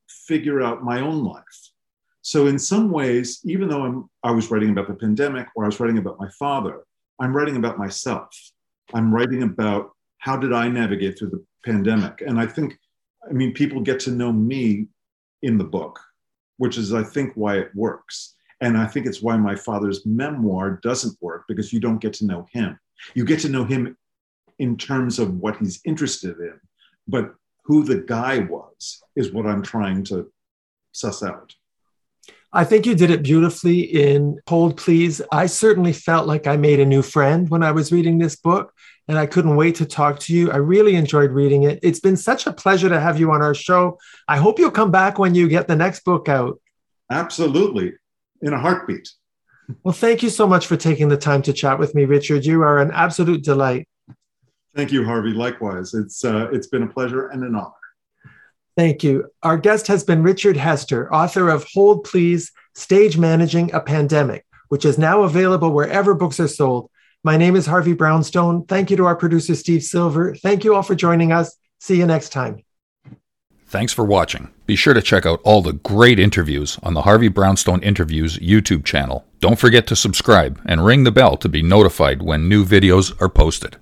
figure 0.09 0.61
out 0.61 0.84
my 0.84 1.00
own 1.00 1.24
life. 1.24 1.70
So, 2.20 2.46
in 2.46 2.59
some 2.59 2.90
ways, 2.90 3.40
even 3.44 3.68
though 3.68 3.84
I'm, 3.84 4.11
I 4.22 4.32
was 4.32 4.50
writing 4.50 4.70
about 4.70 4.88
the 4.88 4.94
pandemic 4.94 5.46
or 5.56 5.64
I 5.64 5.68
was 5.68 5.80
writing 5.80 5.96
about 5.96 6.20
my 6.20 6.28
father, 6.38 6.84
I'm 7.18 7.34
writing 7.34 7.56
about 7.56 7.78
myself. 7.78 8.28
I'm 8.92 9.14
writing 9.14 9.42
about 9.42 9.92
how 10.18 10.36
did 10.36 10.52
I 10.52 10.68
navigate 10.68 11.18
through 11.18 11.30
the 11.30 11.44
pandemic. 11.64 12.20
And 12.20 12.38
I 12.38 12.46
think, 12.46 12.78
I 13.28 13.32
mean, 13.32 13.54
people 13.54 13.80
get 13.80 14.00
to 14.00 14.11
know 14.11 14.32
me 14.32 14.88
in 15.43 15.59
the 15.59 15.64
book, 15.64 16.01
which 16.57 16.78
is, 16.78 16.93
I 16.93 17.03
think, 17.03 17.32
why 17.34 17.59
it 17.59 17.70
works. 17.74 18.34
And 18.61 18.76
I 18.76 18.86
think 18.86 19.07
it's 19.07 19.22
why 19.22 19.36
my 19.36 19.55
father's 19.55 20.05
memoir 20.05 20.80
doesn't 20.82 21.16
work 21.20 21.45
because 21.47 21.72
you 21.72 21.80
don't 21.80 22.01
get 22.01 22.12
to 22.14 22.26
know 22.26 22.47
him. 22.53 22.78
You 23.14 23.24
get 23.24 23.41
to 23.41 23.49
know 23.49 23.64
him 23.64 23.97
in 24.59 24.76
terms 24.76 25.18
of 25.18 25.39
what 25.39 25.57
he's 25.59 25.80
interested 25.84 26.39
in, 26.39 26.59
but 27.07 27.34
who 27.64 27.84
the 27.84 27.99
guy 27.99 28.39
was 28.41 29.01
is 29.14 29.32
what 29.32 29.47
I'm 29.47 29.62
trying 29.62 30.03
to 30.05 30.32
suss 30.93 31.22
out. 31.22 31.55
I 32.53 32.64
think 32.64 32.86
you 32.86 32.94
did 32.94 33.11
it 33.11 33.22
beautifully 33.22 33.80
in 33.80 34.38
Hold 34.49 34.78
Please. 34.78 35.20
I 35.30 35.46
certainly 35.46 35.92
felt 35.92 36.26
like 36.26 36.46
I 36.46 36.57
made 36.57 36.80
a 36.80 36.86
new 36.86 37.03
friend 37.03 37.49
when 37.51 37.62
I 37.62 37.72
was 37.72 37.92
reading 37.92 38.18
this 38.18 38.36
book, 38.36 38.72
and 39.07 39.18
I 39.18 39.26
couldn't 39.26 39.57
wait 39.57 39.74
to 39.76 39.86
talk 39.86 40.18
to 40.20 40.34
you. 40.34 40.51
I 40.51 40.57
really 40.57 40.94
enjoyed 40.94 41.30
reading 41.30 41.64
it. 41.64 41.78
It's 41.82 42.01
been 42.01 42.16
such 42.16 42.46
a 42.46 42.53
pleasure 42.53 42.88
to 42.88 43.01
have 43.01 43.20
you 43.20 43.32
on 43.32 43.42
our 43.42 43.55
show. 43.55 43.99
I 44.26 44.38
hope 44.38 44.59
you'll 44.59 44.70
come 44.70 44.90
back 44.90 45.18
when 45.18 45.34
you 45.34 45.46
get 45.46 45.68
the 45.68 45.76
next 45.76 46.05
book 46.05 46.28
out. 46.28 46.59
Absolutely, 47.11 47.92
in 48.40 48.55
a 48.55 48.59
heartbeat. 48.59 49.11
Well, 49.82 49.92
thank 49.92 50.22
you 50.22 50.30
so 50.30 50.46
much 50.46 50.66
for 50.66 50.78
taking 50.78 51.09
the 51.09 51.18
time 51.18 51.42
to 51.42 51.53
chat 51.53 51.78
with 51.78 51.94
me, 51.94 52.07
Richard. 52.07 52.46
You 52.46 52.62
are 52.62 52.78
an 52.78 52.90
absolute 52.92 53.44
delight. 53.44 53.86
Thank 54.74 54.90
you, 54.90 55.05
Harvey. 55.05 55.32
Likewise, 55.32 55.92
it's 55.92 56.24
uh, 56.24 56.49
it's 56.51 56.68
been 56.68 56.84
a 56.84 56.88
pleasure 56.88 57.28
and 57.28 57.44
an 57.44 57.55
honor. 57.55 57.72
Thank 58.78 59.02
you. 59.02 59.28
Our 59.42 59.58
guest 59.58 59.88
has 59.88 60.04
been 60.04 60.22
Richard 60.22 60.56
Hester, 60.56 61.12
author 61.12 61.48
of 61.48 61.66
Hold 61.74 62.04
Please 62.04 62.52
Stage 62.76 63.18
Managing 63.18 63.74
a 63.74 63.80
Pandemic, 63.80 64.46
which 64.68 64.84
is 64.84 64.98
now 64.98 65.22
available 65.22 65.72
wherever 65.72 66.14
books 66.14 66.38
are 66.38 66.46
sold. 66.46 66.88
My 67.24 67.36
name 67.36 67.56
is 67.56 67.66
Harvey 67.66 67.92
Brownstone. 67.92 68.66
Thank 68.66 68.92
you 68.92 68.96
to 68.98 69.06
our 69.06 69.16
producer, 69.16 69.56
Steve 69.56 69.82
Silver. 69.82 70.36
Thank 70.36 70.62
you 70.62 70.76
all 70.76 70.84
for 70.84 70.94
joining 70.94 71.32
us. 71.32 71.56
See 71.80 71.96
you 71.96 72.06
next 72.06 72.28
time. 72.28 72.62
Thanks 73.66 73.92
for 73.92 74.04
watching. 74.04 74.48
Be 74.64 74.76
sure 74.76 74.94
to 74.94 75.02
check 75.02 75.26
out 75.26 75.40
all 75.42 75.60
the 75.60 75.72
great 75.72 76.20
interviews 76.20 76.78
on 76.84 76.94
the 76.94 77.02
Harvey 77.02 77.26
Brownstone 77.26 77.82
Interviews 77.82 78.38
YouTube 78.38 78.84
channel. 78.84 79.26
Don't 79.40 79.58
forget 79.58 79.88
to 79.88 79.96
subscribe 79.96 80.62
and 80.66 80.86
ring 80.86 81.02
the 81.02 81.10
bell 81.10 81.36
to 81.38 81.48
be 81.48 81.62
notified 81.62 82.22
when 82.22 82.48
new 82.48 82.64
videos 82.64 83.20
are 83.20 83.28
posted. 83.28 83.76